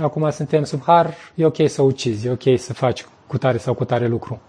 acum 0.00 0.30
suntem 0.30 0.64
sub 0.64 0.82
har, 0.82 1.14
e 1.34 1.44
ok 1.44 1.68
să 1.68 1.82
ucizi, 1.82 2.26
e 2.26 2.30
ok 2.30 2.58
să 2.58 2.72
faci 2.72 3.06
cu 3.26 3.38
tare 3.38 3.58
sau 3.58 3.74
cu 3.74 3.84
tare 3.84 4.06
lucru. 4.06 4.40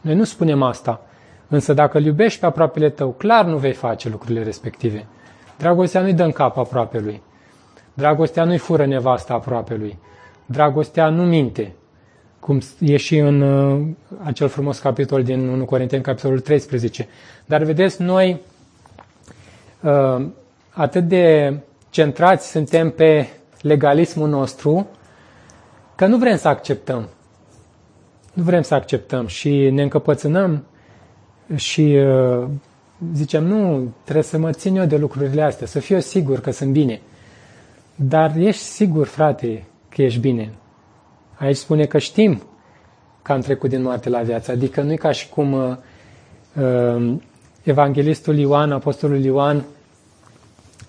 Noi 0.00 0.14
nu 0.14 0.24
spunem 0.24 0.62
asta. 0.62 1.00
Însă 1.48 1.72
dacă 1.72 1.98
îl 1.98 2.04
iubești 2.04 2.40
pe 2.40 2.46
aproapele 2.46 2.90
tău, 2.90 3.10
clar 3.10 3.44
nu 3.44 3.56
vei 3.56 3.72
face 3.72 4.08
lucrurile 4.08 4.42
respective. 4.42 5.06
Dragostea 5.58 6.00
nu-i 6.00 6.14
dă 6.14 6.22
în 6.22 6.32
cap 6.32 6.56
aproape 6.56 6.98
lui. 6.98 7.22
Dragostea 7.94 8.44
nu-i 8.44 8.58
fură 8.58 8.86
nevasta 8.86 9.34
aproape 9.34 9.74
lui. 9.74 9.98
Dragostea 10.46 11.08
nu 11.08 11.22
minte. 11.22 11.74
Cum 12.40 12.60
e 12.80 12.96
și 12.96 13.16
în 13.16 13.40
uh, 13.40 13.86
acel 14.22 14.48
frumos 14.48 14.78
capitol 14.78 15.22
din 15.22 15.48
1 15.48 15.64
Corinteni, 15.64 16.02
capitolul 16.02 16.40
13. 16.40 17.08
Dar 17.44 17.62
vedeți, 17.62 18.02
noi 18.02 18.40
uh, 19.80 20.26
atât 20.70 21.04
de 21.04 21.54
centrați 21.94 22.50
suntem 22.50 22.90
pe 22.90 23.28
legalismul 23.60 24.28
nostru 24.28 24.86
că 25.94 26.06
nu 26.06 26.16
vrem 26.16 26.36
să 26.36 26.48
acceptăm. 26.48 27.08
Nu 28.32 28.42
vrem 28.42 28.62
să 28.62 28.74
acceptăm 28.74 29.26
și 29.26 29.70
ne 29.70 29.82
încăpățânăm 29.82 30.64
și 31.54 31.80
uh, 31.80 32.46
zicem, 33.14 33.44
nu, 33.44 33.92
trebuie 34.02 34.24
să 34.24 34.38
mă 34.38 34.50
țin 34.50 34.76
eu 34.76 34.84
de 34.84 34.96
lucrurile 34.96 35.42
astea, 35.42 35.66
să 35.66 35.78
fiu 35.78 36.00
sigur 36.00 36.40
că 36.40 36.50
sunt 36.50 36.72
bine. 36.72 37.00
Dar 37.94 38.36
ești 38.36 38.62
sigur, 38.62 39.06
frate, 39.06 39.64
că 39.88 40.02
ești 40.02 40.20
bine. 40.20 40.52
Aici 41.34 41.56
spune 41.56 41.84
că 41.84 41.98
știm 41.98 42.42
că 43.22 43.32
am 43.32 43.40
trecut 43.40 43.70
din 43.70 43.82
moarte 43.82 44.08
la 44.08 44.20
viață. 44.22 44.50
Adică 44.50 44.82
nu 44.82 44.92
e 44.92 44.96
ca 44.96 45.10
și 45.10 45.28
cum 45.28 45.52
uh, 45.52 45.76
uh, 46.62 47.14
evanghelistul 47.62 48.38
Ioan, 48.38 48.72
apostolul 48.72 49.24
Ioan, 49.24 49.64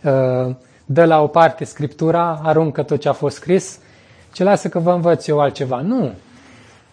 uh, 0.03 0.55
dă 0.85 1.05
la 1.05 1.21
o 1.21 1.27
parte 1.27 1.63
Scriptura, 1.63 2.41
aruncă 2.43 2.83
tot 2.83 2.99
ce 2.99 3.09
a 3.09 3.13
fost 3.13 3.35
scris, 3.35 3.79
ce 4.33 4.43
lasă 4.43 4.67
că 4.69 4.79
vă 4.79 4.91
învăț 4.91 5.27
eu 5.27 5.39
altceva. 5.39 5.81
Nu. 5.81 6.11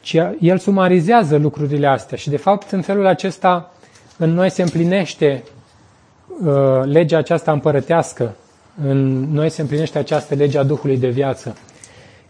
Ci 0.00 0.16
el 0.40 0.58
sumarizează 0.58 1.36
lucrurile 1.36 1.86
astea 1.86 2.16
și 2.16 2.30
de 2.30 2.36
fapt 2.36 2.70
în 2.70 2.82
felul 2.82 3.06
acesta 3.06 3.72
în 4.16 4.30
noi 4.30 4.50
se 4.50 4.62
împlinește 4.62 5.42
uh, 6.44 6.82
legea 6.84 7.18
aceasta 7.18 7.52
împărătească, 7.52 8.34
în 8.84 9.32
noi 9.32 9.48
se 9.48 9.60
împlinește 9.60 9.98
această 9.98 10.34
lege 10.34 10.58
a 10.58 10.62
Duhului 10.62 10.98
de 10.98 11.08
viață, 11.08 11.56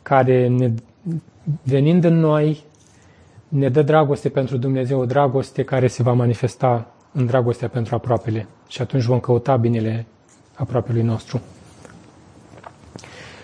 care 0.02 0.48
ne, 0.48 0.70
venind 1.62 2.04
în 2.04 2.18
noi 2.18 2.64
ne 3.48 3.68
dă 3.68 3.82
dragoste 3.82 4.28
pentru 4.28 4.56
Dumnezeu, 4.56 5.00
o 5.00 5.04
dragoste 5.04 5.64
care 5.64 5.86
se 5.86 6.02
va 6.02 6.12
manifesta 6.12 6.86
în 7.12 7.26
dragostea 7.26 7.68
pentru 7.68 7.94
aproapele. 7.94 8.46
Și 8.68 8.82
atunci 8.82 9.02
vom 9.02 9.20
căuta 9.20 9.56
binele 9.56 10.06
aproapelui 10.62 11.02
nostru. 11.02 11.40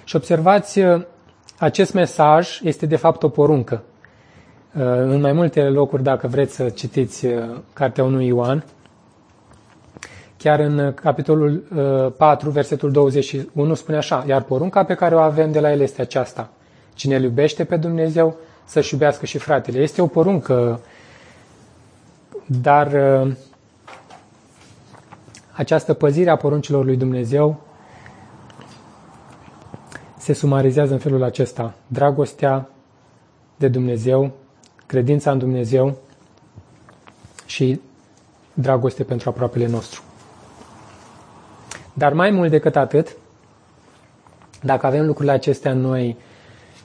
Și 0.05 0.17
observați, 0.17 0.79
uh, 0.79 1.03
acest 1.59 1.93
mesaj 1.93 2.61
este 2.63 2.87
de 2.87 2.97
fapt 2.97 3.23
o 3.23 3.29
poruncă. 3.29 3.83
Uh, 4.75 4.83
în 4.85 5.21
mai 5.21 5.33
multe 5.33 5.63
locuri, 5.63 6.03
dacă 6.03 6.27
vreți 6.27 6.55
să 6.55 6.69
citiți 6.69 7.27
uh, 7.27 7.43
Cartea 7.73 8.05
1 8.05 8.21
Ioan, 8.21 8.65
chiar 10.37 10.61
în 10.61 10.79
uh, 10.79 10.95
capitolul 10.95 11.63
4, 12.17 12.51
versetul 12.51 12.91
21, 12.91 13.75
spune 13.75 13.97
așa, 13.97 14.25
iar 14.27 14.43
porunca 14.43 14.85
pe 14.85 14.95
care 14.95 15.15
o 15.15 15.19
avem 15.19 15.53
de 15.53 15.61
la 15.61 15.73
el 15.73 15.81
este 15.81 16.01
aceasta. 16.01 16.51
Cine 16.95 17.17
îl 17.17 17.23
iubește 17.23 17.65
pe 17.65 17.77
Dumnezeu, 17.77 18.37
să-și 18.65 18.93
iubească 18.93 19.27
și 19.27 19.39
fratele. 19.39 19.79
Este 19.79 20.03
o 20.03 20.07
poruncă, 20.07 20.81
dar 22.47 22.89
această 25.59 25.95
păzire 25.95 26.31
a 26.31 26.37
poruncilor 26.37 26.85
lui 26.85 26.97
Dumnezeu 26.97 27.61
se 30.19 30.33
sumarizează 30.33 30.93
în 30.93 30.99
felul 30.99 31.23
acesta. 31.23 31.75
Dragostea 31.87 32.69
de 33.57 33.69
Dumnezeu 33.69 34.33
credința 34.87 35.31
în 35.31 35.39
Dumnezeu 35.39 35.97
și 37.47 37.81
dragoste 38.55 39.05
pentru 39.05 39.29
aproapele 39.29 39.67
nostru. 39.67 40.03
Dar 41.93 42.13
mai 42.13 42.31
mult 42.31 42.51
decât 42.51 42.77
atât, 42.77 43.17
dacă 44.63 44.87
avem 44.87 45.07
lucrurile 45.07 45.35
acestea 45.35 45.71
în 45.71 45.81
noi, 45.81 46.17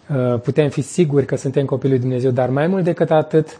uh, 0.09 0.39
putem 0.39 0.69
fi 0.69 0.81
siguri 0.81 1.25
că 1.25 1.35
suntem 1.35 1.65
copilul 1.65 1.91
lui 1.91 2.01
Dumnezeu, 2.01 2.31
dar 2.31 2.49
mai 2.49 2.67
mult 2.67 2.83
decât 2.83 3.11
atât, 3.11 3.59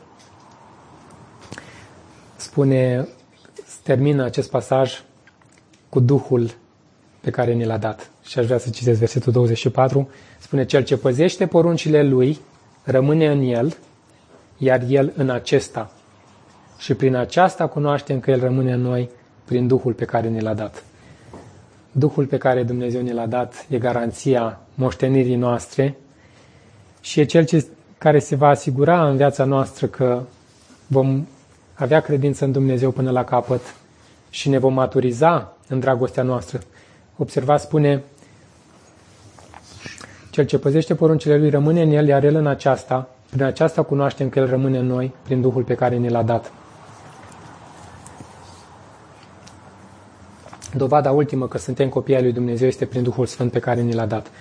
spune, 2.36 3.08
termină 3.84 4.24
acest 4.24 4.50
pasaj 4.50 5.04
cu 5.90 6.00
Duhul 6.00 6.50
pe 7.22 7.30
care 7.30 7.54
ne 7.54 7.66
l-a 7.66 7.78
dat. 7.78 8.12
Și 8.24 8.40
aș 8.40 8.46
vrea 8.46 8.58
să 8.58 8.70
citesc 8.70 9.00
versetul 9.00 9.32
24. 9.32 10.10
Spune, 10.40 10.66
Cel 10.66 10.84
ce 10.84 10.98
păzește 10.98 11.48
poruncile 11.48 12.04
Lui 12.04 12.40
rămâne 12.84 13.32
în 13.32 13.42
El 13.42 13.78
iar 14.58 14.82
El 14.88 15.14
în 15.16 15.30
acesta. 15.30 15.92
Și 16.78 16.94
prin 16.94 17.16
aceasta 17.16 17.68
cunoaștem 17.68 18.20
că 18.20 18.32
El 18.32 18.40
rămâne 18.40 18.74
în 18.74 18.82
noi 18.82 19.10
prin 19.46 19.68
Duhul 19.68 19.94
pe 19.94 20.06
care 20.06 20.30
ne 20.30 20.40
l-a 20.40 20.54
dat. 20.54 20.84
Duhul 21.92 22.26
pe 22.26 22.38
care 22.38 22.64
Dumnezeu 22.64 23.02
ne 23.02 23.14
l-a 23.14 23.26
dat 23.26 23.66
e 23.70 23.78
garanția 23.78 24.60
moștenirii 24.74 25.36
noastre 25.36 25.98
și 27.02 27.20
e 27.20 27.26
cel 27.26 27.46
ce, 27.46 27.66
care 27.98 28.20
se 28.20 28.36
va 28.36 28.48
asigura 28.48 29.10
în 29.10 29.16
viața 29.16 29.44
noastră 29.44 29.88
că 29.88 30.22
vom 30.88 31.26
avea 31.74 32.00
credință 32.00 32.46
în 32.46 32.52
Dumnezeu 32.52 32.92
până 32.92 33.12
la 33.12 33.24
capăt 33.24 33.76
și 34.30 34.50
ne 34.50 34.58
vom 34.58 34.74
maturiza 34.74 35.54
în 35.68 35.80
dragostea 35.80 36.24
noastră. 36.24 36.60
Observați, 37.18 37.64
spune, 37.64 38.04
cel 40.30 40.46
ce 40.46 40.58
păzește 40.58 40.96
poruncile 40.96 41.38
lui 41.38 41.50
rămâne 41.50 41.82
în 41.82 41.92
el, 41.92 42.08
iar 42.08 42.24
el 42.24 42.36
în 42.36 42.48
aceasta, 42.48 43.10
prin 43.30 43.44
aceasta 43.44 43.84
cunoaștem 43.84 44.30
că 44.30 44.40
El 44.40 44.50
rămâne 44.50 44.78
în 44.78 44.86
noi 44.86 45.14
prin 45.24 45.42
Duhul 45.42 45.64
pe 45.64 45.76
care 45.76 45.98
ne 45.98 46.10
l-a 46.10 46.24
dat. 46.24 46.52
Dovada 50.76 51.12
ultimă 51.12 51.48
că 51.48 51.58
suntem 51.58 51.90
copii 51.90 52.16
ai 52.16 52.22
lui 52.22 52.32
Dumnezeu 52.32 52.68
este 52.68 52.86
prin 52.86 53.04
Duhul 53.04 53.26
Sfânt 53.26 53.52
pe 53.52 53.60
care 53.60 53.82
ne 53.82 53.94
l-a 53.94 54.06
dat. 54.06 54.32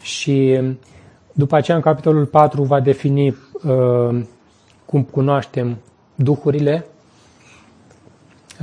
Și 0.00 0.60
după 1.32 1.56
aceea, 1.56 1.76
în 1.76 1.82
capitolul 1.82 2.26
4, 2.26 2.62
va 2.62 2.80
defini 2.80 3.28
uh, 3.28 4.22
cum 4.84 5.02
cunoaștem 5.02 5.78
duhurile, 6.14 6.86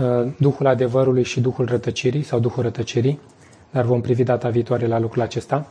uh, 0.01 0.31
Duhul 0.37 0.67
adevărului 0.67 1.23
și 1.23 1.39
Duhul 1.41 1.65
rătăcirii 1.65 2.23
sau 2.23 2.39
Duhul 2.39 2.63
rătăcirii, 2.63 3.19
dar 3.71 3.85
vom 3.85 4.01
privi 4.01 4.23
data 4.23 4.49
viitoare 4.49 4.87
la 4.87 4.99
lucrul 4.99 5.21
acesta. 5.21 5.67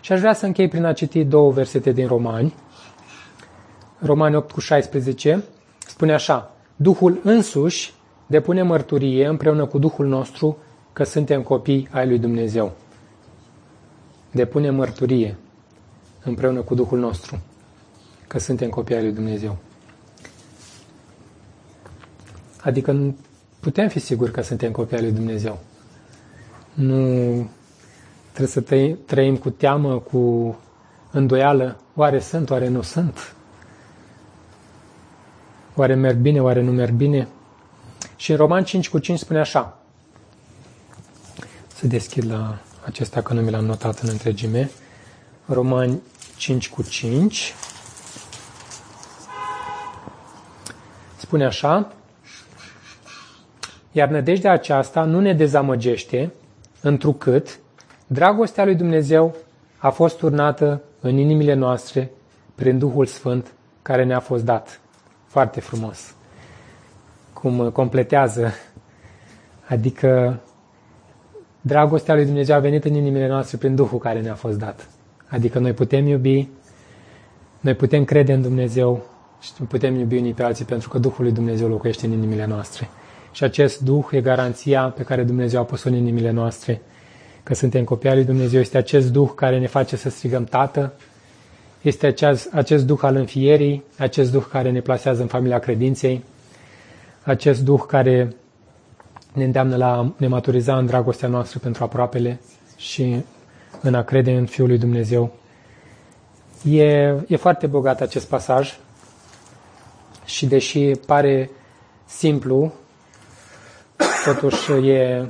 Și 0.00 0.12
aș 0.12 0.18
vrea 0.18 0.32
să 0.32 0.46
închei 0.46 0.68
prin 0.68 0.84
a 0.84 0.92
citi 0.92 1.24
două 1.24 1.52
versete 1.52 1.92
din 1.92 2.06
Romani. 2.06 2.54
Romani 3.98 4.36
8 4.36 4.50
cu 4.50 4.60
16 4.60 5.44
spune 5.78 6.12
așa, 6.12 6.54
Duhul 6.76 7.20
însuși 7.22 7.94
depune 8.26 8.62
mărturie 8.62 9.26
împreună 9.26 9.66
cu 9.66 9.78
Duhul 9.78 10.06
nostru 10.06 10.56
că 10.92 11.04
suntem 11.04 11.42
copii 11.42 11.88
ai 11.90 12.06
lui 12.08 12.18
Dumnezeu. 12.18 12.72
Depune 14.30 14.70
mărturie 14.70 15.36
împreună 16.24 16.60
cu 16.60 16.74
Duhul 16.74 16.98
nostru 16.98 17.40
că 18.26 18.38
suntem 18.38 18.68
copii 18.68 18.94
ai 18.94 19.02
lui 19.02 19.12
Dumnezeu. 19.12 19.56
Adică 22.62 23.14
putem 23.60 23.88
fi 23.88 23.98
siguri 23.98 24.32
că 24.32 24.42
suntem 24.42 24.70
copii 24.70 24.96
ai 24.96 25.02
lui 25.02 25.12
Dumnezeu. 25.12 25.58
Nu 26.74 27.48
Trebuie 28.32 28.64
să 28.64 28.96
trăim 29.06 29.36
cu 29.36 29.50
teamă, 29.50 29.98
cu 29.98 30.56
îndoială. 31.10 31.76
Oare 31.94 32.20
sunt, 32.20 32.50
oare 32.50 32.68
nu 32.68 32.82
sunt? 32.82 33.34
Oare 35.74 35.94
merg 35.94 36.16
bine, 36.16 36.40
oare 36.40 36.62
nu 36.62 36.70
merg 36.70 36.92
bine? 36.92 37.28
Și 38.16 38.30
în 38.30 38.36
Roman 38.36 38.64
5 38.64 38.88
cu 38.88 38.98
5 38.98 39.18
spune 39.18 39.38
așa. 39.38 39.78
să 41.74 41.86
deschid 41.86 42.30
la 42.30 42.58
acesta 42.84 43.22
că 43.22 43.32
nu 43.32 43.40
mi 43.40 43.50
l-am 43.50 43.64
notat 43.64 43.98
în 43.98 44.08
întregime. 44.08 44.70
Romani 45.46 46.00
5 46.36 46.68
cu 46.68 46.82
5. 46.82 47.54
Spune 51.16 51.44
așa, 51.44 51.92
iar 53.92 54.08
nădejdea 54.08 54.52
aceasta 54.52 55.04
nu 55.04 55.20
ne 55.20 55.32
dezamăgește, 55.32 56.32
întrucât 56.80 57.60
dragostea 58.06 58.64
lui 58.64 58.74
Dumnezeu 58.74 59.34
a 59.78 59.90
fost 59.90 60.18
turnată 60.18 60.82
în 61.00 61.16
inimile 61.16 61.54
noastre 61.54 62.10
prin 62.54 62.78
Duhul 62.78 63.06
Sfânt 63.06 63.52
care 63.82 64.04
ne-a 64.04 64.20
fost 64.20 64.44
dat. 64.44 64.80
Foarte 65.26 65.60
frumos. 65.60 66.14
Cum 67.32 67.70
completează. 67.70 68.52
Adică 69.68 70.40
dragostea 71.60 72.14
lui 72.14 72.24
Dumnezeu 72.24 72.56
a 72.56 72.58
venit 72.58 72.84
în 72.84 72.94
inimile 72.94 73.28
noastre 73.28 73.56
prin 73.56 73.74
Duhul 73.74 73.98
care 73.98 74.20
ne-a 74.20 74.34
fost 74.34 74.58
dat. 74.58 74.88
Adică 75.28 75.58
noi 75.58 75.72
putem 75.72 76.06
iubi, 76.06 76.48
noi 77.60 77.74
putem 77.74 78.04
crede 78.04 78.32
în 78.32 78.42
Dumnezeu 78.42 79.06
și 79.40 79.52
putem 79.68 79.94
iubi 79.94 80.18
unii 80.18 80.32
pe 80.32 80.42
alții 80.42 80.64
pentru 80.64 80.88
că 80.88 80.98
Duhul 80.98 81.24
lui 81.24 81.32
Dumnezeu 81.32 81.68
locuiește 81.68 82.06
în 82.06 82.12
inimile 82.12 82.46
noastre. 82.46 82.88
Și 83.32 83.44
acest 83.44 83.80
Duh 83.80 84.06
e 84.10 84.20
garanția 84.20 84.82
pe 84.82 85.02
care 85.02 85.22
Dumnezeu 85.22 85.60
a 85.60 85.64
pus-o 85.64 85.88
în 85.88 85.94
inimile 85.94 86.30
noastre. 86.30 86.82
Că 87.42 87.54
suntem 87.54 87.84
copii 87.84 88.08
al 88.08 88.14
lui 88.14 88.24
Dumnezeu. 88.24 88.60
Este 88.60 88.76
acest 88.76 89.12
Duh 89.12 89.30
care 89.34 89.58
ne 89.58 89.66
face 89.66 89.96
să 89.96 90.10
strigăm 90.10 90.44
Tată. 90.44 90.92
Este 91.82 92.06
acest, 92.06 92.54
acest 92.54 92.86
Duh 92.86 92.98
al 93.02 93.16
înfierii, 93.16 93.84
acest 93.98 94.32
Duh 94.32 94.44
care 94.50 94.70
ne 94.70 94.80
plasează 94.80 95.22
în 95.22 95.28
familia 95.28 95.58
credinței, 95.58 96.24
acest 97.22 97.64
Duh 97.64 97.82
care 97.86 98.36
ne 99.32 99.44
îndeamnă 99.44 99.76
la 99.76 100.12
ne 100.16 100.26
maturiza 100.26 100.76
în 100.76 100.86
dragostea 100.86 101.28
noastră 101.28 101.58
pentru 101.58 101.84
aproapele 101.84 102.40
și 102.76 103.24
în 103.80 103.94
a 103.94 104.02
crede 104.02 104.32
în 104.32 104.46
Fiul 104.46 104.68
lui 104.68 104.78
Dumnezeu. 104.78 105.34
E, 106.64 106.84
e 107.28 107.36
foarte 107.36 107.66
bogat 107.66 108.00
acest 108.00 108.28
pasaj 108.28 108.78
și 110.24 110.46
deși 110.46 110.90
pare 111.06 111.50
simplu, 112.06 112.72
totuși 114.24 114.72
e, 114.72 115.26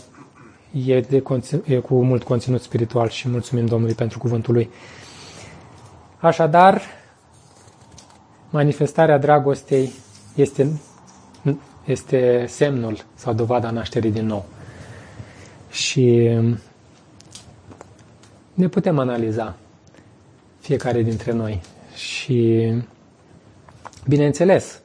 e, 0.86 1.00
de, 1.00 1.22
e 1.64 1.76
cu 1.76 2.04
mult 2.04 2.22
conținut 2.22 2.62
spiritual 2.62 3.08
și 3.08 3.28
mulțumim 3.28 3.66
Domnului 3.66 3.94
pentru 3.94 4.18
cuvântul 4.18 4.54
lui. 4.54 4.70
Așadar, 6.18 6.82
manifestarea 8.50 9.18
dragostei 9.18 9.92
este, 10.34 10.80
este 11.84 12.44
semnul 12.48 13.04
sau 13.14 13.32
dovada 13.32 13.70
nașterii 13.70 14.10
din 14.10 14.26
nou. 14.26 14.44
Și 15.70 16.30
ne 18.54 18.68
putem 18.68 18.98
analiza 18.98 19.56
fiecare 20.60 21.02
dintre 21.02 21.32
noi. 21.32 21.60
Și, 21.94 22.72
bineînțeles, 24.08 24.81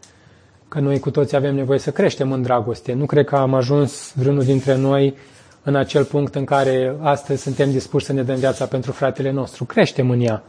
că 0.68 0.80
noi 0.80 1.00
cu 1.00 1.12
toți 1.12 1.36
avem 1.36 1.56
nevoie 1.56 1.80
să 1.80 1.92
creștem 1.92 2.32
în 2.32 2.42
dragoste. 2.42 2.94
Nu 2.94 3.06
cred 3.06 3.26
că 3.26 3.36
am 3.36 3.54
ajuns 3.54 4.14
vreunul 4.16 4.44
dintre 4.44 4.76
noi 4.76 5.16
în 5.64 5.76
acel 5.76 6.04
punct 6.04 6.36
în 6.36 6.46
care 6.46 6.96
astăzi 7.02 7.42
suntem 7.42 7.72
dispuși 7.72 8.06
să 8.06 8.14
ne 8.14 8.24
dăm 8.24 8.36
viața 8.36 8.66
pentru 8.66 8.92
fratele 8.92 9.32
nostru. 9.32 9.66
Creștem 9.66 10.10
în 10.10 10.22
ea. 10.22 10.44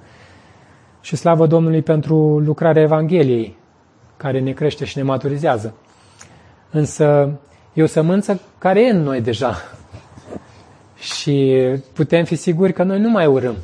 Și 1.01 1.17
slavă 1.17 1.47
Domnului 1.47 1.83
pentru 1.83 2.39
lucrarea 2.39 2.83
Evangheliei, 2.83 3.57
care 4.17 4.41
ne 4.41 4.53
crește 4.53 4.85
și 4.85 4.97
ne 4.97 5.03
maturizează. 5.03 5.75
Însă 6.71 7.31
e 7.73 7.83
o 7.83 7.87
sămânță 7.87 8.41
care 8.59 8.87
e 8.87 8.91
în 8.91 9.03
noi 9.03 9.21
deja. 9.21 9.55
Și 10.99 11.57
putem 11.93 12.25
fi 12.25 12.35
siguri 12.35 12.73
că 12.73 12.83
noi 12.83 13.01
nu 13.01 13.11
mai 13.11 13.27
urâm. 13.27 13.57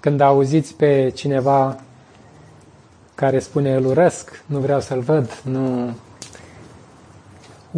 Când 0.00 0.20
auziți 0.20 0.76
pe 0.76 1.12
cineva 1.14 1.80
care 3.20 3.38
spune 3.38 3.74
îl 3.74 3.84
urăsc, 3.84 4.42
nu 4.46 4.58
vreau 4.58 4.80
să-l 4.80 5.00
văd, 5.00 5.40
nu... 5.44 5.94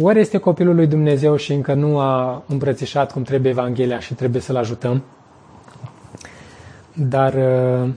Ori 0.01 0.19
este 0.19 0.37
copilul 0.37 0.75
lui 0.75 0.87
Dumnezeu 0.87 1.35
și 1.35 1.53
încă 1.53 1.73
nu 1.73 1.99
a 1.99 2.43
îmbrățișat 2.47 3.11
cum 3.11 3.23
trebuie 3.23 3.51
Evanghelia 3.51 3.99
și 3.99 4.13
trebuie 4.13 4.41
să-l 4.41 4.55
ajutăm, 4.55 5.03
dar 6.93 7.33
uh, 7.33 7.89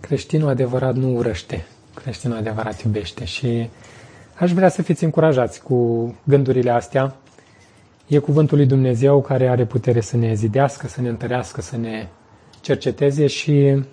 creștinul 0.00 0.48
adevărat 0.48 0.94
nu 0.94 1.16
urăște, 1.16 1.66
creștinul 1.94 2.36
adevărat 2.36 2.82
iubește 2.82 3.24
și 3.24 3.68
aș 4.34 4.52
vrea 4.52 4.68
să 4.68 4.82
fiți 4.82 5.04
încurajați 5.04 5.62
cu 5.62 6.14
gândurile 6.24 6.70
astea. 6.70 7.14
E 8.06 8.18
cuvântul 8.18 8.56
lui 8.56 8.66
Dumnezeu 8.66 9.20
care 9.20 9.48
are 9.48 9.64
putere 9.64 10.00
să 10.00 10.16
ne 10.16 10.34
zidească, 10.34 10.86
să 10.86 11.00
ne 11.00 11.08
întărească, 11.08 11.60
să 11.60 11.76
ne 11.76 12.06
cerceteze 12.64 13.26
și 13.26 13.50
îi 13.50 13.84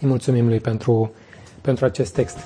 mulțumim 0.00 0.48
lui 0.48 0.60
pentru, 0.60 1.12
pentru 1.60 1.84
acest 1.84 2.14
text. 2.14 2.36